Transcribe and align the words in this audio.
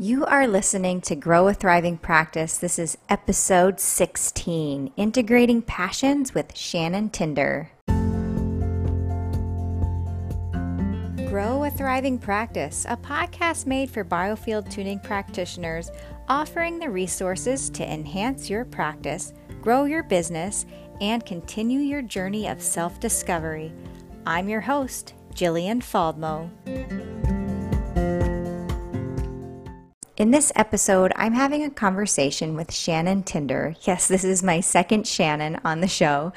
You 0.00 0.24
are 0.26 0.46
listening 0.46 1.00
to 1.00 1.16
Grow 1.16 1.48
a 1.48 1.54
Thriving 1.54 1.98
Practice. 1.98 2.56
This 2.56 2.78
is 2.78 2.96
episode 3.08 3.80
16 3.80 4.92
Integrating 4.96 5.60
Passions 5.60 6.32
with 6.32 6.56
Shannon 6.56 7.10
Tinder. 7.10 7.72
Grow 11.28 11.64
a 11.64 11.70
Thriving 11.76 12.16
Practice, 12.16 12.86
a 12.88 12.96
podcast 12.96 13.66
made 13.66 13.90
for 13.90 14.04
biofield 14.04 14.70
tuning 14.70 15.00
practitioners, 15.00 15.90
offering 16.28 16.78
the 16.78 16.90
resources 16.90 17.68
to 17.70 17.92
enhance 17.92 18.48
your 18.48 18.64
practice, 18.64 19.32
grow 19.60 19.82
your 19.82 20.04
business, 20.04 20.64
and 21.00 21.26
continue 21.26 21.80
your 21.80 22.02
journey 22.02 22.46
of 22.46 22.62
self 22.62 23.00
discovery. 23.00 23.72
I'm 24.24 24.48
your 24.48 24.60
host, 24.60 25.14
Jillian 25.34 25.80
Faldmo. 25.82 27.17
In 30.18 30.32
this 30.32 30.50
episode, 30.56 31.12
I'm 31.14 31.34
having 31.34 31.62
a 31.62 31.70
conversation 31.70 32.56
with 32.56 32.74
Shannon 32.74 33.22
Tinder. 33.22 33.76
Yes, 33.82 34.08
this 34.08 34.24
is 34.24 34.42
my 34.42 34.58
second 34.58 35.06
Shannon 35.06 35.60
on 35.64 35.80
the 35.80 35.86
show. 35.86 36.32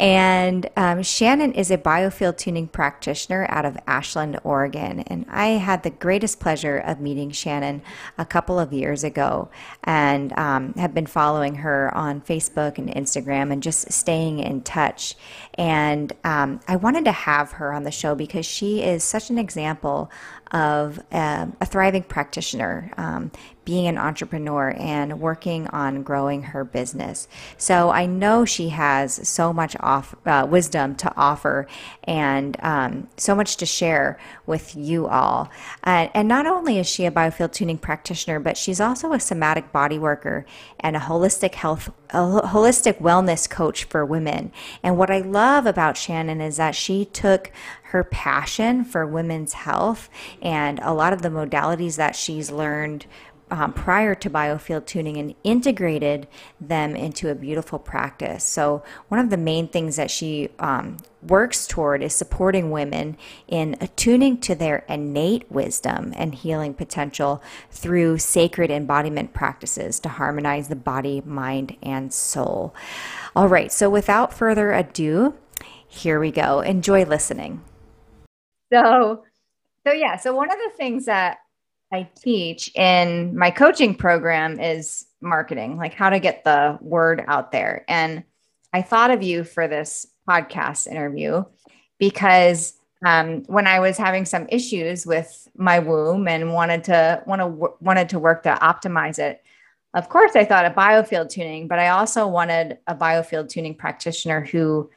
And 0.00 0.66
um, 0.78 1.02
Shannon 1.02 1.52
is 1.52 1.70
a 1.70 1.76
biofield 1.76 2.38
tuning 2.38 2.66
practitioner 2.66 3.46
out 3.50 3.66
of 3.66 3.76
Ashland, 3.86 4.40
Oregon. 4.42 5.00
And 5.00 5.26
I 5.28 5.48
had 5.48 5.82
the 5.82 5.90
greatest 5.90 6.40
pleasure 6.40 6.78
of 6.78 6.98
meeting 6.98 7.30
Shannon 7.30 7.82
a 8.16 8.24
couple 8.24 8.58
of 8.58 8.72
years 8.72 9.04
ago 9.04 9.50
and 9.84 10.32
um, 10.38 10.72
have 10.78 10.94
been 10.94 11.04
following 11.04 11.56
her 11.56 11.94
on 11.94 12.22
Facebook 12.22 12.78
and 12.78 12.88
Instagram 12.88 13.52
and 13.52 13.62
just 13.62 13.92
staying 13.92 14.38
in 14.38 14.62
touch. 14.62 15.14
And 15.52 16.14
um, 16.24 16.60
I 16.66 16.76
wanted 16.76 17.04
to 17.04 17.12
have 17.12 17.52
her 17.52 17.74
on 17.74 17.82
the 17.82 17.90
show 17.90 18.14
because 18.14 18.46
she 18.46 18.82
is 18.82 19.04
such 19.04 19.28
an 19.28 19.38
example 19.38 20.10
of 20.52 20.98
um, 21.12 21.56
a 21.60 21.66
thriving 21.66 22.02
practitioner, 22.02 22.92
um, 22.96 23.30
being 23.64 23.86
an 23.86 23.98
entrepreneur 23.98 24.74
and 24.78 25.20
working 25.20 25.66
on 25.68 26.02
growing 26.02 26.42
her 26.42 26.64
business. 26.64 27.28
So 27.56 27.90
I 27.90 28.06
know 28.06 28.44
she 28.44 28.70
has 28.70 29.28
so 29.28 29.52
much 29.52 29.76
off, 29.80 30.14
uh, 30.26 30.46
wisdom 30.48 30.94
to 30.96 31.12
offer 31.16 31.66
and 32.04 32.56
um, 32.62 33.08
so 33.16 33.34
much 33.34 33.56
to 33.58 33.66
share 33.66 34.18
with 34.46 34.74
you 34.74 35.06
all. 35.06 35.50
Uh, 35.84 36.08
and 36.14 36.26
not 36.26 36.46
only 36.46 36.78
is 36.78 36.86
she 36.86 37.06
a 37.06 37.10
biofield 37.10 37.52
tuning 37.52 37.78
practitioner, 37.78 38.40
but 38.40 38.56
she's 38.56 38.80
also 38.80 39.12
a 39.12 39.20
somatic 39.20 39.72
body 39.72 39.98
worker 39.98 40.46
and 40.80 40.96
a 40.96 41.00
holistic 41.00 41.54
health, 41.54 41.92
a 42.10 42.18
holistic 42.18 43.00
wellness 43.00 43.48
coach 43.48 43.84
for 43.84 44.04
women. 44.04 44.52
And 44.82 44.96
what 44.96 45.10
I 45.10 45.20
love 45.20 45.66
about 45.66 45.96
Shannon 45.96 46.40
is 46.40 46.56
that 46.56 46.74
she 46.74 47.04
took 47.04 47.52
her 47.90 48.04
passion 48.04 48.84
for 48.84 49.04
women's 49.04 49.52
health 49.52 50.08
and 50.40 50.78
a 50.80 50.94
lot 50.94 51.12
of 51.12 51.22
the 51.22 51.28
modalities 51.28 51.96
that 51.96 52.14
she's 52.14 52.50
learned 52.50 53.04
um, 53.50 53.72
prior 53.72 54.14
to 54.14 54.30
biofield 54.30 54.86
tuning 54.86 55.16
and 55.16 55.34
integrated 55.44 56.28
them 56.60 56.94
into 56.94 57.30
a 57.30 57.34
beautiful 57.34 57.78
practice. 57.78 58.44
So, 58.44 58.82
one 59.08 59.20
of 59.20 59.30
the 59.30 59.36
main 59.36 59.68
things 59.68 59.96
that 59.96 60.10
she 60.10 60.50
um, 60.58 60.98
works 61.22 61.66
toward 61.66 62.02
is 62.02 62.14
supporting 62.14 62.70
women 62.70 63.16
in 63.48 63.76
attuning 63.80 64.38
to 64.38 64.54
their 64.54 64.84
innate 64.88 65.50
wisdom 65.50 66.12
and 66.16 66.34
healing 66.34 66.74
potential 66.74 67.42
through 67.70 68.18
sacred 68.18 68.70
embodiment 68.70 69.32
practices 69.32 70.00
to 70.00 70.08
harmonize 70.08 70.68
the 70.68 70.76
body, 70.76 71.22
mind, 71.24 71.76
and 71.82 72.12
soul. 72.12 72.74
All 73.34 73.48
right, 73.48 73.72
so 73.72 73.90
without 73.90 74.32
further 74.32 74.72
ado, 74.72 75.34
here 75.86 76.20
we 76.20 76.30
go. 76.30 76.60
Enjoy 76.60 77.04
listening. 77.04 77.62
So, 78.72 79.24
so 79.86 79.92
yeah, 79.92 80.16
so 80.16 80.34
one 80.34 80.50
of 80.50 80.58
the 80.58 80.70
things 80.76 81.06
that 81.06 81.38
I 81.92 82.08
teach 82.20 82.74
in 82.76 83.36
my 83.36 83.50
coaching 83.50 83.94
program 83.94 84.60
is 84.60 85.06
marketing, 85.20 85.76
like 85.76 85.94
how 85.94 86.10
to 86.10 86.20
get 86.20 86.44
the 86.44 86.78
word 86.80 87.24
out 87.26 87.52
there. 87.52 87.84
And 87.88 88.22
I 88.72 88.82
thought 88.82 89.10
of 89.10 89.22
you 89.22 89.42
for 89.42 89.66
this 89.66 90.06
podcast 90.28 90.86
interview 90.86 91.44
because 91.98 92.74
um, 93.04 93.42
when 93.44 93.66
I 93.66 93.80
was 93.80 93.96
having 93.96 94.24
some 94.24 94.46
issues 94.50 95.06
with 95.06 95.48
my 95.56 95.78
womb 95.78 96.28
and 96.28 96.52
wanted 96.52 96.84
to 96.84 97.22
want 97.26 97.40
to 97.40 97.46
wanted 97.80 98.08
to 98.10 98.18
work 98.18 98.42
to 98.44 98.54
optimize 98.54 99.18
it, 99.18 99.42
of 99.94 100.08
course 100.08 100.36
I 100.36 100.44
thought 100.44 100.66
of 100.66 100.74
biofield 100.74 101.30
tuning, 101.30 101.66
but 101.66 101.78
I 101.78 101.88
also 101.88 102.26
wanted 102.28 102.78
a 102.86 102.94
biofield 102.94 103.48
tuning 103.48 103.74
practitioner 103.74 104.44
who 104.44 104.90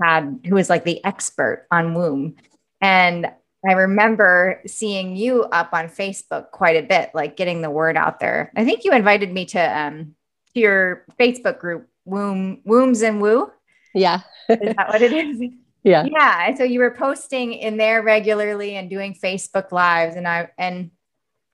had 0.00 0.40
who 0.46 0.54
was 0.54 0.70
like 0.70 0.84
the 0.84 1.04
expert 1.04 1.66
on 1.70 1.94
womb. 1.94 2.36
And 2.80 3.30
I 3.66 3.72
remember 3.72 4.62
seeing 4.66 5.16
you 5.16 5.42
up 5.44 5.70
on 5.72 5.88
Facebook 5.88 6.50
quite 6.50 6.76
a 6.76 6.86
bit, 6.86 7.10
like 7.14 7.36
getting 7.36 7.60
the 7.60 7.70
word 7.70 7.96
out 7.96 8.20
there. 8.20 8.52
I 8.56 8.64
think 8.64 8.84
you 8.84 8.92
invited 8.92 9.32
me 9.32 9.46
to 9.46 9.60
um 9.60 10.14
to 10.54 10.60
your 10.60 11.04
Facebook 11.18 11.58
group, 11.58 11.88
Womb 12.04 12.62
Wombs 12.64 13.02
and 13.02 13.20
Woo. 13.20 13.50
Yeah. 13.94 14.20
is 14.48 14.74
that 14.76 14.88
what 14.88 15.02
it 15.02 15.12
is? 15.12 15.42
Yeah. 15.84 16.04
Yeah. 16.10 16.54
So 16.56 16.64
you 16.64 16.80
were 16.80 16.90
posting 16.90 17.52
in 17.52 17.76
there 17.76 18.02
regularly 18.02 18.74
and 18.74 18.90
doing 18.90 19.14
Facebook 19.14 19.70
lives. 19.70 20.16
And 20.16 20.26
I 20.26 20.50
and 20.58 20.90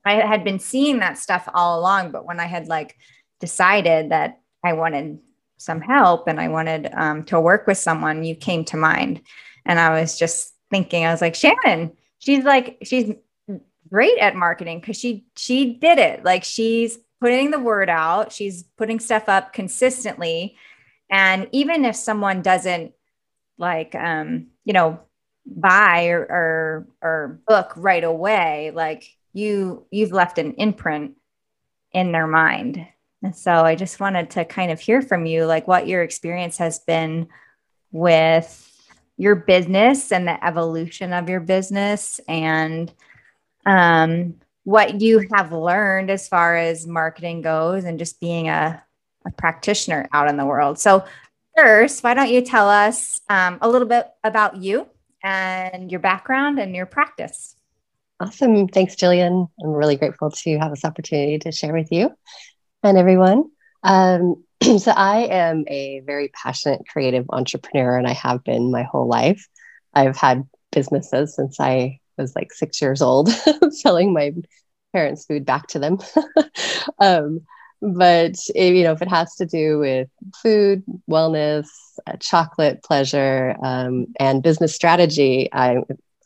I 0.04 0.14
had 0.14 0.44
been 0.44 0.58
seeing 0.58 0.98
that 1.00 1.18
stuff 1.18 1.46
all 1.52 1.78
along, 1.78 2.10
but 2.10 2.24
when 2.24 2.40
I 2.40 2.46
had 2.46 2.66
like 2.66 2.96
decided 3.38 4.10
that 4.10 4.40
I 4.64 4.72
wanted 4.72 5.18
some 5.58 5.80
help 5.80 6.26
and 6.26 6.40
I 6.40 6.48
wanted 6.48 6.90
um, 6.94 7.24
to 7.24 7.38
work 7.38 7.66
with 7.66 7.78
someone, 7.78 8.24
you 8.24 8.34
came 8.34 8.64
to 8.66 8.78
mind. 8.78 9.20
And 9.66 9.78
I 9.78 10.00
was 10.00 10.18
just 10.18 10.53
thinking, 10.70 11.04
I 11.04 11.10
was 11.10 11.20
like, 11.20 11.34
Shannon, 11.34 11.92
she's 12.18 12.44
like, 12.44 12.78
she's 12.82 13.14
great 13.90 14.18
at 14.18 14.34
marketing 14.34 14.80
because 14.80 14.98
she 14.98 15.24
she 15.36 15.74
did 15.74 15.98
it. 15.98 16.24
Like 16.24 16.44
she's 16.44 16.98
putting 17.20 17.50
the 17.50 17.60
word 17.60 17.88
out, 17.88 18.32
she's 18.32 18.64
putting 18.76 19.00
stuff 19.00 19.28
up 19.28 19.52
consistently. 19.52 20.56
And 21.10 21.48
even 21.52 21.84
if 21.84 21.96
someone 21.96 22.42
doesn't 22.42 22.92
like 23.56 23.94
um, 23.94 24.48
you 24.64 24.72
know, 24.72 25.00
buy 25.46 26.06
or, 26.08 26.20
or 26.20 26.86
or 27.02 27.40
book 27.46 27.72
right 27.76 28.04
away, 28.04 28.72
like 28.74 29.16
you 29.32 29.86
you've 29.90 30.12
left 30.12 30.38
an 30.38 30.54
imprint 30.54 31.16
in 31.92 32.12
their 32.12 32.26
mind. 32.26 32.86
And 33.22 33.34
so 33.34 33.52
I 33.52 33.74
just 33.74 34.00
wanted 34.00 34.30
to 34.30 34.44
kind 34.44 34.70
of 34.70 34.80
hear 34.80 35.00
from 35.00 35.24
you 35.24 35.46
like 35.46 35.66
what 35.66 35.86
your 35.86 36.02
experience 36.02 36.58
has 36.58 36.80
been 36.80 37.28
with 37.90 38.70
your 39.16 39.34
business 39.34 40.10
and 40.12 40.26
the 40.26 40.44
evolution 40.44 41.12
of 41.12 41.28
your 41.28 41.40
business 41.40 42.20
and 42.28 42.92
um, 43.66 44.34
what 44.64 45.00
you 45.00 45.26
have 45.32 45.52
learned 45.52 46.10
as 46.10 46.28
far 46.28 46.56
as 46.56 46.86
marketing 46.86 47.42
goes 47.42 47.84
and 47.84 47.98
just 47.98 48.20
being 48.20 48.48
a, 48.48 48.82
a 49.26 49.30
practitioner 49.32 50.08
out 50.12 50.28
in 50.28 50.36
the 50.36 50.44
world. 50.44 50.78
So, 50.78 51.04
first, 51.56 52.02
why 52.02 52.14
don't 52.14 52.30
you 52.30 52.42
tell 52.42 52.68
us 52.68 53.20
um, 53.28 53.58
a 53.60 53.68
little 53.68 53.88
bit 53.88 54.08
about 54.24 54.56
you 54.56 54.88
and 55.22 55.90
your 55.90 56.00
background 56.00 56.58
and 56.58 56.74
your 56.74 56.86
practice? 56.86 57.56
Awesome. 58.20 58.68
Thanks, 58.68 58.94
Jillian. 58.94 59.48
I'm 59.62 59.70
really 59.70 59.96
grateful 59.96 60.30
to 60.30 60.58
have 60.58 60.70
this 60.70 60.84
opportunity 60.84 61.38
to 61.40 61.52
share 61.52 61.72
with 61.72 61.90
you 61.90 62.10
and 62.82 62.96
everyone. 62.96 63.50
Um, 63.82 64.44
so 64.78 64.92
I 64.92 65.26
am 65.30 65.64
a 65.68 66.00
very 66.00 66.28
passionate 66.28 66.82
creative 66.88 67.26
entrepreneur 67.30 67.98
and 67.98 68.06
I 68.06 68.12
have 68.12 68.42
been 68.44 68.70
my 68.70 68.82
whole 68.82 69.06
life. 69.06 69.46
I've 69.92 70.16
had 70.16 70.44
businesses 70.72 71.34
since 71.36 71.60
I 71.60 72.00
was 72.16 72.34
like 72.34 72.52
six 72.52 72.80
years 72.80 73.02
old, 73.02 73.30
selling 73.70 74.12
my 74.12 74.32
parents' 74.92 75.26
food 75.26 75.44
back 75.44 75.66
to 75.68 75.78
them. 75.78 75.98
um, 76.98 77.40
but 77.82 78.36
it, 78.54 78.74
you 78.74 78.84
know, 78.84 78.92
if 78.92 79.02
it 79.02 79.10
has 79.10 79.34
to 79.36 79.46
do 79.46 79.78
with 79.78 80.08
food, 80.42 80.82
wellness, 81.10 81.66
uh, 82.06 82.16
chocolate, 82.20 82.82
pleasure, 82.82 83.56
um, 83.62 84.06
and 84.18 84.42
business 84.42 84.74
strategy, 84.74 85.48
I, 85.52 85.76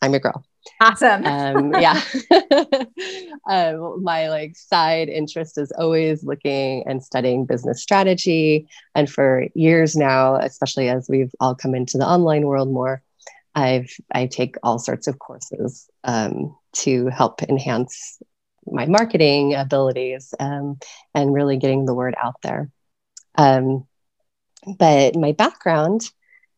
I'm 0.01 0.11
your 0.11 0.21
girl. 0.21 0.45
Awesome. 0.81 1.25
um, 1.25 1.73
yeah. 1.73 2.01
um, 3.49 4.03
my 4.03 4.29
like 4.29 4.55
side 4.55 5.09
interest 5.09 5.57
is 5.57 5.71
always 5.71 6.23
looking 6.23 6.83
and 6.87 7.03
studying 7.03 7.45
business 7.45 7.81
strategy. 7.81 8.67
And 8.95 9.09
for 9.09 9.47
years 9.55 9.95
now, 9.95 10.35
especially 10.35 10.89
as 10.89 11.07
we've 11.09 11.33
all 11.39 11.55
come 11.55 11.75
into 11.75 11.97
the 11.97 12.07
online 12.07 12.45
world 12.45 12.71
more, 12.71 13.01
I've 13.55 13.91
I 14.13 14.27
take 14.27 14.55
all 14.63 14.79
sorts 14.79 15.07
of 15.07 15.19
courses 15.19 15.89
um, 16.03 16.55
to 16.73 17.07
help 17.07 17.41
enhance 17.43 18.21
my 18.65 18.85
marketing 18.85 19.55
abilities 19.55 20.33
um, 20.39 20.77
and 21.13 21.33
really 21.33 21.57
getting 21.57 21.85
the 21.85 21.95
word 21.95 22.15
out 22.21 22.35
there. 22.43 22.69
Um, 23.35 23.87
but 24.77 25.15
my 25.15 25.31
background 25.31 26.01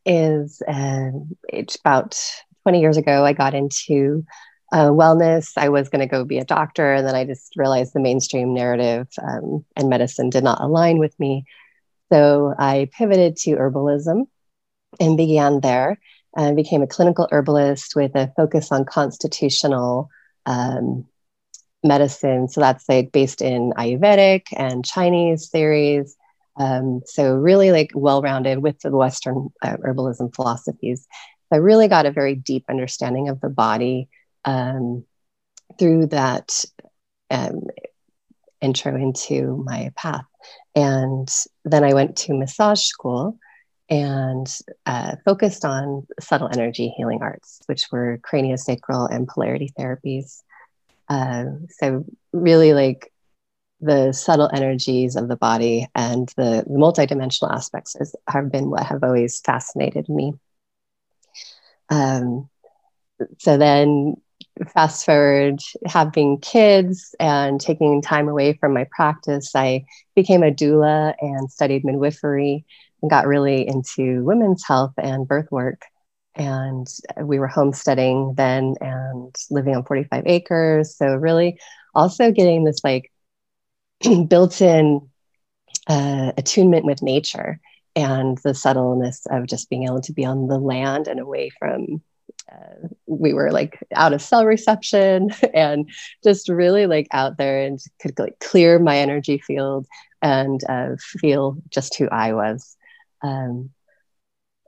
is 0.06 0.62
uh, 0.68 1.12
it's 1.48 1.75
about 1.75 2.19
20 2.63 2.80
years 2.80 2.98
ago, 2.98 3.25
I 3.25 3.34
got 3.34 3.54
into 3.54 4.25
uh, 4.72 4.90
wellness. 4.90 5.54
I 5.58 5.69
was 5.69 5.90
going 5.90 6.00
to 6.02 6.08
go 6.08 6.24
be 6.24 6.38
a 6.38 6.46
doctor, 6.46 6.94
and 6.94 7.08
then 7.08 7.16
I 7.16 7.25
just 7.25 7.56
realized 7.56 7.94
the 7.94 8.00
mainstream 8.00 8.54
narrative 8.54 9.08
um, 9.22 9.66
and 9.75 9.90
medicine 9.90 10.30
did 10.30 10.44
not 10.44 10.62
align 10.62 10.98
with 10.98 11.18
me. 11.19 11.46
So 12.12 12.54
I 12.58 12.90
pivoted 12.98 13.38
to 13.38 13.52
herbalism 13.52 14.28
and 15.00 15.18
began 15.18 15.62
there 15.62 16.00
and 16.36 16.56
became 16.56 16.81
a 16.81 16.88
clinical 16.88 17.28
herbalist 17.31 17.96
with 17.96 18.16
a 18.16 18.31
focus 18.36 18.72
on 18.72 18.86
constitutional 18.86 20.10
um, 20.46 21.06
medicine. 21.84 22.48
So 22.48 22.62
that's 22.62 22.88
like 22.88 23.12
based 23.12 23.42
in 23.42 23.74
Ayurvedic 23.78 24.48
and 24.56 24.86
Chinese 24.86 25.50
theories. 25.50 26.16
Um, 26.58 27.02
so 27.06 27.36
really 27.36 27.72
like 27.72 27.92
well-rounded 27.96 28.60
with 28.60 28.80
the 28.81 28.92
Western 28.92 29.50
uh, 29.62 29.78
herbalism 29.78 30.36
philosophies. 30.36 31.08
I 31.51 31.57
really 31.57 31.88
got 31.88 32.06
a 32.06 32.12
very 32.12 32.36
deep 32.36 32.65
understanding 32.69 33.30
of 33.30 33.42
the 33.42 33.50
body 33.50 34.09
um, 34.45 35.06
through 35.77 36.07
that 36.07 36.63
um, 37.30 37.63
intro 38.62 38.95
into 38.95 39.63
my 39.65 39.92
path. 39.95 40.25
And 40.75 41.30
then 41.65 41.83
I 41.83 41.94
went 41.94 42.18
to 42.18 42.33
massage 42.33 42.81
school 42.81 43.38
and 43.89 44.48
uh, 44.86 45.18
focused 45.25 45.65
on 45.65 46.07
subtle 46.19 46.50
energy 46.51 46.94
healing 46.95 47.19
arts, 47.21 47.59
which 47.65 47.88
were 47.92 48.19
craniosacral 48.19 49.13
and 49.13 49.27
polarity 49.27 49.74
therapies. 49.77 50.42
Uh, 51.09 51.45
so, 51.69 52.06
really, 52.31 52.74
like 52.74 53.12
the 53.81 54.13
subtle 54.13 54.50
energies 54.53 55.15
of 55.15 55.27
the 55.27 55.36
body 55.36 55.88
and 55.94 56.31
the 56.38 56.63
multidimensional 56.69 57.51
aspects 57.51 57.95
is, 58.00 58.15
have 58.30 58.51
been 58.51 58.69
what 58.69 58.83
have 58.83 59.03
always 59.03 59.42
fascinated 59.42 60.07
me. 60.07 60.33
Um, 61.91 62.49
so 63.38 63.57
then 63.57 64.15
fast 64.73 65.05
forward 65.05 65.59
having 65.85 66.39
kids 66.39 67.13
and 67.19 67.61
taking 67.61 68.01
time 68.01 68.27
away 68.27 68.53
from 68.53 68.73
my 68.73 68.85
practice 68.91 69.55
i 69.55 69.83
became 70.15 70.43
a 70.43 70.51
doula 70.51 71.13
and 71.21 71.49
studied 71.49 71.85
midwifery 71.85 72.65
and 73.01 73.09
got 73.09 73.27
really 73.27 73.67
into 73.67 74.23
women's 74.23 74.63
health 74.65 74.93
and 74.97 75.27
birth 75.27 75.51
work. 75.51 75.81
And 76.35 76.88
we 77.21 77.39
were 77.39 77.47
homesteading 77.47 78.35
then 78.38 78.75
and 78.79 79.35
living 79.49 79.75
on 79.75 79.83
45 79.83 80.23
acres. 80.25 80.95
So 80.95 81.15
really 81.15 81.59
also 81.93 82.31
getting 82.31 82.63
this 82.63 82.83
like 82.83 83.11
built-in 84.27 85.09
uh, 85.88 86.31
attunement 86.38 86.85
with 86.85 87.01
nature 87.01 87.59
and 87.95 88.38
the 88.39 88.53
subtleness 88.53 89.25
of 89.29 89.47
just 89.47 89.69
being 89.69 89.83
able 89.83 90.01
to 90.01 90.13
be 90.13 90.25
on 90.25 90.47
the 90.47 90.59
land 90.59 91.07
and 91.07 91.19
away 91.19 91.49
from 91.59 92.01
uh, 92.51 92.88
we 93.05 93.33
were 93.33 93.51
like 93.51 93.79
out 93.95 94.13
of 94.13 94.21
cell 94.21 94.45
reception 94.45 95.29
and 95.53 95.89
just 96.23 96.49
really 96.49 96.85
like 96.85 97.07
out 97.11 97.38
there 97.38 97.61
and 97.61 97.79
could 98.01 98.17
like 98.19 98.38
clear 98.39 98.79
my 98.79 98.97
energy 98.97 99.38
field 99.38 99.88
and 100.21 100.61
uh, 100.69 100.95
feel 100.99 101.57
just 101.69 101.97
who 101.97 102.07
I 102.09 102.33
was. 102.33 102.75
Um, 103.21 103.69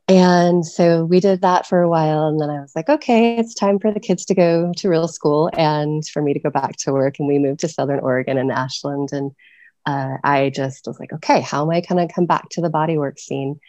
and 0.08 0.66
so 0.66 1.06
we 1.06 1.20
did 1.20 1.42
that 1.42 1.66
for 1.66 1.82
a 1.82 1.90
while. 1.90 2.28
And 2.28 2.40
then 2.40 2.50
I 2.50 2.60
was 2.60 2.74
like, 2.76 2.90
okay, 2.90 3.38
it's 3.38 3.54
time 3.54 3.80
for 3.80 3.92
the 3.92 4.02
kids 4.02 4.26
to 4.26 4.36
go 4.36 4.72
to 4.76 4.90
real 4.90 5.08
school 5.08 5.50
and 5.54 6.06
for 6.08 6.22
me 6.22 6.34
to 6.34 6.40
go 6.40 6.50
back 6.50 6.76
to 6.80 6.92
work. 6.92 7.20
And 7.20 7.28
we 7.28 7.40
moved 7.40 7.62
to 7.62 7.70
Southern 7.70 8.00
Oregon 8.00 8.38
and 8.38 8.52
Ashland. 8.52 9.10
And 9.14 9.32
uh, 9.86 10.18
I 10.24 10.50
just 10.50 10.88
was 10.88 11.00
like, 11.00 11.14
okay, 11.14 11.42
how 11.42 11.64
am 11.64 11.70
I 11.70 11.82
going 11.82 12.08
to 12.08 12.14
come 12.14 12.26
back 12.26 12.50
to 12.52 12.62
the 12.62 12.70
bodywork 12.70 13.20
scene? 13.20 13.60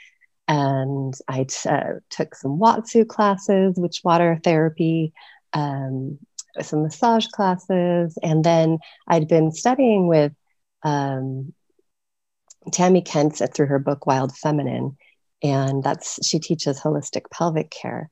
and 0.47 1.15
I 1.29 1.45
t- 1.45 1.69
uh, 1.69 1.95
took 2.11 2.35
some 2.35 2.59
Watsu 2.59 3.07
classes, 3.07 3.77
which 3.77 4.03
water 4.05 4.39
therapy, 4.43 5.13
um, 5.53 6.19
some 6.61 6.83
massage 6.83 7.27
classes, 7.29 8.19
and 8.23 8.45
then 8.45 8.79
I'd 9.09 9.29
been 9.29 9.53
studying 9.53 10.07
with 10.07 10.33
um, 10.83 11.55
Tami 12.69 13.05
Kent 13.05 13.41
through 13.55 13.67
her 13.67 13.79
book 13.79 14.07
Wild 14.07 14.37
Feminine, 14.37 14.97
and 15.43 15.83
that's 15.83 16.25
she 16.27 16.39
teaches 16.39 16.81
holistic 16.81 17.31
pelvic 17.31 17.71
care. 17.71 18.11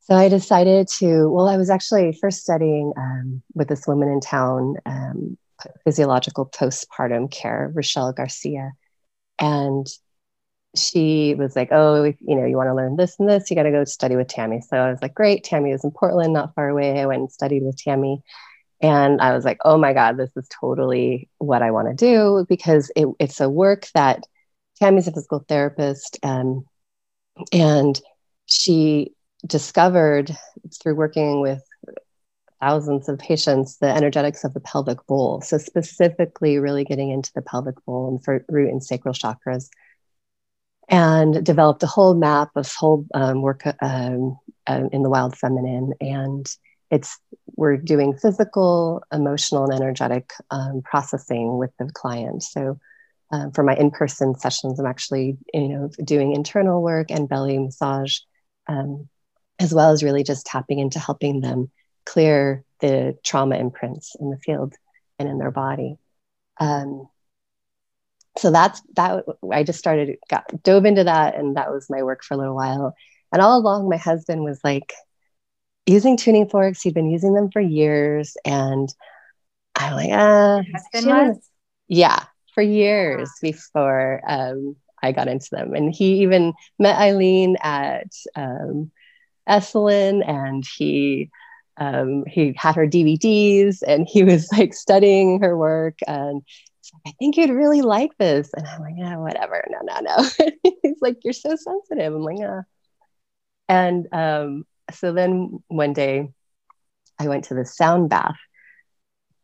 So 0.00 0.14
I 0.14 0.28
decided 0.28 0.88
to. 0.98 1.28
Well, 1.30 1.48
I 1.48 1.56
was 1.56 1.70
actually 1.70 2.18
first 2.20 2.42
studying 2.42 2.92
um, 2.96 3.42
with 3.54 3.68
this 3.68 3.86
woman 3.86 4.08
in 4.08 4.20
town, 4.20 4.74
um, 4.84 5.38
physiological 5.84 6.46
postpartum 6.46 7.30
care, 7.30 7.70
Rochelle 7.74 8.12
Garcia, 8.12 8.72
and 9.38 9.86
she 10.76 11.34
was 11.34 11.54
like, 11.54 11.68
Oh, 11.70 12.04
you 12.04 12.16
know, 12.36 12.44
you 12.44 12.56
want 12.56 12.68
to 12.68 12.74
learn 12.74 12.96
this 12.96 13.16
and 13.18 13.28
this, 13.28 13.50
you 13.50 13.56
got 13.56 13.64
to 13.64 13.70
go 13.70 13.84
study 13.84 14.16
with 14.16 14.28
Tami. 14.28 14.62
So 14.62 14.76
I 14.76 14.90
was 14.90 15.00
like, 15.02 15.14
Great. 15.14 15.44
Tami 15.44 15.72
was 15.72 15.84
in 15.84 15.90
Portland, 15.90 16.32
not 16.32 16.54
far 16.54 16.68
away. 16.68 17.00
I 17.00 17.06
went 17.06 17.20
and 17.20 17.32
studied 17.32 17.62
with 17.62 17.76
Tami. 17.76 18.22
And 18.80 19.20
I 19.20 19.34
was 19.34 19.44
like, 19.44 19.58
Oh 19.64 19.78
my 19.78 19.92
God, 19.92 20.16
this 20.16 20.36
is 20.36 20.48
totally 20.48 21.28
what 21.38 21.62
I 21.62 21.70
want 21.70 21.88
to 21.88 21.94
do 21.94 22.44
because 22.48 22.90
it, 22.96 23.06
it's 23.18 23.40
a 23.40 23.48
work 23.48 23.88
that 23.94 24.24
Tami's 24.82 25.08
a 25.08 25.12
physical 25.12 25.44
therapist. 25.48 26.18
Um, 26.22 26.64
and 27.52 28.00
she 28.46 29.12
discovered 29.46 30.36
through 30.82 30.94
working 30.94 31.40
with 31.40 31.62
thousands 32.64 33.08
of 33.10 33.18
patients 33.18 33.76
the 33.78 33.94
energetics 33.94 34.42
of 34.42 34.54
the 34.54 34.60
pelvic 34.60 35.06
bowl. 35.06 35.42
So, 35.42 35.58
specifically, 35.58 36.58
really 36.58 36.84
getting 36.84 37.10
into 37.10 37.30
the 37.34 37.42
pelvic 37.42 37.76
bowl 37.84 38.08
and 38.08 38.24
for 38.24 38.44
root 38.48 38.70
and 38.70 38.82
sacral 38.82 39.14
chakras. 39.14 39.68
And 40.88 41.44
developed 41.44 41.82
a 41.82 41.86
whole 41.86 42.14
map 42.14 42.50
of 42.56 42.70
whole 42.72 43.06
um, 43.14 43.42
work 43.42 43.62
um, 43.82 44.38
um, 44.66 44.88
in 44.92 45.02
the 45.02 45.10
wild 45.10 45.36
feminine. 45.36 45.92
And 46.00 46.46
it's 46.90 47.18
we're 47.56 47.76
doing 47.76 48.16
physical 48.16 49.02
emotional 49.12 49.64
and 49.64 49.74
energetic 49.74 50.30
um, 50.50 50.82
processing 50.82 51.58
with 51.58 51.70
the 51.78 51.90
client. 51.92 52.42
So 52.42 52.78
um, 53.30 53.52
for 53.52 53.62
my 53.64 53.74
in-person 53.74 54.34
sessions 54.38 54.78
i'm 54.78 54.86
actually 54.86 55.38
you 55.54 55.68
know 55.68 55.90
doing 56.04 56.34
internal 56.34 56.82
work 56.82 57.10
and 57.10 57.28
belly 57.28 57.58
massage 57.58 58.18
um, 58.68 59.08
as 59.58 59.72
well 59.72 59.90
as 59.92 60.04
really 60.04 60.22
just 60.22 60.44
tapping 60.46 60.78
into 60.78 60.98
helping 60.98 61.40
them 61.40 61.70
clear 62.04 62.64
the 62.80 63.16
trauma 63.24 63.56
imprints 63.56 64.16
in 64.18 64.30
the 64.30 64.38
field 64.38 64.74
and 65.18 65.28
in 65.28 65.38
their 65.38 65.50
body. 65.50 65.96
Um, 66.58 67.08
so 68.36 68.50
that's 68.50 68.82
that 68.96 69.24
i 69.52 69.62
just 69.62 69.78
started 69.78 70.16
got 70.28 70.44
dove 70.62 70.84
into 70.84 71.04
that 71.04 71.36
and 71.36 71.56
that 71.56 71.70
was 71.70 71.88
my 71.88 72.02
work 72.02 72.24
for 72.24 72.34
a 72.34 72.36
little 72.36 72.54
while. 72.54 72.94
And 73.32 73.42
all 73.42 73.58
along 73.58 73.88
my 73.88 73.96
husband 73.96 74.44
was 74.44 74.60
like 74.62 74.92
using 75.86 76.16
tuning 76.16 76.48
forks. 76.48 76.82
He'd 76.82 76.94
been 76.94 77.10
using 77.10 77.34
them 77.34 77.50
for 77.50 77.60
years 77.60 78.36
and 78.44 78.92
i'm 79.76 79.94
like 79.94 80.10
ah 80.12 80.62
yeah 81.88 82.24
for 82.54 82.62
years 82.62 83.28
before 83.42 84.20
um, 84.26 84.76
i 85.02 85.12
got 85.12 85.28
into 85.28 85.48
them. 85.50 85.74
And 85.74 85.94
he 85.94 86.22
even 86.22 86.52
met 86.78 86.98
eileen 86.98 87.56
at 87.62 88.12
um, 88.36 88.90
esalen 89.48 90.28
and 90.28 90.64
he 90.76 91.30
um, 91.76 92.24
he 92.26 92.54
had 92.56 92.76
her 92.76 92.86
dvds 92.86 93.82
and 93.86 94.06
he 94.08 94.22
was 94.22 94.48
like 94.56 94.74
studying 94.74 95.40
her 95.40 95.56
work 95.56 95.98
and 96.06 96.42
I 97.06 97.12
think 97.18 97.36
you'd 97.36 97.50
really 97.50 97.82
like 97.82 98.16
this. 98.18 98.50
And 98.54 98.66
I'm 98.66 98.80
like, 98.80 98.94
yeah, 98.96 99.16
whatever. 99.16 99.64
No, 99.70 99.78
no, 99.82 100.00
no. 100.00 100.50
He's 100.82 101.00
like, 101.00 101.18
you're 101.24 101.32
so 101.32 101.56
sensitive. 101.56 102.12
I'm 102.12 102.22
like, 102.22 102.38
yeah. 102.38 102.62
And 103.68 104.06
um, 104.12 104.64
so 104.92 105.12
then 105.12 105.62
one 105.68 105.92
day 105.92 106.28
I 107.18 107.28
went 107.28 107.44
to 107.44 107.54
the 107.54 107.64
sound 107.64 108.10
bath. 108.10 108.36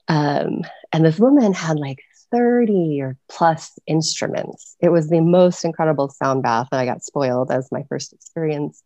Um, 0.08 0.62
and 0.92 1.04
this 1.04 1.18
woman 1.18 1.52
had 1.52 1.78
like 1.78 2.00
30 2.32 3.00
or 3.00 3.16
plus 3.28 3.78
instruments. 3.87 4.76
It 4.80 4.90
was 4.90 5.08
the 5.08 5.20
most 5.20 5.64
incredible 5.64 6.08
sound 6.10 6.42
bath 6.42 6.68
that 6.70 6.80
I 6.80 6.84
got 6.84 7.04
spoiled 7.04 7.50
as 7.50 7.70
my 7.72 7.84
first 7.88 8.12
experience. 8.12 8.82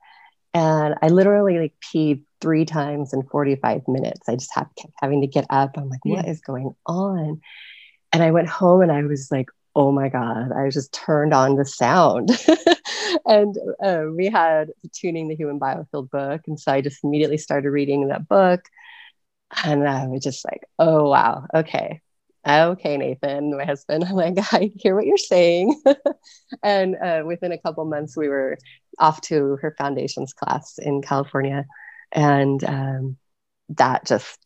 And 0.54 0.94
I 1.02 1.08
literally 1.08 1.58
like 1.58 1.75
peed 1.80 2.23
three 2.40 2.64
times 2.64 3.12
in 3.12 3.25
45 3.25 3.88
minutes. 3.88 4.28
I 4.28 4.37
just 4.37 4.54
have, 4.54 4.68
kept 4.76 4.94
having 5.00 5.20
to 5.20 5.26
get 5.26 5.46
up. 5.50 5.76
I'm 5.76 5.88
like, 5.88 6.04
what 6.04 6.25
yeah. 6.25 6.30
is 6.30 6.40
going 6.40 6.75
on? 6.87 7.40
And 8.12 8.23
I 8.23 8.30
went 8.30 8.49
home 8.49 8.80
and 8.80 8.92
I 8.92 9.02
was 9.02 9.28
like, 9.32 9.50
oh 9.75 9.90
my 9.90 10.08
God, 10.08 10.52
I 10.52 10.70
just 10.70 10.92
turned 10.92 11.34
on 11.34 11.56
the 11.56 11.64
sound. 11.64 12.30
and 13.26 13.56
uh, 13.82 14.04
we 14.14 14.26
had 14.26 14.70
Tuning 14.92 15.26
the 15.26 15.34
Human 15.34 15.58
Biofield 15.58 16.11
book. 16.11 16.42
And 16.46 16.58
so 16.58 16.73
I 16.73 16.80
just 16.80 17.02
immediately 17.02 17.38
started 17.38 17.70
reading 17.70 18.06
that 18.08 18.28
book. 18.28 18.68
And 19.64 19.88
I 19.88 20.06
was 20.06 20.23
just 20.23 20.44
like, 20.44 20.62
oh, 20.78 21.08
wow, 21.08 21.46
okay. 21.52 22.00
Okay, 22.46 22.99
Nathan, 22.99 23.56
my 23.56 23.64
husband. 23.64 24.04
I'm 24.08 24.14
like, 24.14 24.34
I 24.52 24.70
hear 24.76 24.94
what 24.94 25.06
you're 25.06 25.16
saying. 25.16 25.80
and 26.62 26.96
uh, 26.96 27.23
within 27.25 27.52
a 27.52 27.58
couple 27.58 27.84
months, 27.84 28.16
we 28.16 28.28
were 28.28 28.58
off 28.98 29.20
to 29.22 29.56
her 29.62 29.74
foundations 29.76 30.32
class 30.32 30.78
in 30.78 31.02
California. 31.02 31.66
And 32.12 32.62
um, 32.64 33.16
that 33.70 34.06
just 34.06 34.38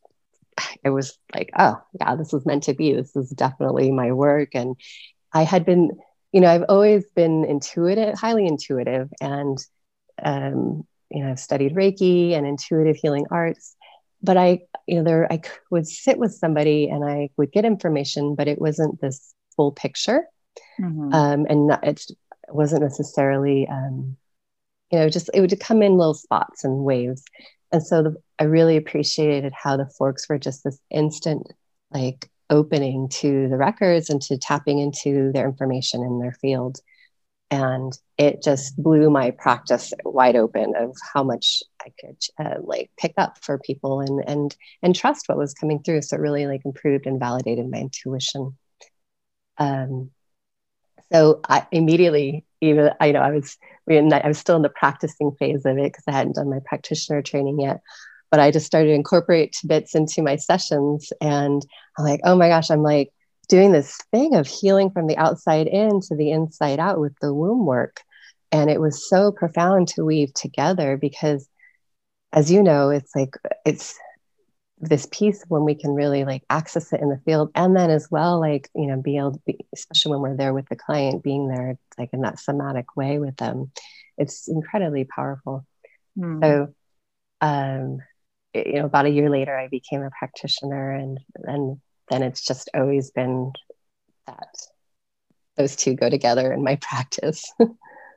it 0.83 0.91
was 0.91 1.19
like, 1.35 1.51
oh, 1.57 1.81
yeah, 2.01 2.17
this 2.17 2.33
was 2.33 2.47
meant 2.47 2.65
to 2.65 2.75
be. 2.75 2.93
This 2.93 3.15
is 3.17 3.31
definitely 3.31 3.91
my 3.91 4.13
work. 4.13 4.51
And 4.55 4.77
I 5.33 5.43
had 5.43 5.65
been, 5.65 5.91
you 6.33 6.41
know, 6.41 6.51
I've 6.51 6.65
always 6.69 7.05
been 7.11 7.45
intuitive, 7.45 8.19
highly 8.19 8.47
intuitive. 8.47 9.09
And, 9.21 9.59
um, 10.23 10.87
you 11.11 11.25
know, 11.25 11.31
I've 11.31 11.41
studied 11.41 11.75
Reiki 11.75 12.33
and 12.33 12.47
intuitive 12.47 12.97
healing 12.97 13.27
arts. 13.31 13.77
But 14.23 14.37
I, 14.37 14.63
you 14.87 14.97
know, 14.97 15.05
there, 15.05 15.33
I 15.33 15.43
would 15.71 15.87
sit 15.87 16.19
with 16.19 16.33
somebody 16.35 16.89
and 16.89 17.05
I 17.05 17.31
would 17.37 17.53
get 17.53 17.65
information, 17.65 18.35
but 18.35 18.49
it 18.49 18.61
wasn't 18.61 19.01
this 19.01 19.33
full 19.55 19.73
picture. 19.73 20.25
Mm-hmm. 20.81 21.15
Um, 21.15 21.47
and 21.49 21.69
not, 21.69 21.87
it 21.87 22.03
wasn't 22.49 22.83
necessarily, 22.83 23.69
um, 23.69 24.17
you 24.91 24.99
know, 24.99 25.09
just 25.09 25.31
it 25.35 25.41
would 25.41 25.61
come 25.61 25.83
in 25.83 25.97
little 25.97 26.15
spots 26.15 26.65
and 26.65 26.85
waves. 26.85 27.23
And 27.73 27.83
so 27.83 28.03
the, 28.03 28.17
I 28.39 28.45
really 28.45 28.77
appreciated 28.77 29.53
how 29.55 29.77
the 29.77 29.91
forks 29.99 30.29
were 30.29 30.39
just 30.39 30.65
this 30.65 30.79
instant 30.91 31.47
like 31.91 32.31
opening 32.51 33.09
to 33.09 33.49
the 33.49 33.57
records 33.57 34.09
and 34.09 34.23
to 34.23 34.39
tapping 34.39 34.79
into 34.79 35.33
their 35.33 35.47
information 35.47 36.03
in 36.03 36.19
their 36.19 36.33
field 36.33 36.79
and 37.51 37.93
it 38.19 38.43
just 38.43 38.77
blew 38.77 39.11
my 39.11 39.31
practice 39.31 39.93
wide 40.05 40.37
open 40.37 40.75
of 40.77 40.95
how 41.15 41.23
much 41.23 41.63
I 41.81 41.93
could 41.99 42.19
uh, 42.39 42.61
like 42.63 42.91
pick 42.99 43.15
up 43.17 43.39
for 43.43 43.59
people 43.59 44.01
and 44.01 44.23
and 44.27 44.57
and 44.83 44.95
trust 44.95 45.29
what 45.29 45.39
was 45.39 45.55
coming 45.55 45.83
through. 45.83 46.03
So 46.03 46.17
it 46.17 46.21
really 46.21 46.47
like 46.47 46.63
improved 46.65 47.07
and 47.07 47.19
validated 47.19 47.71
my 47.71 47.79
intuition. 47.79 48.57
Um, 49.57 50.11
so 51.11 51.41
I 51.49 51.67
immediately 51.73 52.45
even 52.61 52.91
I 53.01 53.13
know 53.13 53.21
I 53.21 53.31
was 53.31 53.57
we 53.87 53.99
I 53.99 54.29
was 54.29 54.39
still 54.39 54.57
in 54.57 54.63
the 54.63 54.69
practicing 54.69 55.33
phase 55.39 55.65
of 55.65 55.79
it 55.79 55.93
because 55.93 56.05
I 56.07 56.13
hadn't 56.13 56.37
done 56.37 56.51
my 56.51 56.61
practitioner 56.65 57.23
training 57.23 57.61
yet. 57.61 57.81
But 58.31 58.41
I 58.41 58.51
just 58.51 58.67
started 58.67 58.89
to 58.89 58.95
incorporate 58.95 59.57
bits 59.67 59.95
into 59.95 60.23
my 60.23 60.37
sessions, 60.37 61.11
and 61.21 61.65
I'm 61.97 62.05
like, 62.05 62.21
oh 62.25 62.37
my 62.37 62.49
gosh, 62.49 62.71
I'm 62.71 62.83
like 62.83 63.11
doing 63.49 63.73
this 63.73 63.97
thing 64.13 64.35
of 64.35 64.47
healing 64.47 64.91
from 64.91 65.07
the 65.07 65.17
outside 65.17 65.67
in 65.67 66.01
to 66.03 66.15
the 66.15 66.31
inside 66.31 66.79
out 66.79 67.01
with 67.01 67.15
the 67.21 67.33
womb 67.33 67.65
work. 67.65 68.03
And 68.53 68.71
it 68.71 68.81
was 68.81 69.09
so 69.09 69.33
profound 69.33 69.89
to 69.89 70.05
weave 70.05 70.33
together 70.35 70.97
because, 70.97 71.49
as 72.33 72.51
you 72.51 72.63
know, 72.63 72.91
it's 72.91 73.15
like, 73.15 73.35
it's 73.65 73.99
this 74.81 75.07
piece 75.11 75.45
when 75.49 75.65
we 75.65 75.75
can 75.75 75.93
really 75.93 76.25
like 76.25 76.43
access 76.49 76.93
it 76.93 77.01
in 77.01 77.09
the 77.09 77.21
field 77.25 77.51
and 77.55 77.77
then 77.77 77.91
as 77.91 78.09
well 78.11 78.39
like 78.39 78.71
you 78.75 78.87
know 78.87 79.01
be 79.01 79.17
able 79.17 79.33
to 79.33 79.41
be 79.45 79.59
especially 79.75 80.13
when 80.13 80.21
we're 80.21 80.37
there 80.37 80.55
with 80.55 80.69
the 80.69 80.77
client 80.77 81.23
being 81.23 81.49
there 81.49 81.77
like 81.99 82.11
in 82.13 82.21
that 82.21 82.39
somatic 82.39 82.97
way 82.97 83.19
with 83.19 83.37
them 83.37 83.73
it's 84.17 84.47
incredibly 84.47 85.05
powerful 85.05 85.67
mm. 86.17 86.41
so 86.43 86.75
um 87.41 87.99
you 88.55 88.75
know 88.75 88.85
about 88.85 89.07
a 89.07 89.11
year 89.11 89.29
later 89.29 89.57
i 89.57 89.67
became 89.67 90.03
a 90.03 90.11
practitioner 90.17 90.93
and 90.93 91.19
and 91.45 91.81
then 92.09 92.23
it's 92.23 92.45
just 92.45 92.71
always 92.75 93.11
been 93.11 93.53
that 94.27 94.49
those 95.59 95.77
two 95.77 95.95
go 95.95 96.09
together 96.09 96.53
in 96.53 96.63
my 96.63 96.77
practice. 96.81 97.53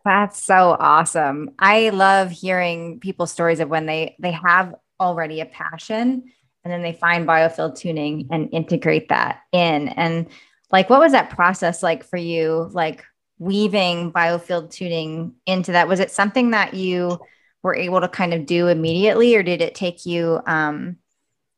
That's 0.05 0.43
so 0.43 0.75
awesome. 0.79 1.51
I 1.59 1.89
love 1.89 2.31
hearing 2.31 2.99
people's 2.99 3.31
stories 3.31 3.59
of 3.59 3.69
when 3.69 3.85
they 3.85 4.15
they 4.19 4.31
have 4.31 4.73
already 4.99 5.41
a 5.41 5.45
passion 5.45 6.31
and 6.63 6.71
then 6.71 6.81
they 6.81 6.93
find 6.93 7.27
biofield 7.27 7.75
tuning 7.75 8.27
and 8.31 8.49
integrate 8.51 9.09
that 9.09 9.41
in. 9.51 9.89
And 9.89 10.27
like 10.71 10.89
what 10.89 10.99
was 10.99 11.11
that 11.11 11.29
process 11.29 11.81
like 11.83 12.03
for 12.03 12.17
you 12.17 12.69
like 12.73 13.03
weaving 13.39 14.11
biofield 14.11 14.71
tuning 14.71 15.33
into 15.45 15.71
that? 15.73 15.87
Was 15.87 15.99
it 15.99 16.11
something 16.11 16.51
that 16.51 16.73
you 16.73 17.19
were 17.63 17.75
able 17.75 18.01
to 18.01 18.07
kind 18.07 18.33
of 18.33 18.45
do 18.45 18.67
immediately 18.67 19.35
or 19.35 19.43
did 19.43 19.61
it 19.61 19.75
take 19.75 20.05
you 20.05 20.39
um 20.47 20.97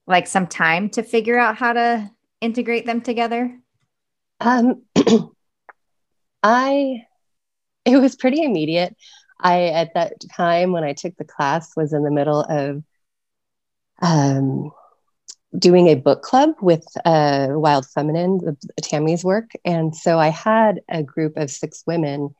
like 0.05 0.27
some 0.27 0.47
time 0.47 0.89
to 0.89 1.03
figure 1.03 1.37
out 1.37 1.55
how 1.55 1.73
to 1.73 2.09
integrate 2.41 2.85
them 2.85 3.01
together? 3.01 3.57
Um, 4.39 4.83
I, 6.43 7.05
it 7.85 7.97
was 7.97 8.15
pretty 8.15 8.43
immediate. 8.43 8.95
I, 9.39 9.63
at 9.67 9.93
that 9.93 10.13
time 10.35 10.71
when 10.71 10.83
I 10.83 10.93
took 10.93 11.15
the 11.17 11.23
class, 11.25 11.75
was 11.75 11.93
in 11.93 12.03
the 12.03 12.11
middle 12.11 12.41
of 12.41 12.83
um, 14.01 14.71
doing 15.57 15.87
a 15.87 15.95
book 15.95 16.21
club 16.21 16.51
with 16.61 16.85
uh, 17.05 17.47
Wild 17.51 17.85
Feminine, 17.85 18.57
Tami's 18.81 19.23
work. 19.23 19.51
And 19.63 19.95
so 19.95 20.17
I 20.19 20.29
had 20.29 20.81
a 20.89 21.03
group 21.03 21.37
of 21.37 21.51
six 21.51 21.83
women 21.85 22.33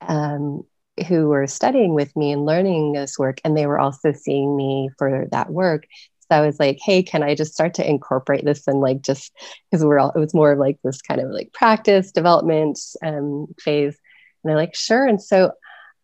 um, 0.00 0.62
who 1.08 1.28
were 1.28 1.46
studying 1.46 1.94
with 1.94 2.14
me 2.16 2.32
and 2.32 2.44
learning 2.44 2.92
this 2.92 3.18
work. 3.18 3.40
And 3.44 3.56
they 3.56 3.66
were 3.66 3.80
also 3.80 4.12
seeing 4.12 4.56
me 4.56 4.90
for 4.98 5.26
that 5.32 5.50
work. 5.50 5.86
So 6.30 6.36
I 6.36 6.46
was 6.46 6.60
like, 6.60 6.78
hey, 6.80 7.02
can 7.02 7.24
I 7.24 7.34
just 7.34 7.52
start 7.52 7.74
to 7.74 7.88
incorporate 7.88 8.44
this 8.44 8.68
and 8.68 8.80
like 8.80 9.02
just 9.02 9.32
because 9.70 9.84
we're 9.84 9.98
all 9.98 10.12
it 10.14 10.18
was 10.20 10.32
more 10.32 10.52
of 10.52 10.60
like 10.60 10.78
this 10.84 11.02
kind 11.02 11.20
of 11.20 11.30
like 11.30 11.52
practice 11.52 12.12
development 12.12 12.78
um, 13.04 13.48
phase. 13.58 13.98
And 14.42 14.50
they're 14.50 14.56
like, 14.56 14.76
sure. 14.76 15.06
And 15.06 15.20
so 15.20 15.52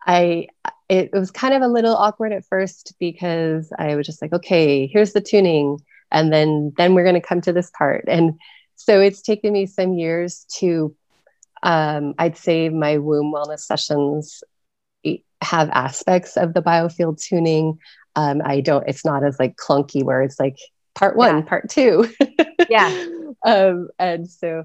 I 0.05 0.49
it 0.89 1.11
was 1.13 1.31
kind 1.31 1.55
of 1.55 1.63
a 1.63 1.69
little 1.69 1.97
awkward 1.97 2.33
at 2.33 2.45
first 2.45 2.95
because 2.99 3.73
I 3.79 3.97
was 3.97 4.07
just 4.07 4.23
like, 4.23 4.33
okay, 4.33 4.87
here's 4.87 5.13
the 5.13 5.21
tuning, 5.21 5.79
and 6.11 6.33
then 6.33 6.73
then 6.77 6.95
we're 6.95 7.05
going 7.05 7.15
to 7.15 7.21
come 7.21 7.41
to 7.43 7.53
this 7.53 7.71
part. 7.77 8.05
And 8.09 8.35
so 8.77 9.01
it's 9.01 9.23
taken 9.23 9.53
me 9.53 9.67
some 9.67 9.95
years 9.95 10.47
to 10.59 10.95
um, 11.63 12.15
I'd 12.19 12.37
say 12.37 12.69
my 12.69 12.99
womb 12.99 13.33
wellness 13.33 13.61
sessions 13.61 14.43
have 15.43 15.69
aspects 15.71 16.37
of 16.37 16.55
the 16.55 16.63
biofield 16.63 17.23
tuning 17.23 17.79
um, 18.17 18.41
I 18.43 18.63
don't, 18.63 18.89
it's 18.89 19.05
not 19.05 19.23
as 19.23 19.39
like 19.39 19.57
clunky 19.57 20.03
where 20.03 20.23
it's 20.23 20.41
like 20.41 20.57
part 20.95 21.17
one, 21.17 21.37
yeah. 21.37 21.43
part 21.43 21.69
two. 21.69 22.11
yeah. 22.71 23.07
Um, 23.45 23.89
and 23.99 24.29
so, 24.29 24.65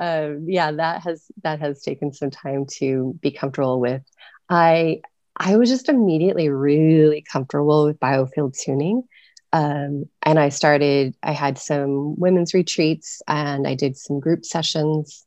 um, 0.00 0.44
yeah, 0.46 0.70
that 0.70 1.02
has, 1.02 1.24
that 1.42 1.60
has 1.60 1.82
taken 1.82 2.12
some 2.12 2.30
time 2.30 2.66
to 2.78 3.18
be 3.22 3.30
comfortable 3.30 3.80
with. 3.80 4.02
I, 4.50 5.00
I 5.34 5.56
was 5.56 5.70
just 5.70 5.88
immediately 5.88 6.50
really 6.50 7.22
comfortable 7.22 7.86
with 7.86 7.98
biofield 7.98 8.58
tuning. 8.58 9.04
Um, 9.52 10.04
and 10.22 10.38
I 10.38 10.50
started, 10.50 11.14
I 11.22 11.32
had 11.32 11.58
some 11.58 12.18
women's 12.18 12.54
retreats 12.54 13.20
and 13.26 13.66
I 13.66 13.74
did 13.74 13.96
some 13.96 14.20
group 14.20 14.44
sessions 14.44 15.26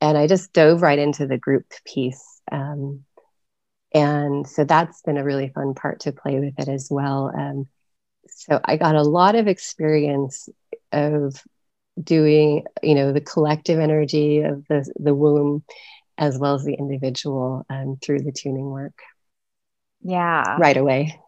and 0.00 0.16
I 0.16 0.26
just 0.26 0.52
dove 0.52 0.82
right 0.82 0.98
into 0.98 1.26
the 1.26 1.36
group 1.36 1.66
piece. 1.84 2.24
Um, 2.50 3.04
and 3.92 4.46
so 4.46 4.64
that's 4.64 5.02
been 5.02 5.18
a 5.18 5.24
really 5.24 5.50
fun 5.54 5.74
part 5.74 6.00
to 6.00 6.12
play 6.12 6.38
with 6.38 6.54
it 6.58 6.68
as 6.68 6.88
well. 6.90 7.30
Um, 7.36 7.66
so 8.28 8.60
I 8.64 8.76
got 8.76 8.94
a 8.94 9.02
lot 9.02 9.34
of 9.34 9.46
experience 9.46 10.48
of 10.92 11.42
doing, 12.02 12.64
you 12.82 12.94
know, 12.94 13.12
the 13.12 13.20
collective 13.20 13.78
energy 13.78 14.40
of 14.40 14.66
the, 14.68 14.90
the 14.98 15.14
womb 15.14 15.64
as 16.16 16.38
well 16.38 16.54
as 16.54 16.64
the 16.64 16.74
individual 16.74 17.64
um, 17.68 17.98
through 18.02 18.20
the 18.20 18.32
tuning 18.32 18.70
work. 18.70 18.98
Yeah. 20.02 20.56
Right 20.58 20.76
away. 20.76 21.20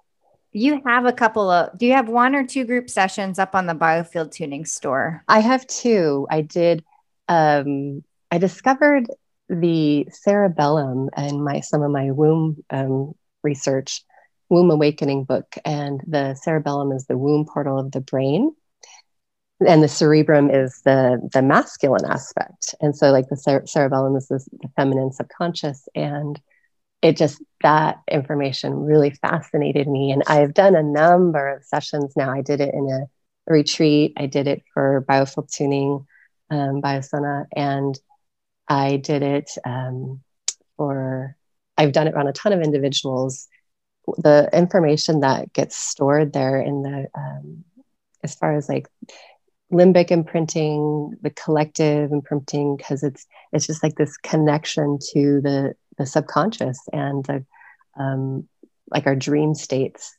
You 0.53 0.83
have 0.85 1.07
a 1.07 1.13
couple 1.13 1.51
of, 1.51 1.79
do 1.79 1.87
you 1.87 1.95
have 1.95 2.09
one 2.09 2.35
or 2.35 2.47
two 2.47 2.65
group 2.65 2.91
sessions 2.91 3.39
up 3.39 3.55
on 3.55 3.67
the 3.67 3.75
biofield 3.75 4.33
tuning 4.33 4.67
store? 4.67 5.25
I 5.27 5.41
have 5.41 5.67
two. 5.67 6.27
I 6.31 6.43
did, 6.43 6.85
um, 7.29 8.05
I 8.31 8.39
discovered 8.39 9.07
the 9.49 10.07
cerebellum 10.11 11.11
and 11.17 11.45
my 11.45 11.61
some 11.61 11.83
of 11.83 11.91
my 11.91 12.11
womb 12.11 12.63
um, 12.71 13.15
research, 13.43 14.03
womb 14.49 14.71
awakening 14.71 15.25
book, 15.25 15.57
and 15.65 16.01
the 16.07 16.35
cerebellum 16.35 16.93
is 16.93 17.07
the 17.07 17.19
womb 17.19 17.47
portal 17.47 17.79
of 17.79 17.93
the 17.93 18.01
brain, 18.01 18.55
and 19.67 19.83
the 19.83 19.89
cerebrum 19.89 20.51
is 20.51 20.81
the 20.85 21.29
the 21.33 21.43
masculine 21.43 22.05
aspect. 22.07 22.75
And 22.81 22.97
so, 22.97 23.11
like 23.11 23.29
the 23.29 23.37
cere- 23.37 23.67
cerebellum 23.67 24.17
is 24.17 24.29
the 24.29 24.45
feminine 24.77 25.13
subconscious, 25.13 25.89
and 25.95 26.41
it 27.03 27.17
just 27.17 27.43
that 27.63 27.99
information 28.11 28.75
really 28.75 29.11
fascinated 29.11 29.89
me. 29.89 30.13
And 30.13 30.23
I've 30.27 30.55
done 30.55 30.77
a 30.77 30.83
number 30.83 31.57
of 31.57 31.65
sessions 31.65 32.15
now. 32.17 32.31
I 32.31 32.43
did 32.43 32.61
it 32.61 32.75
in 32.75 32.89
a 32.89 33.07
retreat. 33.53 34.15
I 34.17 34.27
did 34.27 34.47
it 34.47 34.63
for 34.73 35.05
biofield 35.09 35.51
tuning, 35.53 36.07
um, 36.51 36.83
Biosona, 36.83 37.47
and 37.55 37.99
I 38.69 38.97
did 38.97 39.23
it 39.23 39.51
um, 39.65 40.21
for, 40.77 41.37
I've 41.77 41.93
done 41.93 42.09
it 42.09 42.15
on 42.15 42.29
a 42.29 42.33
ton 42.33 42.53
of 42.53 42.61
individuals. 42.61 43.49
The 44.19 44.49
information 44.53 45.21
that 45.21 45.53
gets 45.53 45.77
stored 45.77 46.33
there 46.33 46.61
in 46.61 46.83
the, 46.83 47.09
um, 47.15 47.65
as 48.23 48.35
far 48.35 48.55
as 48.55 48.69
like 48.69 48.89
limbic 49.73 50.11
imprinting, 50.11 51.17
the 51.23 51.31
collective 51.31 52.13
imprinting, 52.13 52.77
because 52.77 53.03
it's 53.03 53.27
it's 53.53 53.67
just 53.67 53.83
like 53.83 53.97
this 53.97 54.17
connection 54.19 54.99
to 55.13 55.41
the 55.41 55.75
the 55.99 56.07
subconscious 56.07 56.79
and 56.93 57.25
the 57.25 57.45
um, 57.99 58.49
like 58.91 59.07
our 59.07 59.17
dream 59.17 59.55
states, 59.55 60.15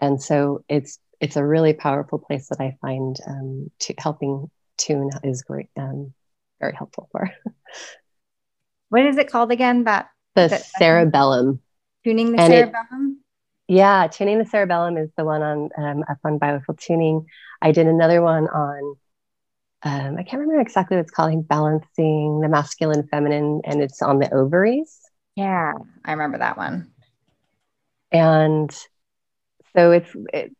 and 0.00 0.20
so 0.20 0.64
it's 0.68 0.98
it's 1.20 1.36
a 1.36 1.44
really 1.44 1.72
powerful 1.72 2.18
place 2.18 2.48
that 2.48 2.60
I 2.60 2.76
find 2.80 3.16
um, 3.26 3.70
to 3.80 3.94
helping 3.98 4.50
tune 4.76 5.10
is 5.22 5.42
great. 5.42 5.68
Um, 5.76 6.12
very 6.60 6.74
helpful 6.74 7.08
for. 7.12 7.30
what 8.88 9.06
is 9.06 9.16
it 9.16 9.30
called 9.30 9.50
again? 9.50 9.84
That 9.84 10.10
the 10.34 10.48
that, 10.48 10.64
cerebellum. 10.78 11.60
Tuning 12.04 12.32
the 12.32 12.40
and 12.40 12.52
cerebellum. 12.52 13.20
It, 13.68 13.74
yeah, 13.74 14.06
tuning 14.06 14.38
the 14.38 14.46
cerebellum 14.46 14.96
is 14.98 15.10
the 15.16 15.24
one 15.24 15.42
on 15.42 15.70
um, 15.78 16.04
up 16.08 16.18
on 16.24 16.38
biofield 16.38 16.78
tuning. 16.78 17.26
I 17.62 17.72
did 17.72 17.86
another 17.86 18.22
one 18.22 18.48
on. 18.48 18.96
Um, 19.82 20.16
I 20.18 20.22
can't 20.22 20.40
remember 20.40 20.60
exactly 20.60 20.96
what 20.96 21.02
it's 21.02 21.10
called. 21.10 21.46
Balancing 21.48 22.40
the 22.40 22.48
masculine, 22.48 23.06
feminine, 23.08 23.60
and 23.64 23.82
it's 23.82 24.02
on 24.02 24.18
the 24.18 24.32
ovaries. 24.32 25.00
Yeah, 25.36 25.74
I 26.04 26.12
remember 26.12 26.38
that 26.38 26.56
one. 26.56 26.92
And 28.12 28.70
so 29.74 29.90
it's 29.92 30.10
it, 30.32 30.56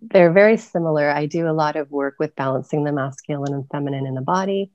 they're 0.00 0.32
very 0.32 0.56
similar. 0.56 1.10
I 1.10 1.26
do 1.26 1.48
a 1.48 1.52
lot 1.52 1.76
of 1.76 1.90
work 1.90 2.16
with 2.18 2.36
balancing 2.36 2.84
the 2.84 2.92
masculine 2.92 3.54
and 3.54 3.68
feminine 3.70 4.06
in 4.06 4.14
the 4.14 4.22
body 4.22 4.72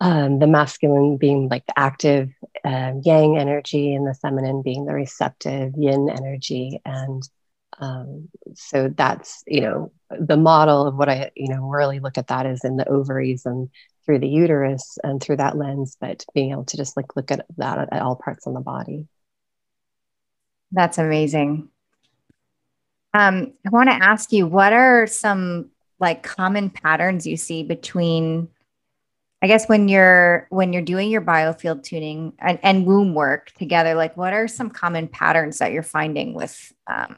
um, 0.00 0.38
the 0.38 0.46
masculine 0.46 1.16
being 1.16 1.48
like 1.48 1.66
the 1.66 1.78
active 1.78 2.30
um, 2.64 3.00
yang 3.04 3.38
energy 3.38 3.94
and 3.94 4.06
the 4.06 4.14
feminine 4.14 4.62
being 4.62 4.84
the 4.84 4.92
receptive 4.94 5.72
yin 5.76 6.08
energy 6.10 6.80
and 6.84 7.22
Um, 7.80 8.28
so 8.54 8.88
that's 8.96 9.42
you 9.48 9.60
know 9.62 9.90
the 10.10 10.36
model 10.36 10.86
of 10.86 10.94
what 10.96 11.08
I 11.08 11.30
you 11.36 11.48
know 11.50 11.62
really 11.68 11.98
look 12.00 12.18
at 12.18 12.28
that 12.28 12.46
is 12.46 12.64
in 12.64 12.76
the 12.76 12.88
ovaries 12.88 13.46
and 13.46 13.68
through 14.04 14.18
the 14.20 14.28
uterus 14.28 14.98
and 15.02 15.22
through 15.22 15.36
that 15.36 15.56
lens, 15.56 15.96
but 16.00 16.24
being 16.34 16.52
able 16.52 16.64
to 16.64 16.76
just 16.76 16.96
like 16.96 17.16
look 17.16 17.30
at 17.30 17.46
that 17.56 17.88
at, 17.92 18.02
all 18.02 18.16
parts 18.16 18.46
on 18.46 18.54
the 18.54 18.60
body. 18.60 19.06
That's 20.72 20.98
amazing. 20.98 21.68
Um, 23.12 23.52
I 23.64 23.70
want 23.70 23.90
to 23.90 23.94
ask 23.94 24.32
you, 24.32 24.46
what 24.46 24.72
are 24.72 25.06
some 25.06 25.70
like 26.00 26.22
common 26.22 26.70
patterns 26.70 27.26
you 27.26 27.36
see 27.36 27.62
between 27.62 28.48
I 29.44 29.46
guess 29.46 29.68
when 29.68 29.88
you're 29.88 30.46
when 30.48 30.72
you're 30.72 30.80
doing 30.80 31.10
your 31.10 31.20
biofield 31.20 31.82
tuning 31.82 32.32
and, 32.38 32.58
and 32.62 32.86
womb 32.86 33.14
work 33.14 33.52
together, 33.52 33.94
like 33.94 34.16
what 34.16 34.32
are 34.32 34.48
some 34.48 34.70
common 34.70 35.06
patterns 35.06 35.58
that 35.58 35.70
you're 35.70 35.82
finding 35.82 36.32
with 36.32 36.72
um, 36.86 37.16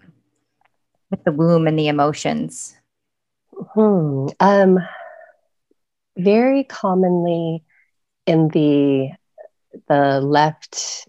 with 1.09 1.23
the 1.23 1.31
womb 1.31 1.69
and 1.69 1.79
the 1.79 1.87
emotions? 1.87 2.75
Hmm. 3.75 4.27
Um, 4.41 4.81
very 6.17 6.65
commonly 6.65 7.65
in 8.27 8.49
the 8.49 9.11
the 9.89 10.21
left, 10.21 11.07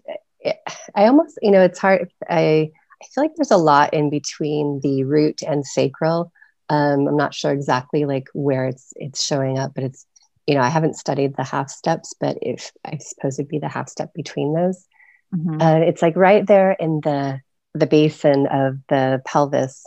I 0.94 1.06
almost 1.06 1.38
you 1.42 1.50
know 1.50 1.62
it's 1.62 1.78
hard. 1.78 2.10
I 2.28 2.70
I 3.00 3.06
feel 3.14 3.24
like 3.24 3.34
there's 3.36 3.50
a 3.50 3.56
lot 3.56 3.94
in 3.94 4.10
between 4.10 4.80
the 4.82 5.04
root 5.04 5.42
and 5.46 5.64
sacral. 5.64 6.32
Um, 6.68 7.06
I'm 7.08 7.16
not 7.16 7.34
sure 7.34 7.52
exactly 7.52 8.04
like 8.04 8.28
where 8.34 8.66
it's 8.66 8.92
it's 8.96 9.24
showing 9.24 9.58
up, 9.58 9.72
but 9.74 9.84
it's 9.84 10.06
you 10.48 10.54
know, 10.54 10.62
I 10.62 10.70
haven't 10.70 10.96
studied 10.96 11.36
the 11.36 11.44
half 11.44 11.68
steps, 11.68 12.14
but 12.18 12.38
if 12.40 12.72
I 12.82 12.96
suppose 12.96 13.38
it'd 13.38 13.50
be 13.50 13.58
the 13.58 13.68
half 13.68 13.90
step 13.90 14.14
between 14.14 14.54
those. 14.54 14.86
Mm-hmm. 15.34 15.60
Uh, 15.60 15.80
it's 15.80 16.00
like 16.00 16.16
right 16.16 16.46
there 16.46 16.72
in 16.72 17.00
the 17.04 17.40
the 17.74 17.86
basin 17.86 18.46
of 18.46 18.78
the 18.88 19.20
pelvis. 19.26 19.84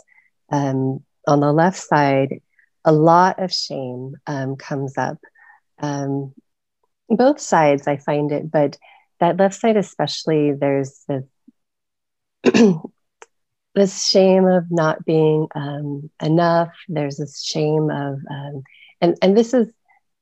Um, 0.50 1.00
on 1.26 1.40
the 1.40 1.52
left 1.52 1.78
side, 1.78 2.40
a 2.84 2.92
lot 2.92 3.42
of 3.42 3.52
shame 3.52 4.14
um, 4.26 4.56
comes 4.56 4.96
up. 4.96 5.18
Um, 5.78 6.34
both 7.08 7.40
sides, 7.40 7.86
I 7.86 7.96
find 7.96 8.32
it, 8.32 8.50
but 8.50 8.78
that 9.20 9.36
left 9.36 9.54
side 9.54 9.76
especially, 9.76 10.52
there's 10.52 11.04
this, 11.08 11.24
this 13.74 14.06
shame 14.06 14.46
of 14.46 14.64
not 14.70 15.04
being 15.04 15.46
um, 15.54 16.10
enough. 16.20 16.72
There's 16.88 17.16
this 17.16 17.42
shame 17.42 17.90
of, 17.90 18.18
um, 18.30 18.62
and 19.00 19.16
and 19.20 19.36
this 19.36 19.52
is 19.52 19.68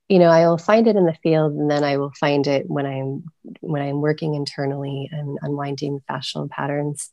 you 0.09 0.19
know 0.19 0.27
i 0.27 0.45
will 0.45 0.57
find 0.57 0.87
it 0.87 0.97
in 0.97 1.05
the 1.05 1.17
field 1.23 1.53
and 1.53 1.71
then 1.71 1.85
i 1.85 1.95
will 1.95 2.11
find 2.19 2.45
it 2.45 2.69
when 2.69 2.85
i'm 2.85 3.23
when 3.61 3.81
i'm 3.81 4.01
working 4.01 4.33
internally 4.33 5.07
and 5.09 5.37
unwinding 5.41 6.01
fascial 6.09 6.49
patterns 6.49 7.11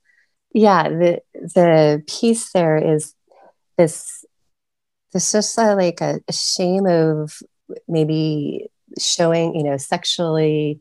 yeah 0.52 0.88
the 0.88 1.20
the 1.32 2.02
piece 2.08 2.50
there 2.52 2.76
is 2.76 3.14
this 3.76 4.24
this 5.12 5.32
just 5.32 5.58
uh, 5.58 5.74
like 5.74 6.00
a, 6.00 6.20
a, 6.28 6.32
shame 6.32 6.86
of 6.86 7.40
maybe 7.86 8.68
showing 8.98 9.54
you 9.54 9.62
know 9.62 9.76
sexually 9.76 10.80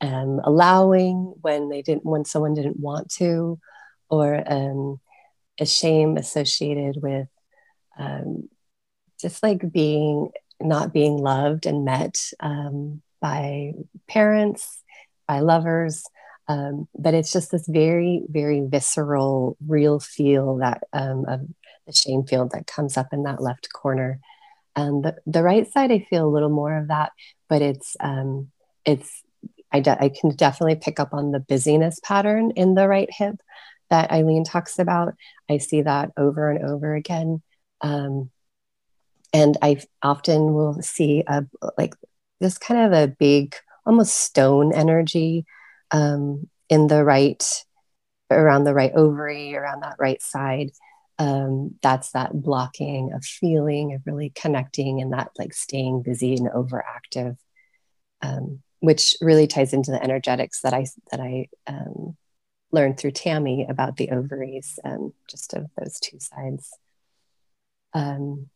um, 0.00 0.40
allowing 0.44 1.34
when 1.40 1.68
they 1.68 1.82
didn't 1.82 2.04
when 2.04 2.24
someone 2.24 2.54
didn't 2.54 2.78
want 2.80 3.10
to 3.10 3.58
or 4.10 4.42
um, 4.46 5.00
a 5.60 5.66
shame 5.66 6.16
associated 6.16 6.96
with 7.02 7.28
um, 7.98 8.48
just 9.20 9.42
like 9.42 9.70
being 9.72 10.30
not 10.60 10.92
being 10.92 11.16
loved 11.16 11.66
and 11.66 11.84
met 11.84 12.16
um, 12.40 13.02
by 13.20 13.72
parents, 14.08 14.82
by 15.26 15.40
lovers. 15.40 16.04
Um, 16.48 16.88
but 16.98 17.14
it's 17.14 17.32
just 17.32 17.50
this 17.50 17.66
very, 17.68 18.22
very 18.28 18.62
visceral, 18.66 19.56
real 19.66 20.00
feel 20.00 20.56
that 20.56 20.82
um, 20.92 21.26
of 21.28 21.40
the 21.88 21.92
shame 21.92 22.24
field 22.24 22.52
that 22.52 22.68
comes 22.68 22.96
up 22.96 23.08
in 23.12 23.24
that 23.24 23.42
left 23.42 23.72
corner. 23.72 24.20
And 24.76 25.04
the, 25.04 25.16
the 25.26 25.42
right 25.42 25.70
side, 25.70 25.90
I 25.90 26.06
feel 26.08 26.26
a 26.26 26.30
little 26.30 26.50
more 26.50 26.76
of 26.76 26.88
that, 26.88 27.10
but 27.48 27.62
it's 27.62 27.96
um, 27.98 28.50
it's 28.84 29.22
I, 29.72 29.80
de- 29.80 30.02
I 30.02 30.08
can 30.08 30.30
definitely 30.36 30.76
pick 30.76 31.00
up 31.00 31.12
on 31.12 31.32
the 31.32 31.40
busyness 31.40 32.00
pattern 32.02 32.52
in 32.52 32.74
the 32.74 32.88
right 32.88 33.08
hip 33.10 33.36
that 33.90 34.10
Eileen 34.10 34.44
talks 34.44 34.78
about. 34.78 35.14
I 35.50 35.58
see 35.58 35.82
that 35.82 36.12
over 36.16 36.50
and 36.50 36.64
over 36.64 36.94
again. 36.94 37.42
Um, 37.80 38.30
and 39.32 39.56
I 39.60 39.80
often 40.02 40.54
will 40.54 40.80
see 40.80 41.22
a 41.26 41.44
like 41.76 41.94
this 42.40 42.58
kind 42.58 42.86
of 42.86 42.92
a 42.92 43.08
big, 43.08 43.56
almost 43.84 44.14
stone 44.14 44.72
energy 44.72 45.44
um, 45.90 46.48
in 46.68 46.86
the 46.86 47.04
right, 47.04 47.44
around 48.30 48.64
the 48.64 48.74
right 48.74 48.92
ovary, 48.94 49.54
around 49.54 49.82
that 49.82 49.96
right 49.98 50.22
side. 50.22 50.70
Um, 51.18 51.74
that's 51.82 52.12
that 52.12 52.32
blocking 52.32 53.12
of 53.12 53.24
feeling, 53.24 53.94
of 53.94 54.02
really 54.06 54.30
connecting, 54.34 55.00
and 55.00 55.12
that 55.12 55.30
like 55.38 55.52
staying 55.52 56.02
busy 56.02 56.34
and 56.34 56.48
overactive, 56.48 57.36
um, 58.22 58.62
which 58.80 59.16
really 59.20 59.46
ties 59.46 59.72
into 59.72 59.90
the 59.90 60.02
energetics 60.02 60.60
that 60.60 60.74
I 60.74 60.86
that 61.10 61.20
I 61.20 61.48
um, 61.66 62.16
learned 62.70 62.98
through 62.98 63.12
Tami 63.12 63.68
about 63.68 63.96
the 63.96 64.10
ovaries 64.10 64.78
and 64.84 65.12
just 65.28 65.54
of 65.54 65.66
those 65.76 65.98
two 65.98 66.18
sides. 66.20 66.70
Um, 67.94 68.50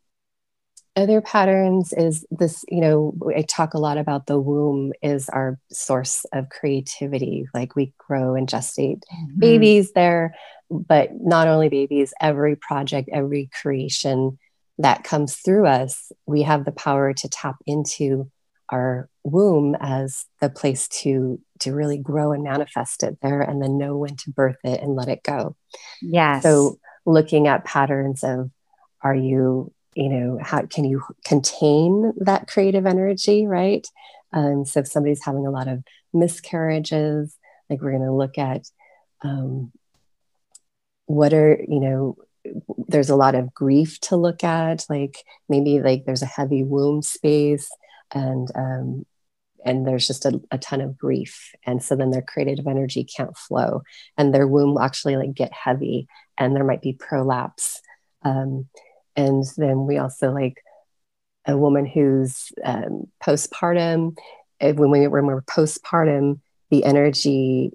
other 0.95 1.21
patterns 1.21 1.91
is 1.93 2.25
this 2.29 2.63
you 2.69 2.79
know 2.79 3.13
i 3.35 3.41
talk 3.41 3.73
a 3.73 3.79
lot 3.79 3.97
about 3.97 4.27
the 4.27 4.39
womb 4.39 4.93
is 5.01 5.27
our 5.29 5.59
source 5.71 6.25
of 6.33 6.49
creativity 6.49 7.47
like 7.53 7.75
we 7.75 7.93
grow 7.97 8.35
and 8.35 8.47
gestate 8.47 9.01
mm-hmm. 9.11 9.39
babies 9.39 9.91
there 9.93 10.35
but 10.87 11.09
not 11.19 11.47
only 11.47 11.69
babies 11.69 12.13
every 12.19 12.55
project 12.55 13.09
every 13.11 13.49
creation 13.61 14.37
that 14.79 15.03
comes 15.03 15.35
through 15.37 15.67
us 15.67 16.11
we 16.25 16.41
have 16.41 16.65
the 16.65 16.71
power 16.71 17.13
to 17.13 17.29
tap 17.29 17.55
into 17.65 18.29
our 18.73 19.09
womb 19.23 19.75
as 19.79 20.25
the 20.41 20.49
place 20.49 20.87
to 20.87 21.39
to 21.59 21.73
really 21.73 21.97
grow 21.97 22.31
and 22.31 22.43
manifest 22.43 23.03
it 23.03 23.17
there 23.21 23.41
and 23.41 23.61
then 23.61 23.77
know 23.77 23.97
when 23.97 24.15
to 24.15 24.31
birth 24.31 24.57
it 24.63 24.81
and 24.81 24.95
let 24.95 25.07
it 25.07 25.23
go. 25.23 25.55
Yes. 26.01 26.43
So 26.43 26.79
looking 27.05 27.47
at 27.47 27.65
patterns 27.65 28.23
of 28.23 28.49
are 29.01 29.15
you 29.15 29.71
you 29.95 30.09
know 30.09 30.39
how 30.41 30.63
can 30.65 30.85
you 30.85 31.03
contain 31.23 32.13
that 32.17 32.47
creative 32.47 32.85
energy 32.85 33.45
right? 33.45 33.87
Um, 34.31 34.65
so 34.65 34.79
if 34.79 34.87
somebody's 34.87 35.23
having 35.23 35.45
a 35.45 35.51
lot 35.51 35.67
of 35.67 35.83
miscarriages 36.13 37.37
like 37.69 37.81
we're 37.81 37.91
going 37.91 38.03
to 38.03 38.11
look 38.11 38.37
at 38.37 38.67
um, 39.21 39.71
what 41.13 41.33
are 41.33 41.59
you 41.67 41.79
know 41.79 42.17
there's 42.87 43.09
a 43.09 43.15
lot 43.15 43.35
of 43.35 43.53
grief 43.53 43.99
to 44.01 44.15
look 44.15 44.43
at 44.43 44.85
like 44.89 45.23
maybe 45.47 45.79
like 45.79 46.05
there's 46.05 46.21
a 46.21 46.27
heavy 46.27 46.63
womb 46.63 47.01
space 47.01 47.69
and 48.13 48.49
um, 48.55 49.05
and 49.65 49.87
there's 49.87 50.05
just 50.05 50.25
a, 50.25 50.41
a 50.51 50.57
ton 50.57 50.81
of 50.81 50.97
grief 50.97 51.53
and 51.65 51.81
so 51.81 51.95
then 51.95 52.11
their 52.11 52.21
creative 52.21 52.67
energy 52.67 53.03
can't 53.03 53.37
flow 53.37 53.81
and 54.17 54.33
their 54.33 54.47
womb 54.47 54.73
will 54.73 54.81
actually 54.81 55.15
like 55.15 55.33
get 55.33 55.53
heavy 55.53 56.07
and 56.37 56.55
there 56.55 56.65
might 56.65 56.81
be 56.81 56.93
prolapse 56.93 57.81
um, 58.23 58.67
and 59.15 59.45
then 59.57 59.85
we 59.85 59.97
also 59.97 60.31
like 60.31 60.61
a 61.45 61.57
woman 61.57 61.85
who's 61.85 62.51
um, 62.63 63.07
postpartum. 63.21 64.17
When, 64.59 64.91
we, 64.91 65.07
when 65.07 65.25
we're 65.25 65.41
postpartum, 65.41 66.39
the 66.69 66.85
energy 66.85 67.71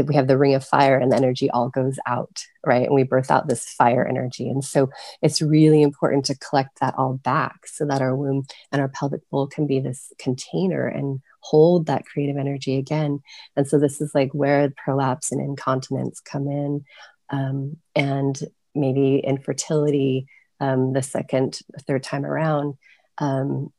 that 0.00 0.08
we 0.08 0.14
have 0.14 0.26
the 0.26 0.38
ring 0.38 0.54
of 0.54 0.64
fire 0.64 0.98
and 0.98 1.12
the 1.12 1.16
energy 1.16 1.50
all 1.50 1.68
goes 1.68 1.98
out, 2.06 2.44
right? 2.64 2.86
And 2.86 2.94
we 2.94 3.02
birth 3.02 3.30
out 3.30 3.48
this 3.48 3.68
fire 3.68 4.06
energy. 4.06 4.48
And 4.48 4.64
so 4.64 4.88
it's 5.20 5.42
really 5.42 5.82
important 5.82 6.24
to 6.26 6.38
collect 6.38 6.80
that 6.80 6.94
all 6.96 7.14
back 7.14 7.66
so 7.66 7.84
that 7.84 8.00
our 8.00 8.16
womb 8.16 8.46
and 8.72 8.80
our 8.80 8.88
pelvic 8.88 9.28
bowl 9.30 9.46
can 9.46 9.66
be 9.66 9.78
this 9.78 10.12
container 10.18 10.86
and 10.86 11.20
hold 11.40 11.86
that 11.86 12.06
creative 12.06 12.38
energy 12.38 12.78
again. 12.78 13.20
And 13.56 13.68
so 13.68 13.78
this 13.78 14.00
is 14.00 14.14
like 14.14 14.32
where 14.32 14.72
prolapse 14.76 15.32
and 15.32 15.40
incontinence 15.40 16.20
come 16.20 16.48
in. 16.48 16.84
Um, 17.28 17.76
and 17.94 18.40
maybe 18.74 19.18
infertility 19.18 20.26
um, 20.60 20.92
the 20.92 21.02
second, 21.02 21.58
third 21.86 22.02
time 22.02 22.24
around. 22.24 22.74
Um, 23.18 23.72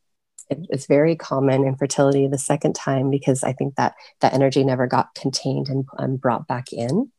it's 0.70 0.88
very 0.88 1.16
common 1.16 1.66
in 1.66 1.76
fertility 1.76 2.28
the 2.28 2.38
second 2.38 2.74
time 2.74 3.10
because 3.10 3.44
I 3.44 3.54
think 3.54 3.76
that 3.76 3.96
that 4.20 4.34
energy 4.34 4.64
never 4.64 4.88
got 4.88 5.14
contained 5.16 5.70
and, 5.70 5.86
and 5.98 6.20
brought 6.20 6.48
back 6.48 6.74
in. 6.74 7.12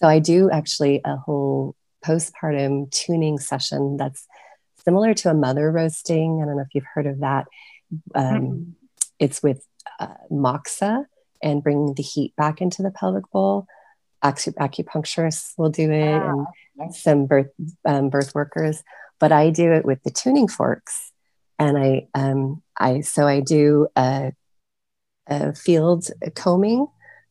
So 0.00 0.06
I 0.06 0.18
do 0.20 0.50
actually 0.50 1.00
a 1.04 1.16
whole 1.16 1.74
postpartum 2.04 2.90
tuning 2.90 3.38
session 3.38 3.96
that's 3.96 4.26
similar 4.84 5.14
to 5.14 5.30
a 5.30 5.34
mother 5.34 5.70
roasting. 5.70 6.40
I 6.40 6.46
don't 6.46 6.56
know 6.56 6.62
if 6.62 6.74
you've 6.74 6.84
heard 6.94 7.06
of 7.06 7.20
that. 7.20 7.46
Um, 8.14 8.24
mm-hmm. 8.24 8.70
It's 9.18 9.42
with 9.42 9.64
uh, 9.98 10.14
moxa 10.30 11.04
and 11.42 11.62
bringing 11.62 11.94
the 11.94 12.02
heat 12.02 12.34
back 12.36 12.60
into 12.60 12.82
the 12.82 12.90
pelvic 12.90 13.30
bowl. 13.30 13.66
acupuncturists 14.22 15.52
will 15.56 15.70
do 15.70 15.90
it, 15.90 16.22
and 16.78 16.94
some 16.94 17.26
birth 17.26 17.48
um, 17.84 18.10
birth 18.10 18.34
workers, 18.34 18.82
but 19.18 19.32
I 19.32 19.50
do 19.50 19.72
it 19.72 19.84
with 19.84 20.02
the 20.02 20.10
tuning 20.10 20.48
forks, 20.48 21.12
and 21.58 21.76
I 21.76 22.08
um, 22.14 22.62
I 22.78 23.00
so 23.00 23.26
I 23.26 23.40
do 23.40 23.88
a, 23.96 24.32
a 25.26 25.54
field 25.54 26.08
combing 26.34 26.86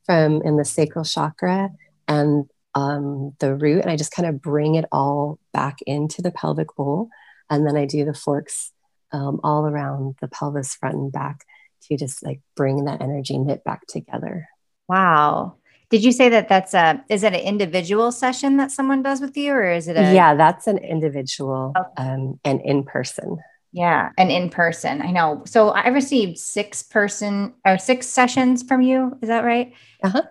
from 0.05 0.41
in 0.41 0.57
the 0.57 0.65
sacral 0.65 1.05
chakra, 1.05 1.69
and 2.07 2.49
um, 2.75 3.33
the 3.39 3.55
root 3.55 3.81
and 3.81 3.91
I 3.91 3.95
just 3.95 4.11
kind 4.11 4.27
of 4.27 4.41
bring 4.41 4.75
it 4.75 4.85
all 4.91 5.39
back 5.53 5.79
into 5.85 6.21
the 6.21 6.31
pelvic 6.31 6.75
bowl. 6.75 7.09
And 7.49 7.65
then 7.65 7.77
I 7.77 7.85
do 7.85 8.05
the 8.05 8.13
forks 8.13 8.71
um, 9.11 9.39
all 9.43 9.65
around 9.65 10.15
the 10.21 10.27
pelvis, 10.27 10.75
front 10.75 10.95
and 10.95 11.11
back, 11.11 11.45
to 11.83 11.97
just 11.97 12.23
like 12.23 12.41
bring 12.55 12.85
that 12.85 13.01
energy 13.01 13.37
knit 13.37 13.63
back 13.63 13.87
together. 13.87 14.47
Wow. 14.87 15.55
Did 15.89 16.03
you 16.03 16.11
say 16.11 16.29
that 16.29 16.49
that's 16.49 16.73
a 16.73 17.01
is 17.09 17.23
it 17.23 17.33
an 17.33 17.39
individual 17.39 18.11
session 18.11 18.57
that 18.57 18.71
someone 18.71 19.01
does 19.01 19.21
with 19.21 19.37
you, 19.37 19.53
or 19.53 19.71
is 19.71 19.87
it 19.87 19.95
a 19.95 20.13
yeah? 20.13 20.35
That's 20.35 20.67
an 20.67 20.77
individual 20.79 21.73
okay. 21.77 22.09
um, 22.09 22.39
and 22.43 22.59
in 22.61 22.83
person. 22.83 23.37
Yeah, 23.77 24.09
and 24.17 24.31
in 24.31 24.49
person. 24.49 25.03
I 25.03 25.11
know. 25.11 25.43
So 25.45 25.69
I 25.69 25.89
received 25.89 26.39
six 26.39 26.81
person 26.81 27.53
or 27.63 27.77
six 27.77 28.07
sessions 28.07 28.63
from 28.63 28.81
you. 28.81 29.15
Is 29.21 29.29
that 29.29 29.43
right? 29.43 29.71
Uh 30.03 30.09
huh. 30.09 30.21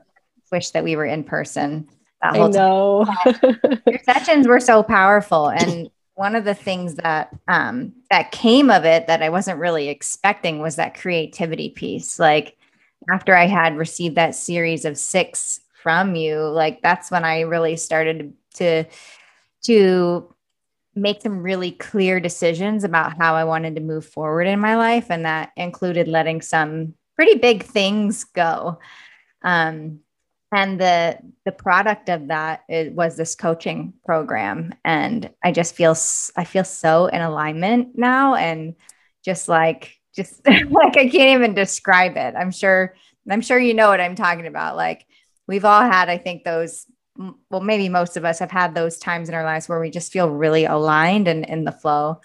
Wish 0.50 0.70
that 0.70 0.82
we 0.82 0.96
were 0.96 1.04
in 1.04 1.22
person. 1.22 1.88
I 2.20 2.48
know. 2.48 3.06
Your 3.86 4.00
sessions 4.04 4.48
were 4.48 4.58
so 4.58 4.82
powerful, 4.82 5.48
and 5.48 5.88
one 6.16 6.34
of 6.34 6.44
the 6.44 6.56
things 6.56 6.96
that 6.96 7.36
um, 7.46 7.92
that 8.10 8.32
came 8.32 8.68
of 8.68 8.84
it 8.84 9.06
that 9.06 9.22
I 9.22 9.28
wasn't 9.28 9.60
really 9.60 9.90
expecting 9.90 10.58
was 10.58 10.74
that 10.74 10.98
creativity 10.98 11.68
piece. 11.68 12.18
Like 12.18 12.56
after 13.12 13.36
I 13.36 13.46
had 13.46 13.76
received 13.76 14.16
that 14.16 14.34
series 14.34 14.84
of 14.84 14.98
six 14.98 15.60
from 15.84 16.16
you, 16.16 16.40
like 16.40 16.82
that's 16.82 17.12
when 17.12 17.24
I 17.24 17.42
really 17.42 17.76
started 17.76 18.32
to 18.54 18.86
to 19.66 20.34
make 20.96 21.22
some 21.22 21.42
really 21.42 21.72
clear 21.72 22.20
decisions 22.20 22.84
about 22.84 23.16
how 23.18 23.34
I 23.34 23.44
wanted 23.44 23.76
to 23.76 23.82
move 23.82 24.06
forward 24.06 24.46
in 24.46 24.58
my 24.60 24.76
life, 24.76 25.10
and 25.10 25.24
that 25.24 25.52
included 25.56 26.08
letting 26.08 26.40
some 26.42 26.94
pretty 27.14 27.38
big 27.38 27.62
things 27.62 28.24
go. 28.24 28.78
Um, 29.42 30.00
and 30.52 30.80
the 30.80 31.18
the 31.44 31.52
product 31.52 32.08
of 32.08 32.28
that 32.28 32.62
is, 32.68 32.92
was 32.92 33.16
this 33.16 33.34
coaching 33.34 33.94
program, 34.04 34.74
and 34.84 35.30
I 35.44 35.52
just 35.52 35.74
feel 35.74 35.96
I 36.36 36.44
feel 36.44 36.64
so 36.64 37.06
in 37.06 37.20
alignment 37.20 37.98
now, 37.98 38.34
and 38.34 38.74
just 39.24 39.48
like 39.48 39.96
just 40.14 40.46
like 40.46 40.96
I 40.96 41.08
can't 41.08 41.38
even 41.38 41.54
describe 41.54 42.16
it. 42.16 42.34
I'm 42.36 42.50
sure 42.50 42.94
I'm 43.30 43.40
sure 43.40 43.58
you 43.58 43.74
know 43.74 43.88
what 43.88 44.00
I'm 44.00 44.14
talking 44.14 44.46
about. 44.46 44.76
Like 44.76 45.06
we've 45.46 45.64
all 45.64 45.82
had, 45.82 46.08
I 46.08 46.18
think 46.18 46.44
those 46.44 46.86
well, 47.50 47.60
maybe 47.60 47.88
most 47.88 48.16
of 48.16 48.24
us 48.24 48.38
have 48.38 48.50
had 48.50 48.74
those 48.74 48.98
times 48.98 49.28
in 49.28 49.34
our 49.34 49.44
lives 49.44 49.68
where 49.68 49.80
we 49.80 49.90
just 49.90 50.12
feel 50.12 50.30
really 50.30 50.64
aligned 50.64 51.28
and 51.28 51.44
in 51.44 51.64
the 51.64 51.72
flow. 51.72 52.20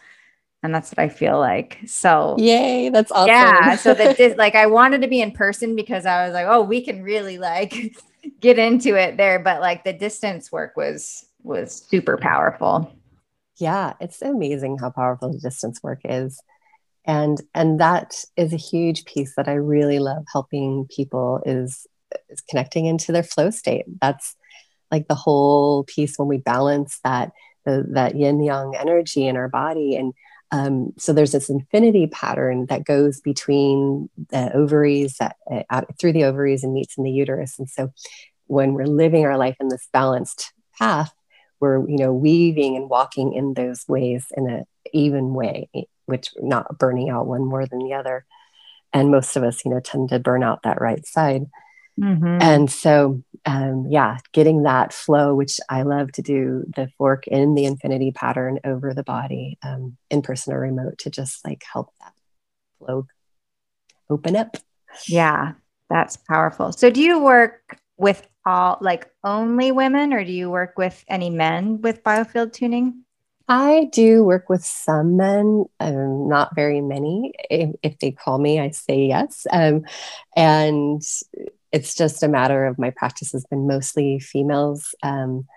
And 0.63 0.75
that's 0.75 0.91
what 0.91 0.99
I 0.99 1.09
feel 1.09 1.39
like. 1.39 1.79
So, 1.87 2.35
yay, 2.37 2.89
that's 2.89 3.11
awesome. 3.11 3.29
Yeah. 3.29 3.75
So 3.75 3.93
that 3.93 4.17
this, 4.17 4.37
like, 4.37 4.53
I 4.53 4.67
wanted 4.67 5.01
to 5.01 5.07
be 5.07 5.21
in 5.21 5.31
person 5.31 5.75
because 5.75 6.05
I 6.05 6.25
was 6.25 6.33
like, 6.33 6.45
oh, 6.47 6.61
we 6.61 6.81
can 6.83 7.01
really 7.01 7.37
like 7.37 7.95
get 8.39 8.59
into 8.59 8.95
it 8.95 9.17
there. 9.17 9.39
But 9.39 9.61
like 9.61 9.83
the 9.83 9.93
distance 9.93 10.51
work 10.51 10.77
was, 10.77 11.25
was 11.41 11.73
super 11.89 12.17
powerful. 12.17 12.93
Yeah. 13.57 13.93
It's 13.99 14.21
amazing 14.21 14.77
how 14.77 14.91
powerful 14.91 15.31
the 15.31 15.39
distance 15.39 15.81
work 15.81 16.01
is 16.03 16.41
and 17.05 17.41
and 17.55 17.79
that 17.79 18.23
is 18.37 18.53
a 18.53 18.57
huge 18.57 19.05
piece 19.05 19.33
that 19.35 19.47
i 19.47 19.53
really 19.53 19.99
love 19.99 20.23
helping 20.31 20.87
people 20.95 21.41
is 21.45 21.87
is 22.29 22.41
connecting 22.41 22.85
into 22.85 23.11
their 23.11 23.23
flow 23.23 23.49
state 23.49 23.85
that's 23.99 24.35
like 24.91 25.07
the 25.07 25.15
whole 25.15 25.83
piece 25.85 26.17
when 26.17 26.27
we 26.27 26.37
balance 26.37 26.99
that 27.03 27.31
the, 27.65 27.85
that 27.89 28.15
yin 28.15 28.41
yang 28.41 28.75
energy 28.75 29.27
in 29.27 29.35
our 29.35 29.47
body 29.47 29.95
and 29.95 30.13
um, 30.53 30.91
so 30.97 31.13
there's 31.13 31.31
this 31.31 31.49
infinity 31.49 32.07
pattern 32.07 32.65
that 32.65 32.83
goes 32.83 33.21
between 33.21 34.09
the 34.31 34.53
ovaries 34.53 35.15
that, 35.17 35.37
uh, 35.69 35.83
through 35.97 36.11
the 36.11 36.25
ovaries 36.25 36.61
and 36.65 36.73
meets 36.73 36.97
in 36.97 37.05
the 37.05 37.11
uterus 37.11 37.57
and 37.57 37.69
so 37.69 37.93
when 38.47 38.73
we're 38.73 38.85
living 38.85 39.25
our 39.25 39.37
life 39.37 39.55
in 39.59 39.69
this 39.69 39.87
balanced 39.93 40.51
path 40.77 41.13
we're 41.59 41.87
you 41.87 41.97
know 41.97 42.11
weaving 42.11 42.75
and 42.75 42.89
walking 42.89 43.33
in 43.33 43.53
those 43.53 43.85
ways 43.87 44.25
in 44.35 44.49
an 44.49 44.65
even 44.93 45.33
way 45.33 45.69
which 46.11 46.29
not 46.41 46.77
burning 46.77 47.09
out 47.09 47.25
one 47.25 47.45
more 47.45 47.65
than 47.65 47.79
the 47.79 47.93
other. 47.93 48.25
And 48.93 49.09
most 49.09 49.37
of 49.37 49.43
us, 49.43 49.63
you 49.63 49.71
know, 49.71 49.79
tend 49.79 50.09
to 50.09 50.19
burn 50.19 50.43
out 50.43 50.63
that 50.63 50.81
right 50.81 51.05
side. 51.05 51.45
Mm-hmm. 51.99 52.37
And 52.41 52.71
so, 52.71 53.23
um, 53.45 53.87
yeah, 53.89 54.17
getting 54.31 54.63
that 54.63 54.93
flow, 54.93 55.35
which 55.35 55.59
I 55.69 55.83
love 55.83 56.11
to 56.13 56.21
do 56.21 56.63
the 56.75 56.89
fork 56.97 57.27
in 57.27 57.55
the 57.55 57.65
infinity 57.65 58.11
pattern 58.11 58.59
over 58.63 58.93
the 58.93 59.03
body, 59.03 59.57
um, 59.63 59.97
in 60.09 60.21
person 60.21 60.53
or 60.53 60.59
remote, 60.59 60.99
to 60.99 61.09
just 61.09 61.45
like 61.45 61.63
help 61.71 61.91
that 61.99 62.13
flow 62.79 63.07
open 64.09 64.35
up. 64.35 64.57
Yeah, 65.07 65.53
that's 65.89 66.17
powerful. 66.17 66.71
So, 66.71 66.89
do 66.89 67.01
you 67.01 67.21
work 67.21 67.79
with 67.97 68.25
all 68.45 68.77
like 68.81 69.09
only 69.23 69.71
women, 69.71 70.13
or 70.13 70.23
do 70.23 70.31
you 70.31 70.49
work 70.49 70.77
with 70.77 71.03
any 71.07 71.29
men 71.29 71.81
with 71.81 72.03
biofield 72.03 72.53
tuning? 72.53 73.03
I 73.47 73.89
do 73.91 74.23
work 74.23 74.47
with 74.47 74.63
some 74.63 75.17
men, 75.17 75.65
um, 75.81 76.29
not 76.29 76.55
very 76.55 76.79
many. 76.79 77.33
If, 77.49 77.75
if, 77.83 77.99
they 77.99 78.11
call 78.11 78.37
me, 78.37 78.61
I 78.61 78.69
say 78.69 79.07
yes. 79.07 79.45
Um, 79.51 79.83
and 80.37 81.01
it's 81.71 81.95
just 81.95 82.23
a 82.23 82.27
matter 82.27 82.65
of 82.65 82.77
my 82.77 82.89
practice 82.89 83.31
has 83.31 83.45
been 83.45 83.67
mostly 83.67 84.19
females. 84.19 84.93
Um, 85.03 85.47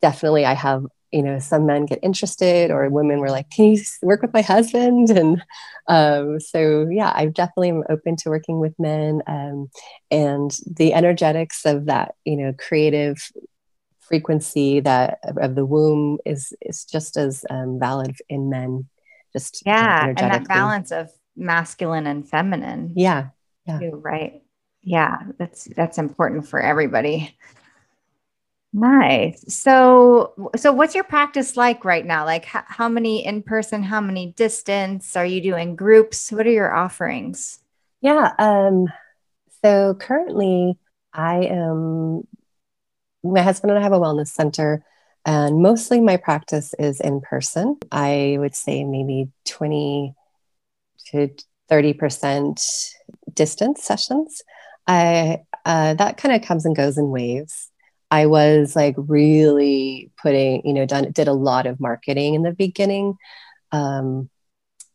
definitely, 0.00 0.44
I 0.44 0.54
have, 0.54 0.84
you 1.10 1.22
know, 1.22 1.38
some 1.38 1.66
men 1.66 1.86
get 1.86 1.98
interested, 2.02 2.70
or 2.70 2.88
women 2.88 3.18
were 3.20 3.30
like, 3.30 3.50
Can 3.50 3.74
you 3.74 3.82
work 4.02 4.22
with 4.22 4.32
my 4.32 4.42
husband? 4.42 5.10
And 5.10 5.42
um, 5.88 6.40
so, 6.40 6.86
yeah, 6.90 7.12
I 7.14 7.26
definitely 7.26 7.70
am 7.70 7.84
open 7.88 8.16
to 8.16 8.30
working 8.30 8.60
with 8.60 8.74
men. 8.78 9.22
Um, 9.26 9.68
and 10.10 10.56
the 10.66 10.94
energetics 10.94 11.64
of 11.64 11.86
that, 11.86 12.14
you 12.24 12.36
know, 12.36 12.54
creative 12.58 13.16
frequency 14.06 14.80
that 14.80 15.18
of 15.38 15.54
the 15.54 15.64
womb 15.64 16.18
is 16.24 16.52
is 16.60 16.84
just 16.84 17.16
as 17.16 17.44
um, 17.50 17.78
valid 17.78 18.14
in 18.28 18.50
men 18.50 18.86
just 19.32 19.62
yeah 19.64 20.06
and 20.06 20.18
that 20.18 20.46
balance 20.46 20.90
of 20.90 21.10
masculine 21.36 22.06
and 22.06 22.28
feminine 22.28 22.92
yeah 22.96 23.28
yeah 23.66 23.78
too, 23.78 23.90
right 23.96 24.42
yeah 24.84 25.18
that's 25.38 25.64
that's 25.76 25.98
important 25.98 26.46
for 26.48 26.60
everybody. 26.60 27.36
Nice. 28.72 29.44
So 29.54 30.50
so 30.56 30.72
what's 30.72 30.94
your 30.94 31.04
practice 31.04 31.56
like 31.56 31.84
right 31.84 32.04
now? 32.04 32.24
Like 32.24 32.44
h- 32.54 32.64
how 32.66 32.88
many 32.88 33.24
in 33.24 33.42
person 33.42 33.82
how 33.82 34.00
many 34.00 34.32
distance? 34.32 35.16
Are 35.16 35.26
you 35.26 35.40
doing 35.40 35.76
groups? 35.76 36.32
What 36.32 36.46
are 36.46 36.50
your 36.50 36.74
offerings? 36.74 37.60
Yeah 38.00 38.32
um 38.38 38.86
so 39.62 39.94
currently 39.94 40.76
i 41.14 41.36
am 41.44 42.26
my 43.24 43.42
husband 43.42 43.70
and 43.70 43.78
I 43.78 43.82
have 43.82 43.92
a 43.92 43.98
wellness 43.98 44.28
center, 44.28 44.84
and 45.24 45.62
mostly 45.62 46.00
my 46.00 46.16
practice 46.16 46.74
is 46.78 47.00
in 47.00 47.20
person. 47.22 47.78
I 47.90 48.36
would 48.38 48.54
say 48.54 48.84
maybe 48.84 49.30
20 49.46 50.14
to 51.06 51.28
30% 51.70 52.94
distance 53.32 53.82
sessions. 53.82 54.42
I 54.86 55.42
uh, 55.64 55.94
that 55.94 56.16
kind 56.16 56.34
of 56.34 56.46
comes 56.46 56.64
and 56.64 56.76
goes 56.76 56.98
in 56.98 57.10
waves. 57.10 57.70
I 58.10 58.26
was 58.26 58.76
like 58.76 58.94
really 58.96 60.10
putting, 60.22 60.64
you 60.64 60.72
know, 60.72 60.86
done 60.86 61.10
did 61.12 61.26
a 61.26 61.32
lot 61.32 61.66
of 61.66 61.80
marketing 61.80 62.34
in 62.34 62.42
the 62.42 62.52
beginning. 62.52 63.16
Um, 63.72 64.30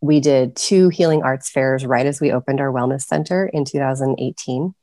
we 0.02 0.20
did 0.20 0.56
two 0.56 0.90
healing 0.90 1.24
arts 1.24 1.50
fairs 1.50 1.86
right 1.86 2.06
as 2.06 2.22
we 2.22 2.32
opened 2.32 2.62
our 2.62 2.72
wellness 2.72 3.02
center 3.02 3.48
in 3.48 3.66
2018, 3.66 4.74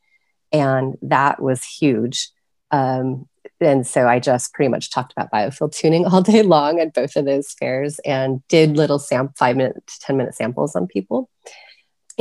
and 0.51 0.97
that 1.01 1.41
was 1.41 1.63
huge. 1.63 2.29
Um, 2.69 3.27
and 3.59 3.87
so 3.87 4.07
I 4.07 4.19
just 4.19 4.53
pretty 4.53 4.69
much 4.69 4.91
talked 4.91 5.13
about 5.13 5.31
biofield 5.31 5.75
tuning 5.75 6.05
all 6.11 6.21
day 6.21 6.43
long 6.43 6.79
at 6.79 6.93
both 6.93 7.15
of 7.15 7.25
those 7.25 7.51
fairs 7.53 7.99
and 8.05 8.45
did 8.47 8.77
little 8.77 8.99
sam- 8.99 9.33
five 9.35 9.57
minute 9.57 9.75
to 9.87 9.99
10 10.01 10.17
minute 10.17 10.35
samples 10.35 10.75
on 10.75 10.85
people. 10.87 11.29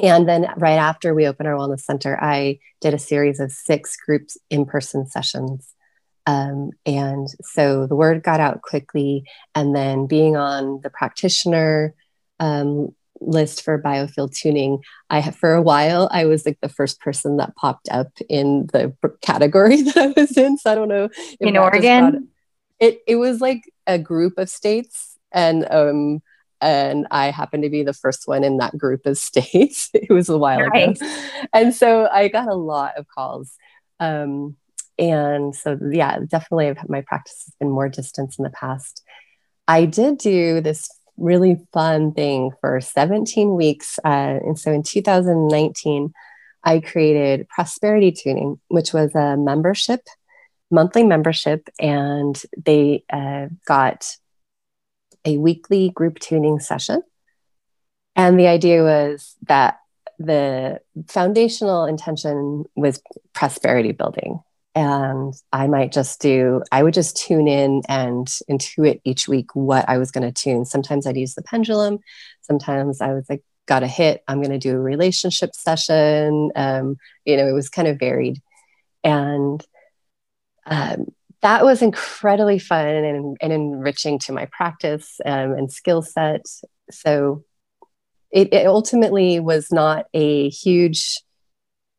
And 0.03 0.29
then 0.29 0.47
right 0.57 0.75
after 0.75 1.15
we 1.15 1.27
opened 1.27 1.49
our 1.49 1.55
wellness 1.55 1.81
center, 1.81 2.23
I 2.23 2.59
did 2.81 2.95
a 2.95 2.99
series 2.99 3.41
of 3.41 3.51
six 3.51 3.97
groups 3.97 4.37
in 4.51 4.67
person 4.67 5.07
sessions. 5.07 5.73
Um, 6.27 6.71
and 6.85 7.29
so 7.43 7.87
the 7.87 7.97
word 7.97 8.23
got 8.23 8.41
out 8.41 8.63
quickly. 8.63 9.25
And 9.55 9.75
then 9.75 10.07
being 10.07 10.37
on 10.37 10.81
the 10.83 10.91
practitioner 10.91 11.95
um, 12.41 12.95
list 13.21 13.63
for 13.63 13.81
biofield 13.81 14.37
tuning 14.37 14.79
i 15.11 15.21
have 15.21 15.35
for 15.35 15.55
a 15.55 15.63
while 15.63 16.09
i 16.13 16.25
was 16.25 16.45
like 16.45 16.59
the 16.61 16.69
first 16.69 17.01
person 17.01 17.37
that 17.37 17.55
popped 17.57 17.89
up 17.91 18.09
in 18.29 18.67
the 18.73 18.95
category 19.23 19.83
that 19.83 19.97
i 19.97 20.21
was 20.21 20.37
in 20.37 20.59
so 20.59 20.71
i 20.71 20.75
don't 20.75 20.89
know 20.89 21.09
in 21.41 21.57
oregon 21.57 22.29
it 22.79 23.01
it 23.07 23.17
was 23.17 23.41
like 23.41 23.63
a 23.87 23.99
group 23.99 24.35
of 24.39 24.49
states 24.49 25.17
and 25.33 25.67
um 25.71 26.21
and 26.61 27.07
I 27.11 27.31
happened 27.31 27.62
to 27.62 27.71
be 27.71 27.83
the 27.83 27.92
first 27.92 28.27
one 28.27 28.45
in 28.45 28.59
that 28.59 28.77
group 28.77 29.07
of 29.07 29.19
states. 29.19 29.90
it 29.95 30.11
was 30.11 30.29
a 30.29 30.38
while 30.38 30.69
nice. 30.71 31.01
ago. 31.01 31.19
And 31.53 31.75
so 31.75 32.09
I 32.09 32.29
got 32.29 32.49
a 32.49 32.55
lot 32.55 32.92
of 32.97 33.07
calls. 33.09 33.55
Um, 34.01 34.57
and 34.99 35.55
so, 35.55 35.79
yeah, 35.90 36.19
definitely 36.27 36.75
my 36.88 37.03
practice 37.03 37.45
has 37.47 37.55
been 37.61 37.71
more 37.71 37.88
distance 37.88 38.38
in 38.38 38.45
the 38.45 38.51
past. 38.51 39.03
I 39.69 39.85
did 39.85 40.19
do 40.19 40.61
this 40.61 40.88
really 41.19 41.66
fun 41.73 42.12
thing 42.12 42.51
for 42.61 42.81
17 42.81 43.55
weeks. 43.55 43.99
Uh, 44.05 44.38
and 44.45 44.59
so 44.59 44.73
in 44.73 44.83
2019, 44.83 46.12
I 46.64 46.81
created 46.81 47.49
Prosperity 47.49 48.12
Tuning, 48.12 48.59
which 48.69 48.92
was 48.92 49.14
a 49.14 49.37
membership 49.37 50.01
monthly 50.71 51.05
membership 51.05 51.69
and 51.79 52.40
they 52.57 53.05
uh, 53.12 53.47
got 53.66 54.16
a 55.27 55.37
weekly 55.37 55.91
group 55.91 56.19
tuning 56.19 56.61
session. 56.61 57.03
And 58.15 58.39
the 58.39 58.47
idea 58.47 58.83
was 58.83 59.37
that 59.49 59.81
the 60.19 60.81
foundational 61.09 61.85
intention 61.85 62.65
was 62.75 63.03
prosperity 63.35 63.93
building. 63.93 64.41
And 64.75 65.35
I 65.53 65.67
might 65.69 65.93
just 65.93 66.21
do, 66.21 66.62
I 66.71 66.83
would 66.83 66.95
just 66.95 67.17
tune 67.17 67.49
in 67.49 67.83
and 67.89 68.27
intuit 68.51 69.01
each 69.05 69.27
week 69.27 69.55
what 69.55 69.89
I 69.89 69.99
was 69.99 70.11
going 70.11 70.25
to 70.25 70.33
tune. 70.33 70.65
Sometimes 70.65 71.07
I'd 71.07 71.17
use 71.17 71.35
the 71.35 71.43
pendulum. 71.43 71.99
Sometimes 72.43 73.01
I 73.01 73.12
was 73.12 73.27
like, 73.29 73.43
got 73.67 73.83
a 73.83 73.89
hit, 73.89 74.23
I'm 74.29 74.41
going 74.41 74.53
to 74.53 74.59
do 74.59 74.77
a 74.77 74.81
relationship 74.81 75.55
session. 75.55 76.53
Um, 76.55 76.97
you 77.25 77.37
know, 77.37 77.49
it 77.49 77.53
was 77.53 77.69
kind 77.69 77.89
of 77.89 77.99
varied. 77.99 78.41
And 79.03 79.65
um, 80.67 81.07
that 81.42 81.64
was 81.64 81.83
incredibly 81.83 82.59
fun 82.59 82.87
and, 82.87 83.37
and 83.40 83.53
enriching 83.53 84.18
to 84.20 84.33
my 84.33 84.46
practice 84.46 85.20
um, 85.25 85.53
and 85.53 85.72
skill 85.72 86.03
set. 86.03 86.46
So 86.90 87.44
it, 88.31 88.53
it, 88.53 88.66
ultimately 88.66 89.40
was 89.40 89.70
not 89.70 90.07
a 90.14 90.49
huge 90.49 91.20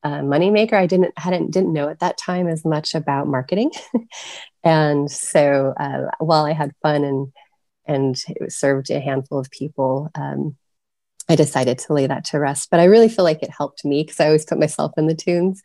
uh, 0.03 0.19
moneymaker. 0.19 0.73
I 0.73 0.87
didn't 0.87 1.17
hadn't 1.17 1.51
didn't 1.51 1.73
know 1.73 1.89
at 1.89 1.99
that 1.99 2.17
time 2.17 2.47
as 2.47 2.65
much 2.65 2.95
about 2.95 3.27
marketing, 3.27 3.71
and 4.63 5.09
so 5.09 5.73
uh, 5.79 6.09
while 6.19 6.45
I 6.45 6.53
had 6.53 6.73
fun 6.81 7.03
and 7.03 7.31
and 7.85 8.21
it 8.27 8.51
served 8.51 8.89
a 8.89 8.99
handful 8.99 9.39
of 9.39 9.49
people, 9.49 10.09
um, 10.13 10.57
I 11.29 11.35
decided 11.35 11.79
to 11.79 11.93
lay 11.93 12.07
that 12.07 12.25
to 12.25 12.39
rest. 12.39 12.69
But 12.69 12.79
I 12.79 12.85
really 12.85 13.09
feel 13.09 13.23
like 13.23 13.41
it 13.41 13.49
helped 13.49 13.85
me 13.85 14.03
because 14.03 14.19
I 14.19 14.25
always 14.25 14.45
put 14.45 14.59
myself 14.59 14.91
in 14.97 15.07
the 15.07 15.15
tunes. 15.15 15.61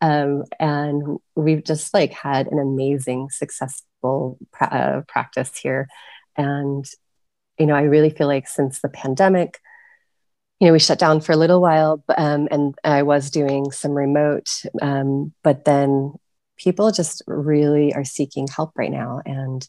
Um, 0.00 0.44
and 0.60 1.18
we've 1.34 1.64
just 1.64 1.92
like 1.92 2.12
had 2.12 2.46
an 2.46 2.58
amazing, 2.58 3.30
successful 3.30 4.38
pra- 4.52 4.68
uh, 4.68 5.00
practice 5.08 5.56
here. 5.56 5.88
And, 6.36 6.84
you 7.58 7.66
know, 7.66 7.74
I 7.74 7.82
really 7.82 8.10
feel 8.10 8.28
like 8.28 8.46
since 8.46 8.80
the 8.80 8.88
pandemic, 8.88 9.58
you 10.60 10.66
know, 10.66 10.72
we 10.72 10.78
shut 10.78 10.98
down 10.98 11.20
for 11.20 11.32
a 11.32 11.36
little 11.36 11.60
while, 11.60 12.02
um, 12.16 12.48
and 12.50 12.74
I 12.82 13.02
was 13.02 13.30
doing 13.30 13.70
some 13.70 13.92
remote, 13.92 14.48
um, 14.82 15.32
but 15.44 15.64
then 15.64 16.14
people 16.56 16.90
just 16.90 17.22
really 17.28 17.94
are 17.94 18.04
seeking 18.04 18.48
help 18.48 18.72
right 18.76 18.90
now. 18.90 19.20
And 19.24 19.66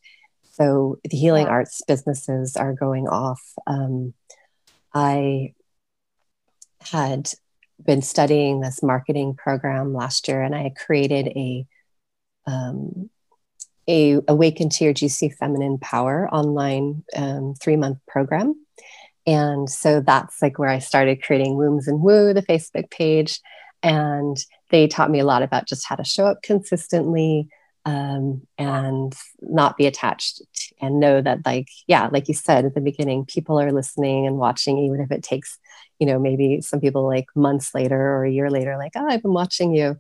so 0.54 0.98
the 1.04 1.18
healing 1.18 1.46
yeah. 1.46 1.52
arts 1.52 1.82
businesses 1.88 2.58
are 2.58 2.74
going 2.74 3.08
off. 3.08 3.42
Um, 3.68 4.14
I 4.94 5.54
had 6.82 7.32
been 7.86 8.02
studying 8.02 8.60
this 8.60 8.84
marketing 8.84 9.36
program 9.36 9.94
last 9.94 10.28
year, 10.28 10.42
and 10.42 10.56
I 10.56 10.74
created 10.76 11.28
a 11.28 11.66
um, 12.46 13.10
a 13.88 14.20
awaken 14.28 14.70
to 14.70 14.84
your 14.84 14.94
GC 14.94 15.36
feminine 15.36 15.80
power 15.80 16.30
online 16.32 17.04
um, 17.16 17.56
three 17.60 17.76
month 17.76 17.98
program. 18.08 18.54
And 19.26 19.70
so 19.70 20.02
that's 20.02 20.42
like 20.42 20.58
where 20.58 20.70
I 20.70 20.80
started 20.80 21.24
creating 21.24 21.56
Wombs 21.56 21.88
and 21.88 22.02
Woo, 22.02 22.34
the 22.34 22.42
Facebook 22.42 22.90
page. 22.90 23.40
And 23.82 24.38
they 24.70 24.88
taught 24.88 25.12
me 25.12 25.20
a 25.20 25.26
lot 25.26 25.44
about 25.44 25.68
just 25.68 25.88
how 25.88 25.96
to 25.96 26.04
show 26.04 26.26
up 26.26 26.42
consistently 26.44 27.50
um, 27.86 28.46
and 28.58 29.14
not 29.42 29.78
be 29.78 29.88
attached 29.88 30.42
and 30.82 31.00
know 31.00 31.22
that, 31.22 31.46
like, 31.46 31.68
yeah, 31.88 32.10
like 32.12 32.28
you 32.28 32.34
said 32.34 32.66
at 32.66 32.76
the 32.76 32.82
beginning, 32.82 33.26
people 33.26 33.60
are 33.60 33.72
listening 33.72 34.28
and 34.28 34.38
watching, 34.38 34.78
even 34.78 35.02
if 35.02 35.12
it 35.12 35.24
takes 35.24 35.58
you 36.00 36.08
know 36.08 36.18
maybe 36.18 36.62
some 36.62 36.80
people 36.80 37.06
like 37.06 37.28
months 37.36 37.76
later 37.76 38.00
or 38.00 38.24
a 38.24 38.32
year 38.32 38.50
later 38.50 38.78
like 38.78 38.94
oh 38.96 39.06
i've 39.06 39.22
been 39.22 39.34
watching 39.34 39.76
you. 39.76 39.98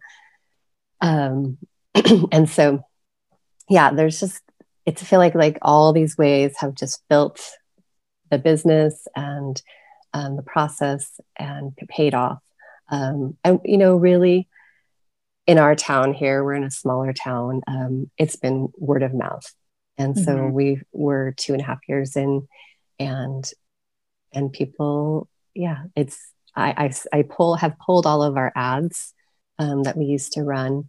Um 1.01 1.57
and 2.31 2.49
so 2.49 2.81
yeah 3.69 3.91
there's 3.91 4.19
just 4.19 4.41
it's 4.85 5.03
I 5.03 5.05
feel 5.05 5.19
like 5.19 5.35
like 5.35 5.59
all 5.61 5.93
these 5.93 6.17
ways 6.17 6.55
have 6.57 6.73
just 6.73 7.07
built 7.09 7.41
the 8.31 8.39
business 8.39 9.07
and 9.15 9.61
um, 10.13 10.35
the 10.35 10.41
process 10.41 11.19
and 11.37 11.75
paid 11.87 12.15
off. 12.15 12.39
Um, 12.89 13.37
and 13.43 13.59
you 13.63 13.77
know 13.77 13.95
really 13.97 14.47
in 15.49 15.57
our 15.57 15.75
town 15.75 16.13
here 16.13 16.43
we're 16.43 16.53
in 16.53 16.63
a 16.63 16.71
smaller 16.71 17.13
town 17.13 17.61
um, 17.67 18.09
it's 18.17 18.35
been 18.35 18.69
word 18.77 19.03
of 19.03 19.13
mouth 19.13 19.45
and 19.97 20.17
so 20.17 20.35
mm-hmm. 20.35 20.51
we 20.53 20.81
were 20.93 21.33
two 21.35 21.53
and 21.53 21.61
a 21.61 21.65
half 21.65 21.79
years 21.87 22.15
in 22.15 22.47
and 22.99 23.51
and 24.31 24.53
people 24.53 25.27
yeah, 25.59 25.83
it's 25.95 26.17
I, 26.55 26.91
I, 27.13 27.17
I 27.19 27.23
pull 27.23 27.55
have 27.55 27.77
pulled 27.79 28.05
all 28.05 28.23
of 28.23 28.37
our 28.37 28.51
ads 28.55 29.13
um, 29.57 29.83
that 29.83 29.97
we 29.97 30.05
used 30.05 30.33
to 30.33 30.43
run, 30.43 30.85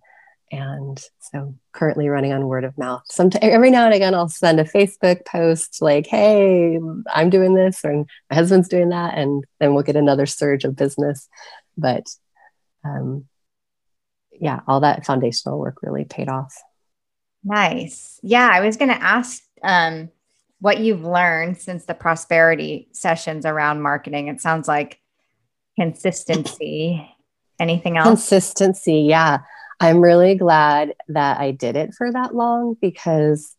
and 0.50 1.02
so 1.32 1.54
currently 1.72 2.08
running 2.08 2.32
on 2.32 2.46
word 2.46 2.64
of 2.64 2.78
mouth. 2.78 3.02
Sometimes 3.06 3.44
every 3.44 3.70
now 3.70 3.84
and 3.84 3.94
again, 3.94 4.14
I'll 4.14 4.28
send 4.28 4.60
a 4.60 4.64
Facebook 4.64 5.24
post 5.26 5.82
like, 5.82 6.06
"Hey, 6.06 6.78
I'm 7.12 7.30
doing 7.30 7.54
this," 7.54 7.84
or 7.84 8.04
"My 8.30 8.36
husband's 8.36 8.68
doing 8.68 8.90
that," 8.90 9.16
and 9.16 9.44
then 9.58 9.74
we'll 9.74 9.82
get 9.82 9.96
another 9.96 10.26
surge 10.26 10.64
of 10.64 10.76
business. 10.76 11.28
But 11.76 12.06
um, 12.84 13.26
yeah, 14.40 14.60
all 14.66 14.80
that 14.80 15.06
foundational 15.06 15.58
work 15.58 15.78
really 15.82 16.04
paid 16.04 16.28
off. 16.28 16.54
Nice. 17.44 18.18
Yeah, 18.22 18.48
I 18.52 18.60
was 18.60 18.76
going 18.76 18.90
to 18.90 19.02
ask. 19.02 19.42
Um, 19.62 20.10
what 20.60 20.78
you've 20.78 21.04
learned 21.04 21.56
since 21.58 21.86
the 21.86 21.94
prosperity 21.94 22.88
sessions 22.92 23.44
around 23.44 23.82
marketing. 23.82 24.28
It 24.28 24.40
sounds 24.40 24.68
like 24.68 25.00
consistency. 25.78 27.08
Anything 27.58 27.96
else? 27.96 28.06
Consistency. 28.06 29.00
Yeah. 29.00 29.38
I'm 29.80 30.02
really 30.02 30.34
glad 30.34 30.94
that 31.08 31.40
I 31.40 31.52
did 31.52 31.76
it 31.76 31.94
for 31.94 32.12
that 32.12 32.34
long 32.34 32.76
because 32.80 33.56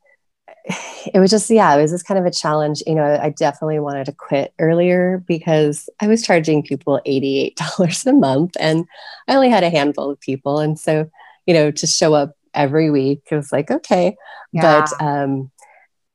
it 1.14 1.20
was 1.20 1.32
just, 1.32 1.50
yeah, 1.50 1.74
it 1.76 1.82
was 1.82 1.92
just 1.92 2.06
kind 2.06 2.20
of 2.20 2.26
a 2.26 2.32
challenge. 2.32 2.84
You 2.86 2.96
know, 2.96 3.20
I 3.22 3.30
definitely 3.30 3.80
wanted 3.80 4.06
to 4.06 4.14
quit 4.14 4.54
earlier 4.60 5.24
because 5.28 5.90
I 6.00 6.08
was 6.08 6.24
charging 6.24 6.64
people 6.64 7.02
$88 7.06 8.06
a 8.08 8.14
month 8.14 8.56
and 8.60 8.86
I 9.28 9.36
only 9.36 9.50
had 9.50 9.64
a 9.64 9.70
handful 9.70 10.10
of 10.10 10.20
people. 10.20 10.60
And 10.60 10.80
so, 10.80 11.10
you 11.46 11.54
know, 11.54 11.72
to 11.72 11.88
show 11.88 12.14
up 12.14 12.36
every 12.54 12.92
week, 12.92 13.24
it 13.32 13.36
was 13.36 13.52
like, 13.52 13.72
okay. 13.72 14.16
Yeah. 14.52 14.86
But, 14.90 15.02
um, 15.04 15.52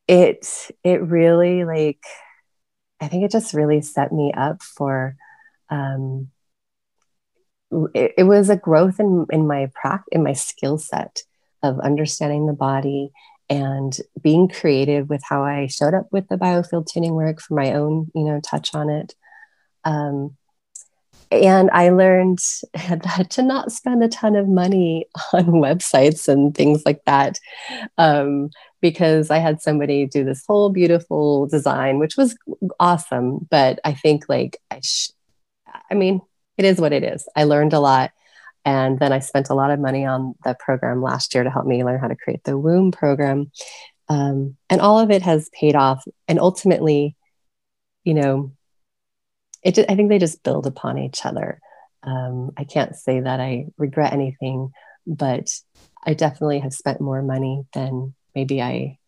it 0.09 0.71
it 0.85 1.03
really 1.03 1.65
like 1.65 2.03
I 3.01 3.09
think 3.09 3.25
it 3.25 3.31
just 3.31 3.55
really 3.55 3.83
set 3.83 4.13
me 4.13 4.33
up 4.33 4.63
for 4.63 5.17
um 5.69 6.29
it, 7.95 8.15
it 8.19 8.23
was 8.25 8.49
a 8.49 8.57
growth 8.57 9.01
in 9.01 9.27
in 9.31 9.47
my 9.47 9.71
practice 9.75 10.09
in 10.13 10.23
my 10.23 10.33
skill 10.33 10.79
set 10.79 11.23
of 11.63 11.81
understanding 11.81 12.47
the 12.47 12.53
body 12.53 13.11
and 13.49 13.97
being 14.21 14.49
creative 14.49 15.09
with 15.09 15.23
how 15.29 15.45
I 15.45 15.67
showed 15.67 15.95
up 15.95 16.09
with 16.11 16.29
the 16.29 16.37
biofield 16.37 16.87
tuning 16.87 17.15
work 17.15 17.41
for 17.41 17.55
my 17.55 17.73
own, 17.73 18.11
you 18.15 18.25
know, 18.25 18.41
touch 18.41 18.75
on 18.75 18.91
it. 18.91 19.15
Um, 19.85 20.37
and 21.31 21.71
I 21.73 21.91
learned 21.91 22.39
that 22.75 23.29
to 23.31 23.43
not 23.43 23.73
spend 23.73 24.03
a 24.03 24.09
ton 24.09 24.37
of 24.37 24.49
money 24.49 25.07
on 25.33 25.45
websites 25.47 26.29
and 26.29 26.55
things 26.55 26.83
like 26.85 27.05
that. 27.07 27.39
Um, 27.99 28.51
because 28.81 29.31
I 29.31 29.39
had 29.39 29.63
somebody 29.63 30.07
do 30.07 30.25
this 30.25 30.45
whole 30.47 30.71
beautiful 30.71 31.47
design, 31.47 31.99
which 31.99 32.17
was 32.17 32.37
awesome. 32.79 33.47
But 33.51 33.81
I 33.85 33.95
think, 33.95 34.29
like, 34.29 34.61
I, 34.71 34.81
sh- 34.83 35.11
I 35.91 35.95
mean, 35.95 36.21
it 36.59 36.65
is 36.65 36.79
what 36.81 36.93
it 36.93 37.03
is. 37.03 37.27
I 37.35 37.45
learned 37.45 37.73
a 37.73 37.81
lot. 37.81 38.13
And 38.67 38.99
then 38.99 39.13
I 39.13 39.21
spent 39.21 39.49
a 39.49 39.55
lot 39.55 39.71
of 39.71 39.79
money 39.79 40.05
on 40.05 40.35
the 40.45 40.57
program 40.59 41.01
last 41.01 41.35
year 41.35 41.45
to 41.45 41.51
help 41.51 41.67
me 41.67 41.85
learn 41.85 42.01
how 42.01 42.09
to 42.09 42.17
create 42.17 42.43
the 42.43 42.59
womb 42.59 42.91
program. 42.91 43.53
Um, 44.09 44.57
and 44.69 44.81
all 44.81 44.99
of 44.99 45.13
it 45.13 45.23
has 45.23 45.49
paid 45.51 45.77
off. 45.77 46.05
And 46.27 46.41
ultimately, 46.41 47.15
you 48.03 48.15
know, 48.15 48.53
it, 49.63 49.79
I 49.89 49.95
think 49.95 50.09
they 50.09 50.19
just 50.19 50.43
build 50.43 50.67
upon 50.67 50.99
each 50.99 51.25
other. 51.25 51.61
Um, 52.03 52.51
I 52.57 52.65
can't 52.65 52.97
say 52.97 53.21
that 53.21 53.39
I 53.39 53.67
regret 53.79 54.13
anything, 54.13 54.73
but 55.07 55.49
I 56.05 56.15
definitely 56.15 56.59
have 56.59 56.75
spent 56.75 57.01
more 57.01 57.23
money 57.23 57.65
than 57.73 58.15
maybe 58.35 58.61
I 58.61 58.99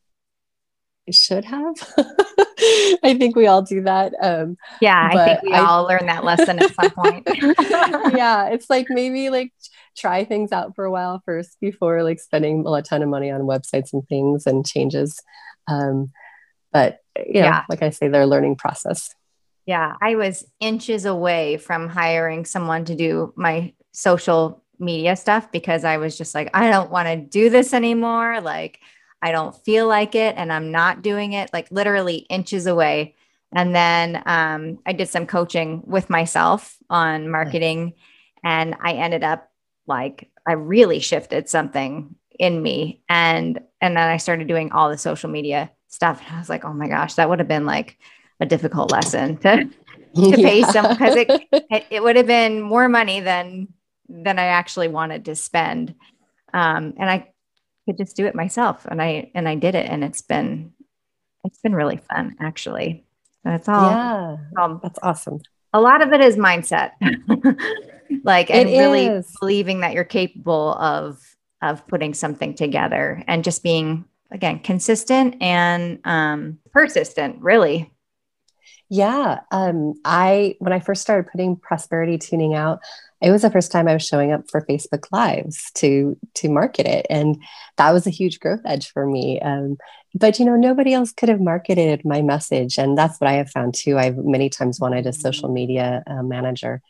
should 1.13 1.45
have. 1.45 1.75
I 3.05 3.17
think 3.19 3.37
we 3.37 3.47
all 3.47 3.63
do 3.63 3.83
that. 3.83 4.13
Um, 4.21 4.57
yeah, 4.81 5.11
I 5.13 5.25
think 5.25 5.43
we 5.43 5.53
I, 5.53 5.61
all 5.61 5.85
learn 5.85 6.07
that 6.07 6.25
lesson 6.25 6.59
at 6.59 6.75
some 6.75 6.91
point. 6.91 7.29
yeah, 8.17 8.49
it's 8.49 8.69
like 8.69 8.87
maybe 8.91 9.31
like 9.31 9.53
try 9.97 10.25
things 10.25 10.53
out 10.53 10.75
for 10.75 10.85
a 10.85 10.91
while 10.91 11.23
first 11.25 11.57
before 11.61 12.03
like 12.03 12.21
spending 12.21 12.65
a 12.67 12.83
ton 12.83 13.03
of 13.03 13.09
money 13.09 13.31
on 13.31 13.43
websites 13.43 13.93
and 13.93 14.07
things 14.09 14.47
and 14.47 14.67
changes. 14.67 15.21
Um, 15.69 16.13
but 16.73 17.01
you 17.17 17.41
know, 17.41 17.47
yeah, 17.47 17.65
like 17.69 17.83
I 17.83 17.91
say, 17.91 18.09
they're 18.09 18.27
learning 18.27 18.57
process. 18.57 19.15
Yeah, 19.67 19.95
I 20.01 20.15
was 20.15 20.47
inches 20.61 21.05
away 21.05 21.59
from 21.59 21.89
hiring 21.89 22.45
someone 22.45 22.85
to 22.87 22.95
do 22.95 23.33
my 23.37 23.75
social 23.93 24.63
media 24.79 25.17
stuff 25.17 25.51
because 25.53 25.85
I 25.85 25.99
was 25.99 26.17
just 26.17 26.35
like, 26.35 26.51
I 26.55 26.71
don't 26.71 26.91
want 26.91 27.09
to 27.09 27.17
do 27.17 27.51
this 27.51 27.75
anymore. 27.75 28.41
Like, 28.41 28.81
I 29.21 29.33
don't 29.33 29.57
feel 29.65 29.89
like 29.89 30.15
it 30.15 30.37
and 30.37 30.53
I'm 30.53 30.71
not 30.71 31.03
doing 31.03 31.33
it, 31.33 31.51
like 31.53 31.71
literally 31.71 32.19
inches 32.31 32.67
away. 32.67 33.15
And 33.53 33.75
then 33.75 34.23
um, 34.27 34.79
I 34.87 34.93
did 34.93 35.09
some 35.09 35.27
coaching 35.27 35.83
with 35.87 36.11
myself 36.11 36.77
on 36.91 37.31
marketing, 37.31 37.95
and 38.45 38.77
I 38.81 38.93
ended 38.93 39.25
up 39.25 39.51
like, 39.87 40.31
I 40.47 40.53
really 40.53 41.01
shifted 41.01 41.49
something 41.49 42.15
in 42.39 42.63
me. 42.63 43.03
And 43.09 43.61
and 43.81 43.97
then 43.97 44.09
I 44.09 44.19
started 44.19 44.49
doing 44.49 44.73
all 44.73 44.91
the 44.91 44.99
social 44.99 45.31
media 45.31 45.71
stuff. 45.89 46.23
And 46.27 46.37
I 46.37 46.39
was 46.39 46.49
like, 46.49 46.65
oh 46.65 46.73
my 46.73 46.89
gosh, 46.89 47.15
that 47.15 47.29
would 47.29 47.39
have 47.39 47.49
been 47.49 47.67
like 47.67 47.99
a 48.41 48.47
difficult 48.47 48.93
lesson 48.93 49.39
to 49.39 49.65
to 49.65 49.71
yeah. 50.15 50.37
pay 50.37 50.63
some 50.63 50.89
because 50.89 51.17
it, 51.17 51.49
it, 51.53 51.87
it 51.91 52.03
would 52.03 52.17
have 52.17 52.27
been 52.27 52.61
more 52.61 52.89
money 52.89 53.21
than 53.21 53.69
than 54.09 54.39
I 54.39 54.45
actually 54.45 54.89
wanted 54.89 55.25
to 55.27 55.35
spend. 55.35 55.95
Um, 56.53 56.95
and 56.99 57.11
I 57.11 57.33
could 57.89 57.97
just 57.97 58.17
do 58.17 58.27
it 58.27 58.35
myself. 58.35 58.85
And 58.85 59.01
I 59.01 59.31
and 59.35 59.49
I 59.49 59.55
did 59.55 59.75
it 59.75 59.87
and 59.89 60.05
it's 60.05 60.21
been 60.21 60.73
it's 61.45 61.59
been 61.61 61.75
really 61.75 61.97
fun 61.97 62.37
actually. 62.39 63.07
That's 63.45 63.67
all. 63.67 63.91
Yeah. 63.91 64.37
Um, 64.61 64.81
that's 64.83 64.99
awesome. 65.03 65.41
A 65.73 65.81
lot 65.81 66.03
of 66.03 66.13
it 66.13 66.21
is 66.21 66.37
mindset. 66.37 66.91
like 68.25 68.51
and 68.51 68.69
it 68.69 68.79
really 68.79 69.07
is. 69.07 69.35
believing 69.41 69.81
that 69.81 69.95
you're 69.95 70.05
capable 70.05 70.75
of 70.75 71.19
of 71.63 71.87
putting 71.89 72.13
something 72.13 72.55
together 72.55 73.25
and 73.27 73.43
just 73.43 73.63
being 73.63 74.05
again 74.31 74.59
consistent 74.59 75.37
and 75.41 75.99
um, 76.05 76.59
persistent 76.73 77.41
really 77.41 77.91
yeah 78.91 79.41
um, 79.51 79.95
i 80.05 80.55
when 80.61 80.73
i 80.73 80.81
first 80.81 81.03
started 81.03 81.31
putting 81.31 81.57
prosperity 81.57 82.17
tuning 82.17 82.55
out 82.55 82.81
it 83.21 83.31
was 83.31 83.43
the 83.43 83.51
first 83.51 83.73
time 83.73 83.89
i 83.89 83.95
was 83.95 84.07
showing 84.07 84.33
up 84.33 84.49
for 84.51 84.65
facebook 84.67 85.07
lives 85.13 85.71
to 85.75 86.17
to 86.35 86.49
market 86.49 86.87
it. 86.87 87.07
And 87.11 87.43
that 87.77 87.93
was 87.93 88.07
a 88.07 88.11
huge 88.11 88.41
growth 88.41 88.61
edge 88.65 88.91
for 88.91 89.07
me. 89.07 89.41
Um, 89.41 89.77
but 90.15 90.39
you 90.39 90.45
know 90.45 90.57
nobody 90.57 90.95
else 90.95 91.13
could 91.13 91.29
have 91.29 91.41
marketed 91.41 92.05
my 92.05 92.23
message. 92.23 92.79
And 92.79 92.97
that's 92.97 93.21
what 93.21 93.29
i 93.29 93.35
have 93.35 93.51
found 93.51 93.75
too. 93.75 93.99
I've 93.99 94.17
many 94.17 94.49
times 94.49 94.81
wanted 94.81 95.07
a 95.07 95.13
social 95.13 95.51
media 95.51 96.03
uh, 96.07 96.23
manager. 96.23 96.81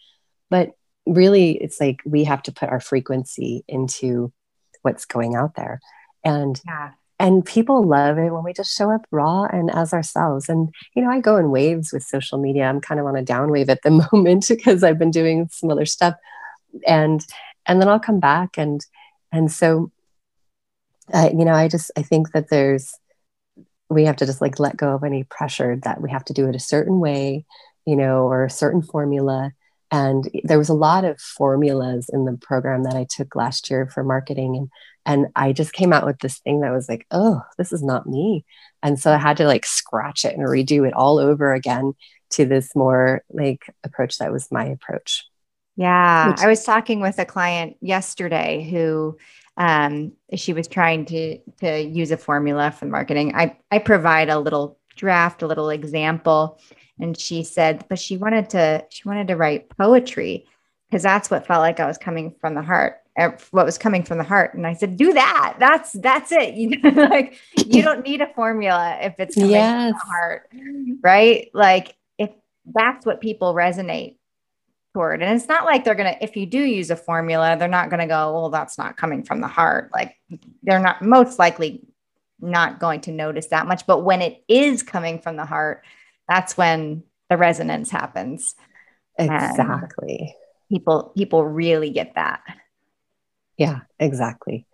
But 0.50 0.70
really 1.06 1.52
it's 1.52 1.80
like 1.80 2.00
we 2.04 2.24
have 2.24 2.42
to 2.42 2.52
put 2.52 2.68
our 2.68 2.80
frequency 2.80 3.64
into 3.66 4.32
what's 4.82 5.06
going 5.06 5.34
out 5.34 5.54
there. 5.54 5.80
And 6.24 6.60
yeah. 6.66 6.90
And 7.20 7.44
people 7.44 7.84
love 7.84 8.16
it 8.18 8.30
when 8.30 8.44
we 8.44 8.52
just 8.52 8.76
show 8.76 8.90
up 8.90 9.06
raw 9.10 9.44
and 9.44 9.70
as 9.74 9.92
ourselves. 9.92 10.48
And 10.48 10.68
you 10.94 11.02
know 11.02 11.10
i 11.10 11.20
go 11.20 11.36
in 11.36 11.50
waves 11.50 11.92
with 11.92 12.02
social 12.02 12.38
media. 12.38 12.64
I'm 12.64 12.80
kind 12.80 13.00
of 13.00 13.06
on 13.06 13.16
a 13.16 13.22
down 13.22 13.50
wave 13.50 13.68
at 13.68 13.82
the 13.82 13.90
moment 14.12 14.46
because 14.48 14.82
i've 14.82 14.98
been 14.98 15.10
doing 15.10 15.48
some 15.50 15.70
other 15.70 15.86
stuff. 15.86 16.14
And 16.86 17.24
and 17.66 17.80
then 17.80 17.88
i'll 17.88 18.00
come 18.00 18.18
back 18.18 18.58
and 18.58 18.84
and 19.30 19.52
so 19.52 19.92
uh, 21.12 21.30
you 21.32 21.44
know 21.44 21.52
i 21.52 21.68
just 21.68 21.90
i 21.96 22.02
think 22.02 22.32
that 22.32 22.48
there's 22.50 22.94
we 23.90 24.04
have 24.04 24.16
to 24.16 24.26
just 24.26 24.40
like 24.40 24.58
let 24.58 24.76
go 24.76 24.94
of 24.94 25.04
any 25.04 25.24
pressure 25.24 25.76
that 25.84 26.00
we 26.00 26.10
have 26.10 26.24
to 26.24 26.32
do 26.32 26.48
it 26.48 26.56
a 26.56 26.60
certain 26.60 26.98
way 26.98 27.44
you 27.86 27.94
know 27.94 28.24
or 28.24 28.44
a 28.44 28.50
certain 28.50 28.82
formula 28.82 29.52
and 29.90 30.28
there 30.44 30.58
was 30.58 30.68
a 30.68 30.74
lot 30.74 31.04
of 31.04 31.20
formulas 31.20 32.10
in 32.12 32.24
the 32.24 32.36
program 32.40 32.84
that 32.84 32.94
i 32.94 33.06
took 33.08 33.34
last 33.34 33.70
year 33.70 33.86
for 33.86 34.02
marketing 34.04 34.56
and 34.56 34.68
and 35.06 35.32
i 35.36 35.52
just 35.52 35.72
came 35.72 35.92
out 35.92 36.06
with 36.06 36.18
this 36.18 36.38
thing 36.40 36.60
that 36.60 36.72
was 36.72 36.88
like 36.88 37.06
oh 37.10 37.40
this 37.56 37.72
is 37.72 37.82
not 37.82 38.06
me. 38.06 38.44
And 38.82 38.98
so 38.98 39.12
i 39.12 39.16
had 39.16 39.36
to 39.38 39.46
like 39.46 39.66
scratch 39.66 40.24
it 40.24 40.36
and 40.36 40.46
redo 40.46 40.86
it 40.86 40.94
all 40.94 41.18
over 41.18 41.52
again 41.52 41.94
to 42.30 42.44
this 42.44 42.76
more 42.76 43.22
like 43.30 43.64
approach 43.84 44.18
that 44.18 44.32
was 44.32 44.52
my 44.52 44.64
approach. 44.64 45.24
Yeah. 45.76 46.30
Which- 46.30 46.40
i 46.40 46.46
was 46.46 46.64
talking 46.64 47.00
with 47.00 47.18
a 47.18 47.24
client 47.24 47.76
yesterday 47.80 48.68
who 48.70 49.16
um, 49.58 50.12
she 50.36 50.52
was 50.52 50.68
trying 50.68 51.04
to 51.06 51.38
to 51.60 51.82
use 51.82 52.12
a 52.12 52.16
formula 52.16 52.70
for 52.70 52.86
marketing. 52.86 53.34
I 53.34 53.56
i 53.72 53.78
provide 53.78 54.28
a 54.28 54.38
little 54.38 54.78
draft 54.98 55.42
a 55.42 55.46
little 55.46 55.70
example. 55.70 56.60
And 57.00 57.16
she 57.16 57.44
said 57.44 57.86
but 57.88 57.98
she 57.98 58.16
wanted 58.16 58.50
to 58.50 58.84
she 58.90 59.08
wanted 59.08 59.28
to 59.28 59.36
write 59.36 59.70
poetry 59.70 60.46
because 60.90 61.02
that's 61.02 61.30
what 61.30 61.46
felt 61.46 61.60
like 61.60 61.78
i 61.80 61.86
was 61.86 61.98
coming 61.98 62.34
from 62.40 62.54
the 62.54 62.62
heart 62.62 62.96
er, 63.18 63.36
what 63.52 63.64
was 63.64 63.78
coming 63.78 64.02
from 64.02 64.18
the 64.18 64.24
heart. 64.24 64.54
And 64.54 64.66
i 64.66 64.74
said 64.74 64.96
do 64.96 65.12
that. 65.12 65.56
That's 65.58 65.92
that's 65.92 66.32
it. 66.32 66.54
You 66.58 66.80
like 66.90 67.38
you 67.66 67.82
don't 67.82 68.04
need 68.04 68.20
a 68.20 68.32
formula 68.34 68.98
if 69.00 69.14
it's 69.18 69.36
coming 69.36 69.50
yes. 69.50 69.90
from 69.90 69.98
the 69.98 70.12
heart 70.12 70.50
right? 71.02 71.50
Like 71.54 71.94
if 72.18 72.30
that's 72.66 73.06
what 73.06 73.20
people 73.20 73.54
resonate 73.54 74.16
toward. 74.94 75.22
And 75.22 75.36
it's 75.36 75.48
not 75.48 75.64
like 75.64 75.84
they're 75.84 75.94
gonna 75.94 76.16
if 76.20 76.36
you 76.36 76.46
do 76.46 76.58
use 76.58 76.90
a 76.90 76.96
formula 76.96 77.56
they're 77.56 77.68
not 77.68 77.90
gonna 77.90 78.08
go 78.08 78.32
well 78.32 78.50
that's 78.50 78.76
not 78.76 78.96
coming 78.96 79.22
from 79.22 79.40
the 79.40 79.46
heart. 79.46 79.90
Like 79.94 80.16
they're 80.64 80.80
not 80.80 81.00
most 81.00 81.38
likely 81.38 81.87
not 82.40 82.78
going 82.78 83.00
to 83.00 83.12
notice 83.12 83.48
that 83.48 83.66
much 83.66 83.86
but 83.86 84.04
when 84.04 84.22
it 84.22 84.42
is 84.48 84.82
coming 84.82 85.18
from 85.20 85.36
the 85.36 85.44
heart 85.44 85.84
that's 86.28 86.56
when 86.56 87.02
the 87.28 87.36
resonance 87.36 87.90
happens. 87.90 88.54
Exactly. 89.18 90.36
And 90.70 90.78
people 90.78 91.12
people 91.16 91.44
really 91.44 91.90
get 91.90 92.14
that. 92.14 92.42
Yeah, 93.56 93.80
exactly. 93.98 94.66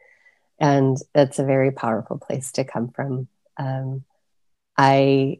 And 0.58 0.96
it's 1.14 1.38
a 1.38 1.44
very 1.44 1.70
powerful 1.70 2.18
place 2.18 2.52
to 2.52 2.64
come 2.64 2.90
from. 2.90 3.28
Um, 3.56 4.04
I 4.76 5.38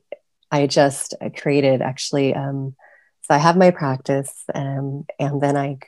I 0.51 0.67
just 0.67 1.15
created 1.37 1.83
actually. 1.83 2.35
Um, 2.35 2.75
so 3.23 3.35
I 3.35 3.39
have 3.39 3.57
my 3.57 3.71
practice, 3.71 4.45
um, 4.55 5.07
and 5.19 5.41
then 5.41 5.57
I 5.57 5.79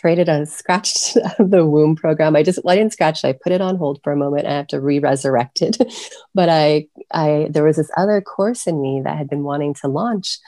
created 0.00 0.28
a 0.28 0.46
scratched 0.46 1.14
the 1.38 1.66
womb 1.66 1.96
program. 1.96 2.36
I 2.36 2.42
just 2.42 2.62
well, 2.64 2.72
I 2.72 2.76
didn't 2.76 2.92
scratch 2.92 3.24
it. 3.24 3.28
I 3.28 3.32
put 3.32 3.52
it 3.52 3.60
on 3.60 3.76
hold 3.76 4.00
for 4.02 4.12
a 4.12 4.16
moment. 4.16 4.46
I 4.46 4.52
have 4.52 4.66
to 4.68 4.80
re-resurrect 4.80 5.62
it. 5.62 5.78
but 6.34 6.48
I 6.48 6.86
I 7.12 7.48
there 7.50 7.64
was 7.64 7.76
this 7.76 7.90
other 7.96 8.20
course 8.20 8.66
in 8.66 8.80
me 8.80 9.02
that 9.04 9.16
had 9.16 9.28
been 9.28 9.44
wanting 9.44 9.74
to 9.74 9.88
launch. 9.88 10.38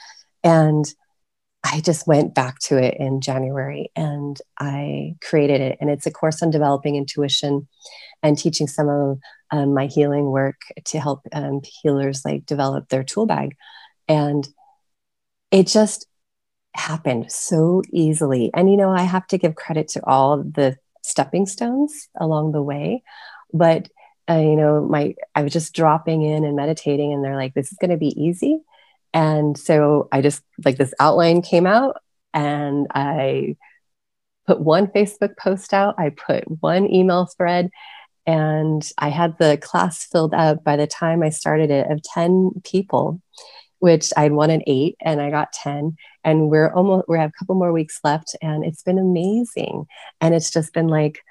And 0.43 0.85
I 1.63 1.81
just 1.81 2.07
went 2.07 2.33
back 2.33 2.59
to 2.59 2.77
it 2.77 2.95
in 2.99 3.21
January 3.21 3.91
and 3.95 4.37
I 4.59 5.15
created 5.23 5.61
it. 5.61 5.77
And 5.79 5.89
it's 5.89 6.07
a 6.07 6.11
course 6.11 6.41
on 6.41 6.49
developing 6.49 6.95
intuition 6.95 7.67
and 8.23 8.37
teaching 8.37 8.67
some 8.67 8.89
of 8.89 9.19
um, 9.51 9.73
my 9.73 9.85
healing 9.85 10.25
work 10.25 10.61
to 10.85 10.99
help 10.99 11.21
um, 11.33 11.61
healers 11.63 12.25
like 12.25 12.45
develop 12.45 12.89
their 12.89 13.03
tool 13.03 13.27
bag. 13.27 13.55
And 14.07 14.47
it 15.51 15.67
just 15.67 16.07
happened 16.73 17.31
so 17.31 17.81
easily. 17.91 18.51
And, 18.53 18.69
you 18.69 18.77
know, 18.77 18.91
I 18.91 19.03
have 19.03 19.27
to 19.27 19.37
give 19.37 19.55
credit 19.55 19.89
to 19.89 20.05
all 20.05 20.37
the 20.37 20.77
stepping 21.03 21.45
stones 21.45 22.09
along 22.19 22.51
the 22.51 22.61
way. 22.61 23.03
But, 23.53 23.89
uh, 24.29 24.37
you 24.37 24.55
know, 24.55 24.85
my, 24.85 25.15
I 25.35 25.43
was 25.43 25.53
just 25.53 25.73
dropping 25.73 26.21
in 26.21 26.43
and 26.43 26.55
meditating, 26.55 27.13
and 27.13 27.23
they're 27.23 27.35
like, 27.35 27.53
this 27.53 27.71
is 27.71 27.77
going 27.79 27.91
to 27.91 27.97
be 27.97 28.19
easy. 28.21 28.59
And 29.13 29.57
so 29.57 30.07
I 30.11 30.21
just, 30.21 30.41
like, 30.63 30.77
this 30.77 30.93
outline 30.99 31.41
came 31.41 31.67
out, 31.67 31.97
and 32.33 32.87
I 32.93 33.57
put 34.47 34.61
one 34.61 34.87
Facebook 34.87 35.37
post 35.37 35.73
out, 35.73 35.95
I 35.97 36.09
put 36.09 36.45
one 36.61 36.89
email 36.89 37.25
thread, 37.25 37.69
and 38.25 38.89
I 38.97 39.09
had 39.09 39.37
the 39.37 39.57
class 39.61 40.05
filled 40.05 40.33
up 40.33 40.63
by 40.63 40.77
the 40.77 40.87
time 40.87 41.23
I 41.23 41.29
started 41.29 41.71
it 41.71 41.91
of 41.91 42.01
10 42.03 42.61
people 42.63 43.21
which 43.81 44.13
I'd 44.15 44.31
an 44.31 44.61
eight 44.67 44.95
and 45.01 45.19
I 45.19 45.31
got 45.31 45.51
10. 45.51 45.97
And 46.23 46.49
we're 46.49 46.71
almost, 46.71 47.07
we 47.07 47.17
have 47.17 47.31
a 47.31 47.39
couple 47.39 47.55
more 47.55 47.71
weeks 47.71 47.99
left 48.03 48.35
and 48.41 48.63
it's 48.63 48.83
been 48.83 48.99
amazing. 48.99 49.87
And 50.19 50.35
it's 50.35 50.51
just 50.51 50.73
been 50.73 50.87
like, 50.87 51.23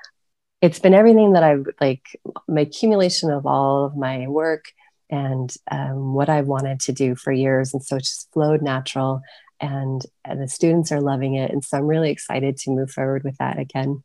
it's 0.60 0.78
been 0.78 0.94
everything 0.94 1.32
that 1.32 1.42
I've 1.42 1.66
like, 1.80 2.20
my 2.48 2.62
accumulation 2.62 3.30
of 3.30 3.46
all 3.46 3.84
of 3.84 3.96
my 3.96 4.26
work 4.28 4.66
and 5.08 5.52
um, 5.70 6.14
what 6.14 6.28
I 6.28 6.42
wanted 6.42 6.80
to 6.80 6.92
do 6.92 7.14
for 7.14 7.32
years. 7.32 7.72
And 7.72 7.82
so 7.82 7.96
it 7.96 8.04
just 8.04 8.30
flowed 8.32 8.62
natural 8.62 9.22
and, 9.60 10.02
and 10.24 10.40
the 10.40 10.48
students 10.48 10.92
are 10.92 11.00
loving 11.00 11.34
it. 11.34 11.50
And 11.50 11.64
so 11.64 11.78
I'm 11.78 11.86
really 11.86 12.10
excited 12.10 12.56
to 12.58 12.70
move 12.70 12.90
forward 12.90 13.24
with 13.24 13.36
that 13.38 13.58
again. 13.58 14.02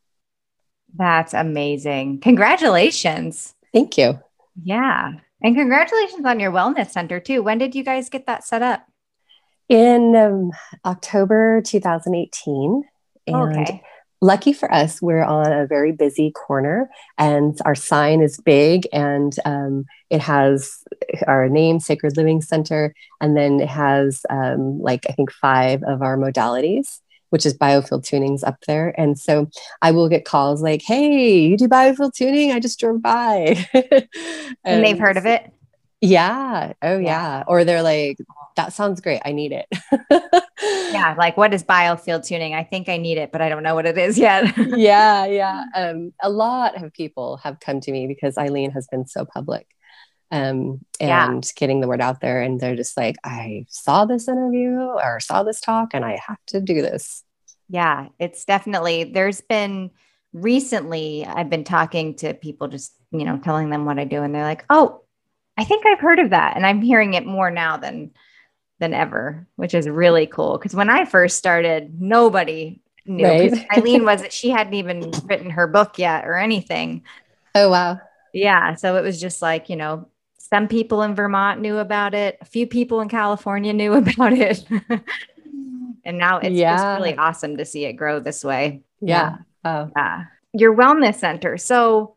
That's 0.95 1.33
amazing. 1.33 2.21
Congratulations. 2.21 3.53
Thank 3.73 3.97
you. 3.97 4.19
Yeah. 4.63 5.13
And 5.41 5.55
congratulations 5.55 6.25
on 6.25 6.39
your 6.39 6.51
wellness 6.51 6.91
center 6.91 7.19
too. 7.19 7.43
When 7.43 7.57
did 7.57 7.75
you 7.75 7.83
guys 7.83 8.09
get 8.09 8.25
that 8.27 8.45
set 8.45 8.61
up? 8.61 8.87
In 9.69 10.15
um, 10.15 10.51
October 10.85 11.61
2018. 11.61 12.83
And 13.27 13.35
okay. 13.35 13.81
lucky 14.21 14.53
for 14.53 14.71
us, 14.71 15.01
we're 15.01 15.23
on 15.23 15.51
a 15.51 15.65
very 15.65 15.91
busy 15.91 16.31
corner 16.31 16.89
and 17.17 17.59
our 17.65 17.73
sign 17.73 18.21
is 18.21 18.37
big 18.37 18.87
and 18.93 19.35
um, 19.45 19.85
it 20.11 20.21
has 20.21 20.83
our 21.25 21.49
name, 21.49 21.79
Sacred 21.79 22.15
Living 22.15 22.41
Center. 22.41 22.93
And 23.19 23.35
then 23.35 23.59
it 23.59 23.69
has 23.69 24.23
um, 24.29 24.79
like, 24.79 25.05
I 25.09 25.13
think, 25.13 25.31
five 25.31 25.81
of 25.83 26.01
our 26.01 26.17
modalities 26.17 26.99
which 27.29 27.45
is 27.45 27.57
biofield 27.57 28.01
tunings 28.07 28.47
up 28.47 28.55
there. 28.65 28.93
And 28.97 29.19
so 29.19 29.49
I 29.81 29.91
will 29.91 30.07
get 30.07 30.23
calls 30.23 30.61
like, 30.61 30.81
hey, 30.81 31.41
you 31.47 31.57
do 31.57 31.67
biofield 31.67 32.13
tuning? 32.13 32.53
I 32.53 32.61
just 32.61 32.79
drove 32.79 33.01
by. 33.01 33.67
and, 33.73 34.07
and, 34.63 34.85
they've 34.85 34.97
heard 34.97 35.17
of 35.17 35.25
it? 35.25 35.51
Yeah. 36.05 36.73
Oh, 36.81 36.97
yeah. 36.97 37.39
yeah. 37.39 37.43
Or 37.47 37.63
they're 37.63 37.81
like, 37.81 38.17
that 38.55 38.73
sounds 38.73 39.01
great. 39.01 39.21
I 39.25 39.31
need 39.31 39.51
it. 39.51 39.67
yeah. 40.91 41.15
Like, 41.17 41.37
what 41.37 41.53
is 41.53 41.63
biofield 41.63 42.25
tuning? 42.25 42.53
I 42.53 42.63
think 42.63 42.89
I 42.89 42.97
need 42.97 43.17
it, 43.17 43.31
but 43.31 43.41
I 43.41 43.49
don't 43.49 43.63
know 43.63 43.75
what 43.75 43.85
it 43.85 43.97
is 43.97 44.17
yet. 44.17 44.53
yeah. 44.57 45.25
Yeah. 45.25 45.63
Um, 45.75 46.13
a 46.21 46.29
lot 46.29 46.81
of 46.81 46.93
people 46.93 47.37
have 47.37 47.59
come 47.59 47.81
to 47.81 47.91
me 47.91 48.07
because 48.07 48.37
Eileen 48.37 48.71
has 48.71 48.87
been 48.87 49.05
so 49.05 49.25
public 49.25 49.67
um, 50.31 50.79
and 50.99 51.45
yeah. 51.45 51.51
getting 51.55 51.81
the 51.81 51.87
word 51.87 52.01
out 52.01 52.21
there. 52.21 52.41
And 52.41 52.59
they're 52.59 52.75
just 52.75 52.97
like, 52.97 53.17
I 53.23 53.65
saw 53.69 54.05
this 54.05 54.27
interview 54.27 54.77
or 54.77 55.19
saw 55.19 55.43
this 55.43 55.59
talk 55.61 55.89
and 55.93 56.05
I 56.05 56.19
have 56.27 56.39
to 56.47 56.61
do 56.61 56.81
this. 56.81 57.23
Yeah, 57.67 58.07
it's 58.19 58.45
definitely, 58.45 59.05
there's 59.05 59.41
been 59.41 59.91
recently 60.33 61.25
I've 61.25 61.49
been 61.49 61.63
talking 61.63 62.15
to 62.17 62.33
people, 62.33 62.67
just, 62.67 62.93
you 63.11 63.25
know, 63.25 63.37
telling 63.37 63.69
them 63.69 63.85
what 63.85 63.99
I 63.99 64.05
do. 64.05 64.21
And 64.21 64.33
they're 64.33 64.43
like, 64.43 64.65
oh, 64.69 65.01
I 65.57 65.63
think 65.63 65.85
I've 65.85 65.99
heard 65.99 66.19
of 66.19 66.31
that. 66.31 66.55
And 66.55 66.65
I'm 66.65 66.81
hearing 66.81 67.13
it 67.13 67.25
more 67.25 67.51
now 67.51 67.77
than 67.77 68.11
than 68.79 68.93
ever, 68.93 69.47
which 69.55 69.73
is 69.73 69.87
really 69.87 70.27
cool. 70.27 70.57
Because 70.57 70.75
when 70.75 70.89
I 70.89 71.05
first 71.05 71.37
started, 71.37 72.01
nobody 72.01 72.81
knew. 73.05 73.25
Right. 73.25 73.65
Eileen 73.77 74.03
was 74.03 74.23
she 74.31 74.49
hadn't 74.49 74.73
even 74.73 75.11
written 75.25 75.49
her 75.51 75.67
book 75.67 75.97
yet 75.97 76.25
or 76.25 76.37
anything. 76.37 77.03
Oh 77.53 77.69
wow. 77.69 77.99
Yeah. 78.33 78.75
So 78.75 78.97
it 78.97 79.01
was 79.01 79.19
just 79.19 79.41
like, 79.41 79.69
you 79.69 79.77
know, 79.77 80.09
some 80.37 80.67
people 80.67 81.01
in 81.01 81.15
Vermont 81.15 81.61
knew 81.61 81.77
about 81.77 82.13
it, 82.13 82.37
a 82.41 82.45
few 82.45 82.67
people 82.67 83.01
in 83.01 83.09
California 83.09 83.73
knew 83.73 83.93
about 83.95 84.33
it. 84.33 84.65
and 86.03 86.17
now 86.17 86.37
it's 86.39 86.55
yeah. 86.55 86.75
just 86.75 86.99
really 86.99 87.17
awesome 87.17 87.57
to 87.57 87.65
see 87.65 87.85
it 87.85 87.93
grow 87.93 88.19
this 88.19 88.43
way. 88.43 88.81
Yeah. 88.99 89.37
yeah. 89.63 89.71
Oh. 89.71 89.91
Yeah. 89.95 90.25
Your 90.53 90.75
wellness 90.75 91.15
center. 91.15 91.57
So 91.57 92.15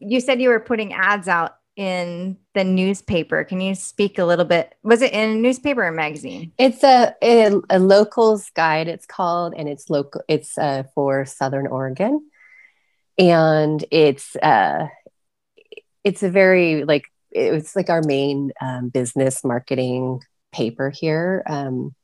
you 0.00 0.20
said 0.20 0.40
you 0.40 0.48
were 0.48 0.60
putting 0.60 0.92
ads 0.94 1.28
out 1.28 1.56
in 1.76 2.38
the 2.56 2.64
newspaper. 2.64 3.44
Can 3.44 3.60
you 3.60 3.74
speak 3.74 4.18
a 4.18 4.24
little 4.24 4.46
bit? 4.46 4.74
Was 4.82 5.02
it 5.02 5.12
in 5.12 5.30
a 5.30 5.34
newspaper 5.34 5.84
or 5.84 5.92
magazine? 5.92 6.52
It's 6.58 6.82
a, 6.82 7.14
a, 7.22 7.52
a 7.68 7.78
locals 7.78 8.48
guide. 8.50 8.88
It's 8.88 9.04
called, 9.04 9.52
and 9.54 9.68
it's 9.68 9.90
local. 9.90 10.22
It's 10.26 10.56
uh, 10.56 10.84
for 10.94 11.26
Southern 11.26 11.66
Oregon, 11.66 12.26
and 13.18 13.84
it's 13.90 14.34
uh, 14.36 14.88
it's 16.02 16.22
a 16.22 16.30
very 16.30 16.84
like 16.84 17.04
it's 17.30 17.76
like 17.76 17.90
our 17.90 18.02
main 18.02 18.52
um, 18.62 18.88
business 18.88 19.44
marketing 19.44 20.20
paper 20.50 20.88
here. 20.88 21.42
Um, 21.46 21.94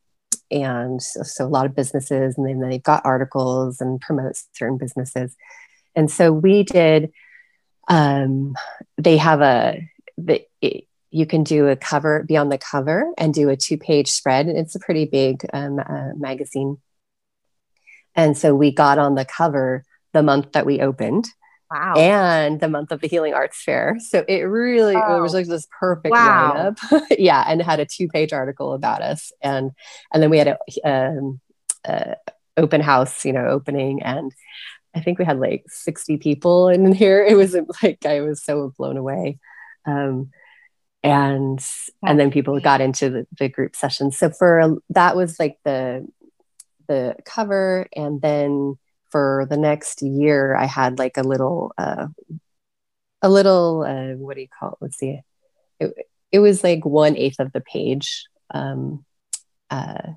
and 0.50 1.03
so, 1.03 1.22
so, 1.22 1.46
a 1.46 1.48
lot 1.48 1.64
of 1.64 1.74
businesses, 1.74 2.36
and 2.36 2.46
then 2.46 2.61
they've 2.61 2.82
got 2.82 3.07
articles 3.07 3.80
and 3.80 3.98
promotes 4.03 4.48
certain 4.53 4.76
businesses. 4.76 5.34
And 5.96 6.11
so 6.11 6.30
we 6.30 6.62
did 6.62 7.11
um, 7.88 8.55
they 8.98 9.16
have 9.16 9.40
a 9.40 9.88
the, 10.26 10.44
it, 10.60 10.84
you 11.10 11.26
can 11.26 11.44
do 11.44 11.68
a 11.68 11.76
cover 11.76 12.24
be 12.24 12.36
on 12.36 12.48
the 12.48 12.58
cover 12.58 13.12
and 13.18 13.34
do 13.34 13.48
a 13.50 13.56
two 13.56 13.78
page 13.78 14.10
spread 14.10 14.46
and 14.46 14.58
it's 14.58 14.74
a 14.74 14.80
pretty 14.80 15.04
big 15.04 15.46
um, 15.52 15.78
uh, 15.78 16.10
magazine 16.16 16.78
and 18.14 18.36
so 18.36 18.54
we 18.54 18.72
got 18.72 18.98
on 18.98 19.14
the 19.14 19.24
cover 19.24 19.84
the 20.12 20.22
month 20.22 20.52
that 20.52 20.66
we 20.66 20.80
opened 20.80 21.26
wow 21.70 21.94
and 21.96 22.60
the 22.60 22.68
month 22.68 22.90
of 22.90 23.00
the 23.00 23.08
healing 23.08 23.34
arts 23.34 23.62
fair 23.62 23.96
so 24.00 24.24
it 24.26 24.40
really 24.40 24.96
oh. 24.96 25.18
it 25.18 25.20
was 25.20 25.34
like 25.34 25.46
this 25.46 25.68
perfect 25.78 26.12
wow. 26.12 26.74
lineup 26.80 27.06
yeah 27.18 27.44
and 27.46 27.62
had 27.62 27.80
a 27.80 27.86
two 27.86 28.08
page 28.08 28.32
article 28.32 28.72
about 28.72 29.02
us 29.02 29.32
and 29.42 29.70
and 30.12 30.22
then 30.22 30.30
we 30.30 30.38
had 30.38 30.48
a, 30.48 30.58
um, 30.90 31.40
a 31.84 32.16
open 32.56 32.80
house 32.80 33.24
you 33.24 33.32
know 33.32 33.46
opening 33.46 34.02
and 34.02 34.32
I 34.94 35.00
think 35.00 35.18
we 35.18 35.24
had 35.24 35.40
like 35.40 35.64
60 35.68 36.18
people 36.18 36.68
in 36.68 36.92
here. 36.92 37.24
It 37.24 37.34
was 37.34 37.56
like 37.82 38.04
I 38.04 38.20
was 38.20 38.42
so 38.42 38.74
blown 38.76 38.98
away. 38.98 39.38
Um, 39.87 40.30
and 41.03 41.64
and 42.03 42.20
then 42.20 42.30
people 42.30 42.59
got 42.61 42.80
into 42.80 43.11
the, 43.11 43.26
the 43.39 43.49
group 43.49 43.74
sessions. 43.74 44.16
So 44.16 44.30
for 44.30 44.76
that 44.91 45.16
was 45.16 45.39
like 45.39 45.59
the 45.64 46.07
the 46.89 47.16
cover, 47.24 47.89
and 47.95 48.20
then 48.20 48.78
for 49.11 49.47
the 49.51 49.57
next 49.57 50.03
year, 50.03 50.55
I 50.55 50.66
had 50.66 50.99
like 50.99 51.16
a 51.16 51.22
little 51.22 51.72
uh, 51.76 52.07
a 53.20 53.28
little 53.28 53.83
uh, 53.83 54.16
what 54.16 54.37
do 54.37 54.43
you 54.43 54.49
call 54.49 54.70
it? 54.72 54.78
Let's 54.80 54.97
see. 54.97 55.20
It, 55.80 55.93
it 56.30 56.39
was 56.39 56.62
like 56.62 56.85
one 56.85 57.16
eighth 57.16 57.41
of 57.41 57.53
the 57.53 57.61
page 57.61 58.26
um, 58.55 59.05
uh, 59.70 60.12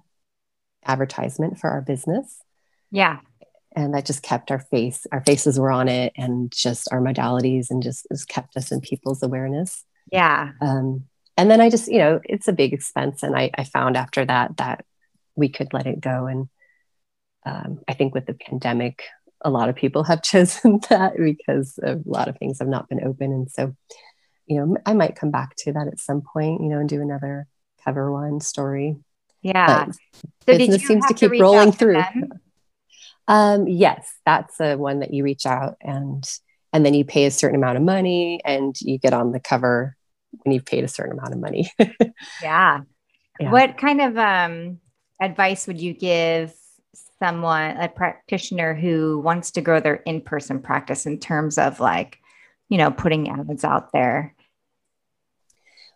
advertisement 0.85 1.57
for 1.59 1.69
our 1.69 1.81
business. 1.81 2.41
Yeah 2.91 3.19
and 3.75 3.93
that 3.93 4.05
just 4.05 4.23
kept 4.23 4.51
our 4.51 4.59
face 4.59 5.05
our 5.11 5.21
faces 5.25 5.59
were 5.59 5.71
on 5.71 5.87
it 5.87 6.13
and 6.15 6.51
just 6.51 6.87
our 6.91 7.01
modalities 7.01 7.69
and 7.69 7.83
just, 7.83 8.07
just 8.11 8.27
kept 8.27 8.55
us 8.57 8.71
in 8.71 8.81
people's 8.81 9.21
awareness. 9.21 9.83
Yeah. 10.11 10.51
Um, 10.61 11.05
and 11.37 11.51
then 11.51 11.59
i 11.59 11.69
just 11.69 11.91
you 11.91 11.97
know 11.97 12.21
it's 12.23 12.47
a 12.47 12.53
big 12.53 12.73
expense 12.73 13.21
and 13.21 13.35
I, 13.35 13.51
I 13.57 13.65
found 13.65 13.97
after 13.97 14.23
that 14.25 14.55
that 14.57 14.85
we 15.35 15.49
could 15.49 15.73
let 15.73 15.87
it 15.87 15.99
go. 15.99 16.27
And 16.27 16.49
um, 17.45 17.79
i 17.87 17.93
think 17.93 18.13
with 18.13 18.25
the 18.25 18.33
pandemic 18.33 19.03
a 19.41 19.49
lot 19.49 19.69
of 19.69 19.75
people 19.75 20.03
have 20.03 20.23
chosen 20.31 20.79
that 20.89 21.13
because 21.17 21.77
a 21.83 21.99
lot 22.05 22.27
of 22.27 22.37
things 22.37 22.59
have 22.59 22.67
not 22.67 22.89
been 22.89 23.05
open. 23.05 23.31
And 23.31 23.51
so 23.51 23.75
you 24.47 24.57
know 24.57 24.77
i 24.85 24.93
might 24.93 25.15
come 25.15 25.31
back 25.31 25.55
to 25.57 25.73
that 25.73 25.87
at 25.87 25.99
some 25.99 26.21
point 26.21 26.61
you 26.61 26.69
know 26.69 26.79
and 26.79 26.89
do 26.89 27.01
another 27.01 27.47
cover 27.83 28.11
one 28.11 28.41
story. 28.41 28.97
Yeah. 29.41 29.91
So 29.91 30.27
business 30.47 30.87
seems 30.87 31.05
to 31.05 31.13
keep 31.13 31.31
to 31.31 31.39
rolling 31.39 31.71
through 31.71 32.01
um, 33.27 33.67
yes, 33.67 34.11
that's 34.25 34.57
the 34.57 34.77
one 34.77 34.99
that 34.99 35.13
you 35.13 35.23
reach 35.23 35.45
out 35.45 35.77
and 35.81 36.23
and 36.73 36.85
then 36.85 36.93
you 36.93 37.05
pay 37.05 37.25
a 37.25 37.31
certain 37.31 37.55
amount 37.55 37.77
of 37.77 37.83
money 37.83 38.41
and 38.43 38.75
you 38.81 38.97
get 38.97 39.13
on 39.13 39.31
the 39.31 39.39
cover 39.39 39.95
when 40.43 40.53
you've 40.53 40.65
paid 40.65 40.83
a 40.83 40.89
certain 40.89 41.13
amount 41.13 41.33
of 41.33 41.39
money. 41.39 41.71
yeah. 42.41 42.81
yeah. 43.39 43.49
What 43.49 43.77
kind 43.77 44.01
of 44.01 44.17
um, 44.17 44.79
advice 45.21 45.67
would 45.67 45.79
you 45.79 45.93
give 45.93 46.53
someone, 47.19 47.77
a 47.77 47.87
practitioner 47.87 48.73
who 48.73 49.19
wants 49.19 49.51
to 49.51 49.61
grow 49.61 49.79
their 49.79 49.95
in-person 49.95 50.61
practice 50.61 51.05
in 51.05 51.17
terms 51.17 51.57
of 51.57 51.79
like, 51.79 52.19
you 52.67 52.77
know, 52.77 52.91
putting 52.91 53.29
ads 53.29 53.63
out 53.63 53.93
there? 53.93 54.35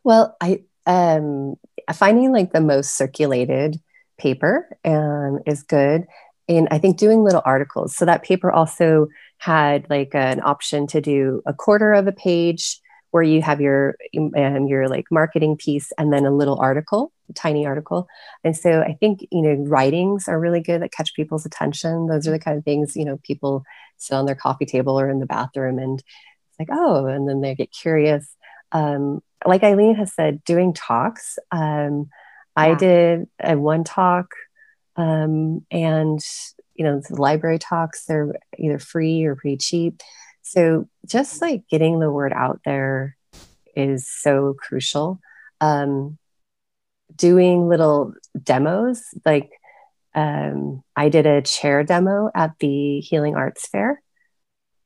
Well, 0.06 0.38
I 0.40 0.64
um 0.86 1.56
finding 1.94 2.32
like 2.32 2.54
the 2.54 2.62
most 2.62 2.96
circulated 2.96 3.82
paper 4.18 4.78
um, 4.86 5.40
is 5.46 5.64
good 5.64 6.08
and 6.50 6.68
I 6.72 6.80
think 6.80 6.98
doing 6.98 7.24
little 7.24 7.44
articles. 7.46 7.96
So 7.96 8.06
that 8.06 8.24
paper 8.24 8.52
also 8.52 9.08
had 9.38 9.88
like 9.90 10.16
an 10.16 10.42
option 10.44 10.88
to 10.88 11.00
do 11.00 11.42
a 11.46 11.54
quarter 11.54 11.94
of 11.94 12.08
a 12.08 12.12
page 12.12 12.80
where 13.12 13.24
you 13.24 13.42
have 13.42 13.62
your 13.62 13.96
um, 14.18 14.68
your 14.68 14.88
like 14.90 15.06
marketing 15.12 15.58
piece 15.58 15.92
and 15.98 16.12
then 16.12 16.26
a 16.26 16.32
little 16.32 16.60
article, 16.60 17.12
a 17.30 17.34
tiny 17.34 17.66
article. 17.66 18.08
And 18.44 18.58
so 18.58 18.82
I 18.82 18.98
think 19.00 19.22
you 19.32 19.42
know 19.42 19.54
writings 19.66 20.28
are 20.28 20.40
really 20.40 20.60
good 20.60 20.82
that 20.82 20.92
catch 20.92 21.14
people's 21.14 21.46
attention. 21.46 22.08
Those 22.08 22.28
are 22.28 22.32
the 22.32 22.40
kind 22.40 22.58
of 22.58 22.66
things 22.66 22.96
you 22.96 23.06
know 23.06 23.20
people 23.24 23.64
sit 23.98 24.16
on 24.16 24.26
their 24.26 24.36
coffee 24.36 24.66
table 24.66 25.00
or 25.00 25.10
in 25.10 25.20
the 25.20 25.26
bathroom 25.26 25.78
and 25.78 26.00
it's 26.00 26.60
like 26.60 26.70
oh, 26.72 27.06
and 27.06 27.30
then 27.30 27.42
they 27.42 27.56
get 27.56 27.72
curious. 27.72 28.28
Um, 28.72 29.22
like 29.46 29.64
Eileen 29.64 29.96
has 29.96 30.14
said, 30.14 30.44
doing 30.44 30.74
talks. 30.74 31.40
Um, 31.52 32.10
yeah. 32.58 32.64
I 32.64 32.74
did 32.76 33.28
a 33.40 33.58
one 33.58 33.84
talk 33.84 34.34
um, 35.00 35.66
and, 35.72 36.20
you 36.76 36.84
know, 36.84 37.02
the 37.08 37.16
library 37.16 37.58
talks, 37.58 38.04
they're 38.06 38.34
either 38.58 38.80
free 38.80 39.24
or 39.24 39.36
pretty 39.36 39.56
cheap. 39.56 40.02
So 40.42 40.90
just 41.06 41.42
like 41.42 41.64
getting 41.70 42.00
the 42.00 42.12
word 42.12 42.34
out 42.34 42.60
there 42.66 43.16
is 43.78 44.10
so 44.10 44.56
crucial. 44.60 45.22
Um, 45.62 46.18
doing 47.16 47.70
little 47.70 48.14
demos, 48.44 49.02
like 49.26 49.52
um, 50.16 50.84
I 50.98 51.08
did 51.08 51.26
a 51.26 51.42
chair 51.42 51.84
demo 51.86 52.30
at 52.36 52.60
the 52.60 53.00
Healing 53.00 53.36
Arts 53.36 53.68
Fair. 53.68 54.02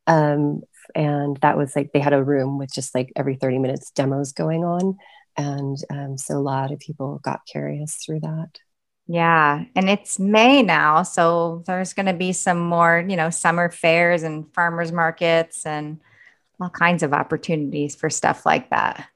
Um, 0.05 0.61
and 0.93 1.37
that 1.37 1.57
was 1.57 1.75
like 1.75 1.91
they 1.91 1.99
had 1.99 2.13
a 2.13 2.23
room 2.23 2.59
with 2.59 2.71
just 2.71 2.93
like 2.93 3.11
every 3.15 3.35
30 3.35 3.57
minutes 3.57 3.89
demos 3.91 4.31
going 4.31 4.63
on. 4.63 4.97
And 5.37 5.77
um, 5.89 6.17
so 6.19 6.37
a 6.37 6.39
lot 6.39 6.71
of 6.71 6.79
people 6.79 7.19
got 7.23 7.47
curious 7.47 7.95
through 7.95 8.19
that. 8.19 8.59
Yeah. 9.05 9.65
And 9.75 9.89
it's 9.89 10.17
May 10.17 10.63
now. 10.63 11.03
So 11.03 11.61
there's 11.67 11.93
going 11.93 12.05
to 12.05 12.13
be 12.13 12.31
some 12.31 12.59
more, 12.59 13.03
you 13.05 13.17
know, 13.17 13.29
summer 13.29 13.69
fairs 13.69 14.23
and 14.23 14.51
farmers 14.53 14.93
markets 14.93 15.65
and 15.65 15.99
all 16.59 16.69
kinds 16.69 17.03
of 17.03 17.11
opportunities 17.11 17.95
for 17.95 18.09
stuff 18.09 18.45
like 18.45 18.69
that. 18.69 19.09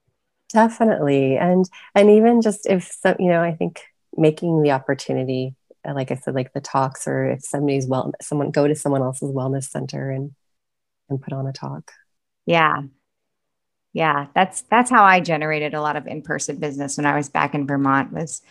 Definitely. 0.52 1.38
And, 1.38 1.66
and 1.96 2.10
even 2.10 2.42
just 2.42 2.66
if, 2.66 2.84
so, 2.84 3.16
you 3.18 3.30
know, 3.30 3.42
I 3.42 3.54
think 3.54 3.82
making 4.18 4.62
the 4.62 4.72
opportunity, 4.72 5.56
uh, 5.88 5.94
like 5.94 6.12
I 6.12 6.16
said, 6.16 6.36
like 6.36 6.52
the 6.52 6.60
talks 6.60 7.08
or 7.08 7.32
if 7.32 7.46
somebody's 7.46 7.88
well, 7.88 8.12
someone 8.22 8.52
go 8.52 8.68
to 8.68 8.76
someone 8.76 9.02
else's 9.02 9.32
wellness 9.32 9.70
center 9.70 10.12
and, 10.12 10.36
and 11.10 11.22
put 11.22 11.32
on 11.32 11.48
a 11.48 11.54
talk. 11.54 11.94
Yeah. 12.46 12.82
Yeah. 13.94 14.28
That's, 14.36 14.64
that's 14.64 14.90
how 14.90 15.06
I 15.06 15.22
generated 15.22 15.74
a 15.74 15.82
lot 15.82 15.96
of 15.96 16.08
in-person 16.08 16.58
business 16.58 16.98
when 16.98 17.06
I 17.06 17.16
was 17.16 17.30
back 17.30 17.56
in 17.56 17.66
Vermont 17.66 18.12
was, 18.12 18.42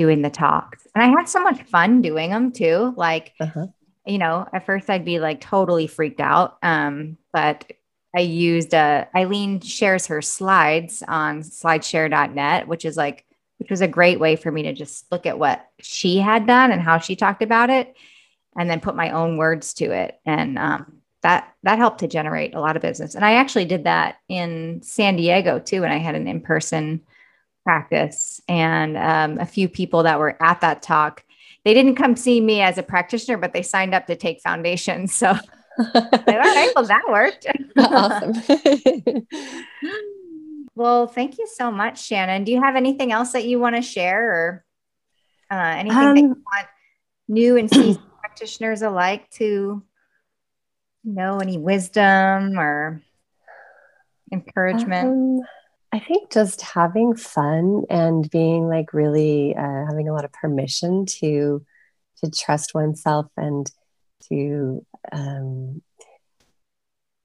doing 0.00 0.22
the 0.22 0.30
talks. 0.30 0.88
And 0.94 1.04
I 1.04 1.08
had 1.08 1.28
so 1.28 1.42
much 1.42 1.62
fun 1.64 2.00
doing 2.00 2.30
them 2.30 2.52
too. 2.52 2.94
Like, 2.96 3.34
uh-huh. 3.38 3.66
you 4.06 4.16
know, 4.16 4.48
at 4.50 4.64
first 4.64 4.88
I'd 4.88 5.04
be 5.04 5.18
like 5.18 5.42
totally 5.42 5.86
freaked 5.86 6.22
out. 6.22 6.56
Um, 6.62 7.18
but 7.34 7.70
I 8.16 8.20
used 8.20 8.72
uh, 8.72 9.04
Eileen 9.14 9.60
shares 9.60 10.06
her 10.06 10.22
slides 10.22 11.02
on 11.06 11.42
slideshare.net, 11.42 12.66
which 12.66 12.86
is 12.86 12.96
like, 12.96 13.26
which 13.58 13.68
was 13.68 13.82
a 13.82 13.86
great 13.88 14.18
way 14.18 14.36
for 14.36 14.50
me 14.50 14.62
to 14.62 14.72
just 14.72 15.04
look 15.12 15.26
at 15.26 15.38
what 15.38 15.68
she 15.80 16.16
had 16.16 16.46
done 16.46 16.72
and 16.72 16.80
how 16.80 16.96
she 16.96 17.14
talked 17.14 17.42
about 17.42 17.68
it 17.68 17.94
and 18.56 18.70
then 18.70 18.80
put 18.80 18.96
my 18.96 19.10
own 19.10 19.36
words 19.36 19.74
to 19.74 19.92
it. 19.92 20.18
And 20.24 20.58
um, 20.58 20.94
that 21.20 21.52
that 21.64 21.76
helped 21.76 22.00
to 22.00 22.08
generate 22.08 22.54
a 22.54 22.60
lot 22.60 22.74
of 22.74 22.80
business. 22.80 23.14
And 23.14 23.22
I 23.22 23.34
actually 23.34 23.66
did 23.66 23.84
that 23.84 24.16
in 24.30 24.80
San 24.82 25.16
Diego 25.16 25.58
too. 25.58 25.84
And 25.84 25.92
I 25.92 25.98
had 25.98 26.14
an 26.14 26.26
in-person 26.26 27.02
practice 27.64 28.40
and 28.48 28.96
um, 28.96 29.38
a 29.38 29.46
few 29.46 29.68
people 29.68 30.02
that 30.02 30.18
were 30.18 30.36
at 30.42 30.60
that 30.60 30.82
talk 30.82 31.24
they 31.64 31.74
didn't 31.74 31.96
come 31.96 32.16
see 32.16 32.40
me 32.40 32.60
as 32.60 32.78
a 32.78 32.82
practitioner 32.82 33.36
but 33.36 33.52
they 33.52 33.62
signed 33.62 33.94
up 33.94 34.06
to 34.06 34.16
take 34.16 34.40
foundation 34.40 35.06
so 35.06 35.36
All 35.78 35.92
right, 36.26 36.72
well, 36.74 36.84
that 36.86 37.02
worked. 37.08 37.46
awesome. 37.78 38.34
well, 40.74 41.06
thank 41.06 41.38
you 41.38 41.46
so 41.46 41.70
much, 41.70 42.04
Shannon. 42.04 42.44
Do 42.44 42.52
you 42.52 42.62
have 42.62 42.76
anything 42.76 43.12
else 43.12 43.32
that 43.32 43.44
you 43.44 43.58
want 43.58 43.76
to 43.76 43.82
share 43.82 44.30
or 44.30 44.64
uh, 45.50 45.74
anything 45.78 45.98
um, 45.98 46.14
that 46.14 46.20
you 46.20 46.28
want 46.28 46.66
new 47.28 47.56
and 47.56 47.70
seasoned 47.70 48.04
practitioners 48.20 48.82
alike 48.82 49.30
to 49.32 49.82
know? 51.04 51.38
Any 51.38 51.56
wisdom 51.56 52.58
or 52.58 53.02
encouragement? 54.32 55.08
Um, 55.08 55.40
I 55.92 55.98
think 55.98 56.30
just 56.32 56.60
having 56.60 57.16
fun 57.16 57.82
and 57.90 58.30
being 58.30 58.68
like 58.68 58.92
really 58.92 59.56
uh, 59.56 59.86
having 59.86 60.08
a 60.08 60.12
lot 60.12 60.24
of 60.24 60.32
permission 60.32 61.06
to 61.06 61.64
to 62.22 62.30
trust 62.30 62.74
oneself 62.74 63.26
and 63.36 63.70
to 64.28 64.84
um, 65.10 65.82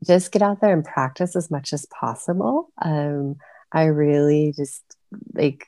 just 0.06 0.32
get 0.32 0.42
out 0.42 0.62
there 0.62 0.74
and 0.74 0.86
practice 0.86 1.36
as 1.36 1.52
much 1.52 1.74
as 1.74 1.86
possible. 1.88 2.70
Um, 2.82 3.36
I 3.72 3.86
really 3.86 4.54
just 4.56 4.84
like 5.34 5.68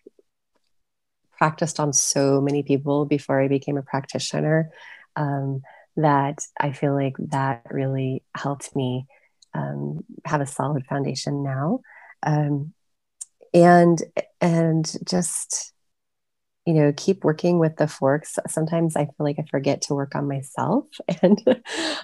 practiced 1.38 1.80
on 1.80 1.94
so 1.94 2.42
many 2.42 2.64
people 2.64 3.06
before 3.06 3.42
I 3.42 3.48
became 3.48 3.78
a 3.78 3.84
practitioner 3.84 4.72
um, 5.16 5.62
that 5.98 6.40
I 6.60 6.72
feel 6.72 6.94
like 6.94 7.16
that 7.30 7.64
really 7.70 8.24
helped 8.36 8.76
me 8.76 9.06
um, 9.54 10.04
have 10.26 10.42
a 10.42 10.48
solid 10.48 10.86
foundation 10.86 11.44
now. 11.44 11.82
Um, 12.24 12.74
and 13.64 14.02
and 14.42 14.96
just 15.06 15.74
you 16.68 16.74
know 16.74 16.94
keep 16.98 17.24
working 17.24 17.60
with 17.60 17.78
the 17.78 17.88
forks 17.88 18.38
sometimes 18.48 18.96
i 18.98 19.06
feel 19.06 19.14
like 19.20 19.40
i 19.40 19.46
forget 19.50 19.82
to 19.82 19.96
work 19.96 20.14
on 20.16 20.28
myself 20.28 20.86
and 21.22 21.42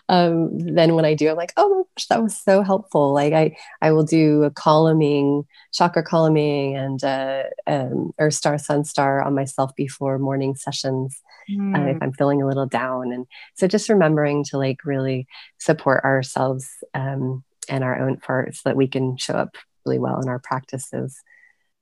um, 0.09 0.57
then 0.57 0.95
when 0.95 1.05
i 1.05 1.13
do 1.13 1.29
i'm 1.29 1.35
like 1.35 1.53
oh 1.57 1.69
my 1.69 1.83
gosh 1.95 2.07
that 2.07 2.23
was 2.23 2.35
so 2.35 2.63
helpful 2.63 3.13
like 3.13 3.33
i 3.33 3.55
i 3.81 3.91
will 3.91 4.03
do 4.03 4.43
a 4.43 4.51
combing 4.51 5.43
chakra 5.73 6.01
combing 6.01 6.75
and 6.77 7.03
uh, 7.03 7.43
um, 7.67 8.11
earth 8.19 8.33
star 8.33 8.57
sun 8.57 8.85
star 8.85 9.21
on 9.21 9.35
myself 9.35 9.71
before 9.75 10.17
morning 10.17 10.55
sessions 10.55 11.21
mm. 11.51 11.77
uh, 11.77 11.89
if 11.89 11.97
hmm. 11.97 12.03
i'm 12.03 12.13
feeling 12.13 12.41
a 12.41 12.47
little 12.47 12.65
down 12.65 13.11
and 13.11 13.27
so 13.55 13.67
just 13.67 13.89
remembering 13.89 14.45
to 14.45 14.57
like 14.57 14.85
really 14.85 15.27
support 15.57 16.03
ourselves 16.05 16.69
um, 16.93 17.43
and 17.67 17.83
our 17.83 17.99
own 17.99 18.17
for 18.17 18.47
so 18.53 18.61
that 18.63 18.77
we 18.77 18.87
can 18.87 19.17
show 19.17 19.33
up 19.33 19.57
really 19.85 19.99
well 19.99 20.21
in 20.21 20.29
our 20.29 20.39
practices 20.39 21.21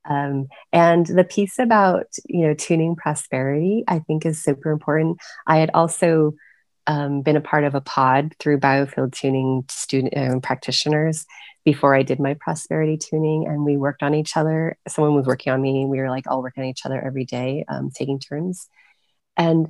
um, 0.08 0.48
and 0.72 1.06
the 1.06 1.24
piece 1.24 1.58
about 1.58 2.06
you 2.28 2.46
know 2.46 2.54
tuning 2.54 2.96
prosperity, 2.96 3.84
I 3.86 4.00
think, 4.00 4.26
is 4.26 4.42
super 4.42 4.70
important. 4.70 5.18
I 5.46 5.58
had 5.58 5.70
also 5.74 6.32
um, 6.86 7.22
been 7.22 7.36
a 7.36 7.40
part 7.40 7.64
of 7.64 7.74
a 7.74 7.80
pod 7.80 8.34
through 8.38 8.58
biofield 8.58 9.12
tuning 9.12 9.64
student 9.70 10.16
uh, 10.16 10.40
practitioners 10.40 11.24
before 11.64 11.94
I 11.94 12.02
did 12.02 12.18
my 12.18 12.34
prosperity 12.34 12.98
tuning, 12.98 13.46
and 13.46 13.64
we 13.64 13.76
worked 13.76 14.02
on 14.02 14.14
each 14.14 14.36
other. 14.36 14.76
Someone 14.88 15.14
was 15.14 15.26
working 15.26 15.52
on 15.52 15.62
me. 15.62 15.86
We 15.86 15.98
were 15.98 16.10
like 16.10 16.24
all 16.26 16.42
working 16.42 16.64
on 16.64 16.68
each 16.68 16.84
other 16.84 17.00
every 17.00 17.24
day, 17.24 17.64
um, 17.68 17.90
taking 17.90 18.18
turns, 18.18 18.68
and 19.36 19.68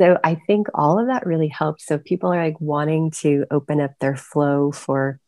so 0.00 0.18
I 0.24 0.36
think 0.46 0.68
all 0.72 0.98
of 0.98 1.08
that 1.08 1.26
really 1.26 1.48
helped. 1.48 1.82
So 1.82 1.98
people 1.98 2.32
are 2.32 2.42
like 2.42 2.58
wanting 2.58 3.10
to 3.20 3.44
open 3.50 3.82
up 3.82 3.90
their 4.00 4.16
flow 4.16 4.72
for 4.72 5.20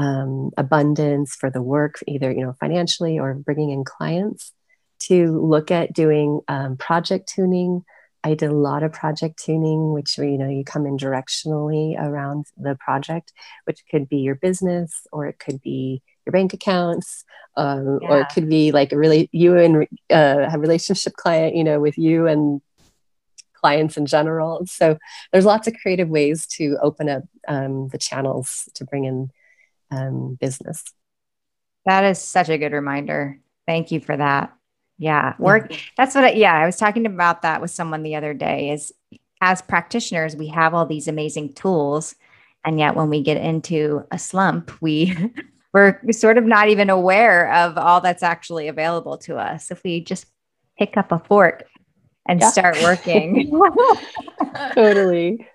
um, 0.00 0.50
abundance 0.56 1.36
for 1.36 1.50
the 1.50 1.60
work, 1.62 2.02
either 2.08 2.32
you 2.32 2.40
know 2.40 2.54
financially 2.58 3.18
or 3.18 3.34
bringing 3.34 3.70
in 3.70 3.84
clients, 3.84 4.52
to 5.00 5.38
look 5.38 5.70
at 5.70 5.92
doing 5.92 6.40
um, 6.48 6.76
project 6.78 7.28
tuning. 7.28 7.84
I 8.24 8.34
did 8.34 8.50
a 8.50 8.54
lot 8.54 8.82
of 8.82 8.92
project 8.92 9.42
tuning, 9.44 9.92
which 9.92 10.16
you 10.16 10.38
know 10.38 10.48
you 10.48 10.64
come 10.64 10.86
in 10.86 10.96
directionally 10.96 12.00
around 12.00 12.46
the 12.56 12.76
project, 12.76 13.32
which 13.64 13.84
could 13.90 14.08
be 14.08 14.18
your 14.18 14.34
business 14.34 15.06
or 15.12 15.26
it 15.26 15.38
could 15.38 15.60
be 15.60 16.02
your 16.24 16.32
bank 16.32 16.54
accounts, 16.54 17.24
um, 17.56 17.98
yeah. 18.00 18.08
or 18.08 18.20
it 18.20 18.28
could 18.32 18.48
be 18.48 18.72
like 18.72 18.92
a 18.92 18.98
really 18.98 19.28
you 19.32 19.56
and 19.58 19.86
uh, 20.10 20.48
a 20.50 20.58
relationship 20.58 21.12
client, 21.12 21.54
you 21.54 21.64
know, 21.64 21.78
with 21.78 21.98
you 21.98 22.26
and 22.26 22.62
clients 23.52 23.98
in 23.98 24.06
general. 24.06 24.62
So 24.64 24.96
there's 25.30 25.44
lots 25.44 25.68
of 25.68 25.74
creative 25.74 26.08
ways 26.08 26.46
to 26.56 26.78
open 26.80 27.10
up 27.10 27.24
um, 27.46 27.88
the 27.88 27.98
channels 27.98 28.66
to 28.74 28.86
bring 28.86 29.04
in 29.04 29.30
um, 29.90 30.36
business. 30.40 30.84
That 31.86 32.04
is 32.04 32.18
such 32.18 32.48
a 32.48 32.58
good 32.58 32.72
reminder. 32.72 33.38
Thank 33.66 33.90
you 33.90 34.00
for 34.00 34.16
that. 34.16 34.52
Yeah, 34.98 35.34
work. 35.38 35.72
That's 35.96 36.14
what. 36.14 36.24
I, 36.24 36.32
yeah, 36.32 36.54
I 36.54 36.66
was 36.66 36.76
talking 36.76 37.06
about 37.06 37.42
that 37.42 37.62
with 37.62 37.70
someone 37.70 38.02
the 38.02 38.16
other 38.16 38.34
day. 38.34 38.70
Is 38.70 38.92
as 39.40 39.62
practitioners, 39.62 40.36
we 40.36 40.48
have 40.48 40.74
all 40.74 40.84
these 40.84 41.08
amazing 41.08 41.54
tools, 41.54 42.14
and 42.66 42.78
yet 42.78 42.94
when 42.94 43.08
we 43.08 43.22
get 43.22 43.38
into 43.38 44.04
a 44.10 44.18
slump, 44.18 44.70
we 44.82 45.16
we're 45.72 45.98
sort 46.10 46.36
of 46.36 46.44
not 46.44 46.68
even 46.68 46.90
aware 46.90 47.50
of 47.52 47.78
all 47.78 48.02
that's 48.02 48.22
actually 48.22 48.68
available 48.68 49.16
to 49.18 49.36
us. 49.38 49.70
If 49.70 49.82
we 49.84 50.00
just 50.04 50.26
pick 50.78 50.98
up 50.98 51.12
a 51.12 51.18
fork 51.20 51.64
and 52.28 52.40
yeah. 52.40 52.50
start 52.50 52.76
working, 52.82 53.50
totally. 54.74 55.48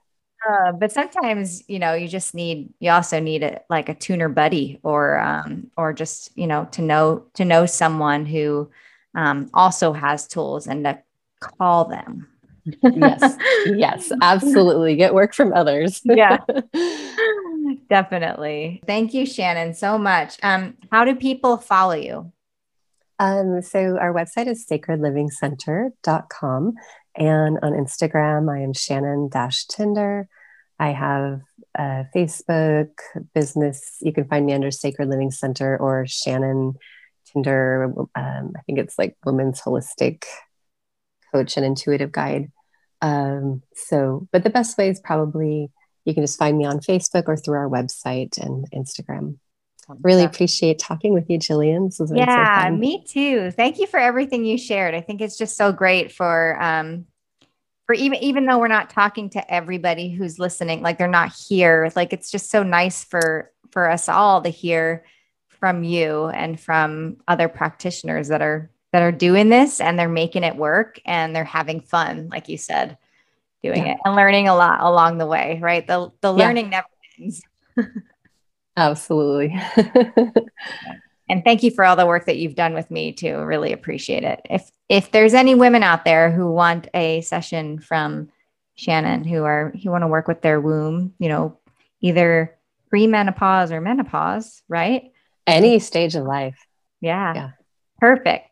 Uh, 0.48 0.72
but 0.74 0.92
sometimes 0.92 1.64
you 1.68 1.80
know 1.80 1.94
you 1.94 2.08
just 2.08 2.36
need 2.36 2.72
you 2.80 2.92
also 2.92 3.20
need 3.20 3.44
a 3.44 3.62
like 3.70 3.90
a 3.90 3.96
tuner 3.96 4.30
buddy 4.30 4.80
or 4.84 5.20
um, 5.20 5.72
or 5.78 5.94
just 5.94 6.38
you 6.38 6.46
know 6.46 6.68
to 6.72 6.82
know 6.82 7.24
to 7.34 7.46
know 7.46 7.66
someone 7.66 8.26
who 8.26 8.70
um, 9.16 9.50
also 9.54 9.94
has 9.94 10.28
tools 10.28 10.68
and 10.68 10.84
to 10.84 11.00
call 11.40 11.86
them. 11.86 12.28
Yes. 12.84 13.38
Yes. 13.68 14.12
Absolutely. 14.22 14.96
Get 14.96 15.14
work 15.14 15.34
from 15.34 15.54
others. 15.54 16.02
Yeah. 16.04 16.40
Definitely. 17.90 18.82
Thank 18.86 19.14
you 19.14 19.26
shannon 19.26 19.74
so 19.74 19.98
much. 19.98 20.38
Um, 20.44 20.76
how 20.92 21.06
do 21.06 21.16
people 21.16 21.58
follow 21.58 21.96
you? 21.96 22.32
Um, 23.20 23.62
so 23.62 23.98
our 23.98 24.14
website 24.14 24.48
is 24.48 24.66
sacredlivingcenter.com 24.66 26.74
and 27.18 27.58
on 27.62 27.72
Instagram, 27.72 28.54
I 28.54 28.60
am 28.62 28.74
Shannon 28.74 29.30
Tinder. 29.70 30.28
I 30.80 30.90
have 30.90 31.42
a 31.78 32.06
Facebook 32.16 32.90
business. 33.34 33.98
You 34.02 34.14
can 34.14 34.28
find 34.28 34.46
me 34.46 34.54
under 34.54 34.72
Sacred 34.72 35.10
Living 35.10 35.32
Center 35.32 35.78
or 35.78 36.06
Shannon 36.08 36.74
Tinder. 37.32 37.94
Um, 38.16 38.54
I 38.56 38.62
think 38.66 38.80
it's 38.80 38.98
like 38.98 39.16
Women's 39.26 39.62
Holistic 39.62 40.24
Coach 41.34 41.58
and 41.58 41.66
Intuitive 41.66 42.12
Guide. 42.12 42.52
Um, 43.02 43.62
so, 43.76 44.28
but 44.32 44.44
the 44.44 44.50
best 44.50 44.78
way 44.78 44.90
is 44.90 45.00
probably 45.00 45.70
you 46.06 46.14
can 46.14 46.24
just 46.24 46.40
find 46.40 46.58
me 46.58 46.66
on 46.66 46.80
Facebook 46.80 47.24
or 47.28 47.36
through 47.36 47.58
our 47.58 47.70
website 47.70 48.38
and 48.38 48.66
Instagram. 48.74 49.38
Really 50.02 50.24
appreciate 50.24 50.80
talking 50.80 51.14
with 51.14 51.30
you, 51.30 51.38
Jillian. 51.38 51.94
Yeah, 52.16 52.68
so 52.68 52.76
me 52.76 53.06
too. 53.08 53.52
Thank 53.52 53.78
you 53.78 53.86
for 53.86 54.00
everything 54.00 54.44
you 54.44 54.58
shared. 54.58 54.96
I 54.96 55.02
think 55.02 55.22
it's 55.22 55.38
just 55.38 55.56
so 55.56 55.72
great 55.72 56.12
for 56.12 56.62
um, 56.62 57.06
for 57.86 57.94
even 57.94 58.22
even 58.24 58.46
though 58.46 58.58
we're 58.58 58.68
not 58.68 58.90
talking 58.90 59.30
to 59.30 59.54
everybody 59.54 60.10
who's 60.10 60.40
listening 60.40 60.82
like 60.82 60.98
they're 60.98 61.08
not 61.08 61.34
here 61.34 61.92
like 61.96 62.14
it's 62.14 62.32
just 62.32 62.50
so 62.50 62.64
nice 62.64 63.04
for 63.04 63.52
for 63.72 63.90
us 63.90 64.10
all 64.10 64.42
to 64.42 64.50
hear 64.50 65.06
from 65.50 65.84
you 65.84 66.26
and 66.28 66.60
from 66.60 67.18
other 67.28 67.48
practitioners 67.48 68.28
that 68.30 68.42
are 68.42 68.70
that 68.92 69.02
are 69.02 69.12
doing 69.12 69.50
this 69.50 69.82
and 69.82 70.00
they're 70.00 70.08
making 70.08 70.44
it 70.44 70.56
work 70.56 71.00
and 71.06 71.36
they're 71.36 71.44
having 71.44 71.82
fun 71.82 72.30
like 72.30 72.50
you 72.50 72.58
said 72.58 72.98
doing 73.64 73.86
yeah. 73.86 73.94
it 73.94 73.98
and 74.06 74.16
learning 74.16 74.48
a 74.48 74.56
lot 74.56 74.82
along 74.82 75.18
the 75.18 75.26
way 75.26 75.60
right 75.62 75.88
the 75.88 76.12
the 76.22 76.32
learning 76.32 76.66
yeah. 76.66 76.82
never 76.82 76.88
ends 77.20 77.42
absolutely 78.78 79.56
and 81.30 81.44
thank 81.44 81.64
you 81.64 81.72
for 81.72 81.84
all 81.84 81.96
the 81.96 82.06
work 82.06 82.26
that 82.26 82.38
you've 82.38 82.56
done 82.56 82.74
with 82.74 82.90
me 82.92 83.12
too. 83.12 83.38
Really 83.40 83.74
appreciate 83.74 84.24
it. 84.24 84.42
If 84.50 84.72
if 84.90 85.12
there's 85.12 85.34
any 85.34 85.56
women 85.56 85.84
out 85.84 86.06
there 86.06 86.32
who 86.32 86.52
want 86.52 86.88
a 86.94 87.22
session 87.22 87.80
from 87.80 88.30
shannon 88.76 89.24
who 89.24 89.44
are 89.44 89.74
who 89.84 89.90
want 89.90 90.04
to 90.04 90.08
work 90.08 90.28
with 90.28 90.42
their 90.42 90.60
womb 90.60 91.14
you 91.18 91.30
know 91.30 91.58
either 92.02 92.54
pre-menopause 92.90 93.72
or 93.72 93.82
menopause 93.82 94.62
right? 94.68 95.12
Any 95.48 95.80
stage 95.80 96.16
of 96.16 96.26
life. 96.26 96.58
Yeah, 97.02 97.34
yeah. 97.34 97.50
perfect. 98.00 98.50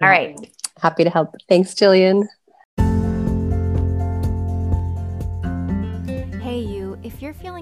All 0.00 0.08
right. 0.08 0.38
Happy 0.80 1.04
to 1.04 1.10
help. 1.10 1.34
Thanks 1.48 1.74
jillian 1.74 2.26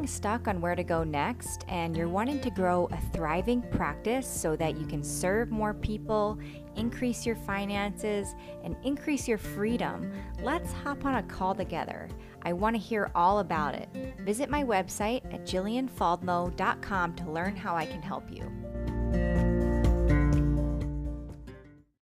Stuck 0.07 0.49
on 0.49 0.61
where 0.61 0.75
to 0.75 0.85
go 0.85 1.03
next 1.03 1.65
and 1.69 1.97
you're 1.97 2.09
wanting 2.09 2.41
to 2.41 2.51
grow 2.51 2.89
a 2.93 2.99
thriving 3.13 3.63
practice 3.71 4.27
so 4.27 4.55
that 4.57 4.77
you 4.79 4.87
can 4.87 5.03
serve 5.03 5.51
more 5.51 5.75
people, 5.75 6.39
increase 6.77 7.25
your 7.25 7.37
finances, 7.37 8.35
and 8.63 8.77
increase 8.85 9.27
your 9.27 9.39
freedom, 9.39 10.13
let's 10.43 10.73
hop 10.73 11.05
on 11.05 11.17
a 11.17 11.23
call 11.23 11.55
together. 11.55 12.09
I 12.43 12.53
want 12.53 12.77
to 12.77 12.81
hear 12.81 13.11
all 13.15 13.39
about 13.39 13.75
it. 13.75 13.89
Visit 14.21 14.51
my 14.51 14.63
website 14.63 15.25
at 15.33 15.45
jillianfaldno.com 15.47 17.15
to 17.15 17.31
learn 17.31 17.57
how 17.57 17.75
I 17.75 17.87
can 17.87 18.03
help 18.03 18.31
you. 18.31 18.51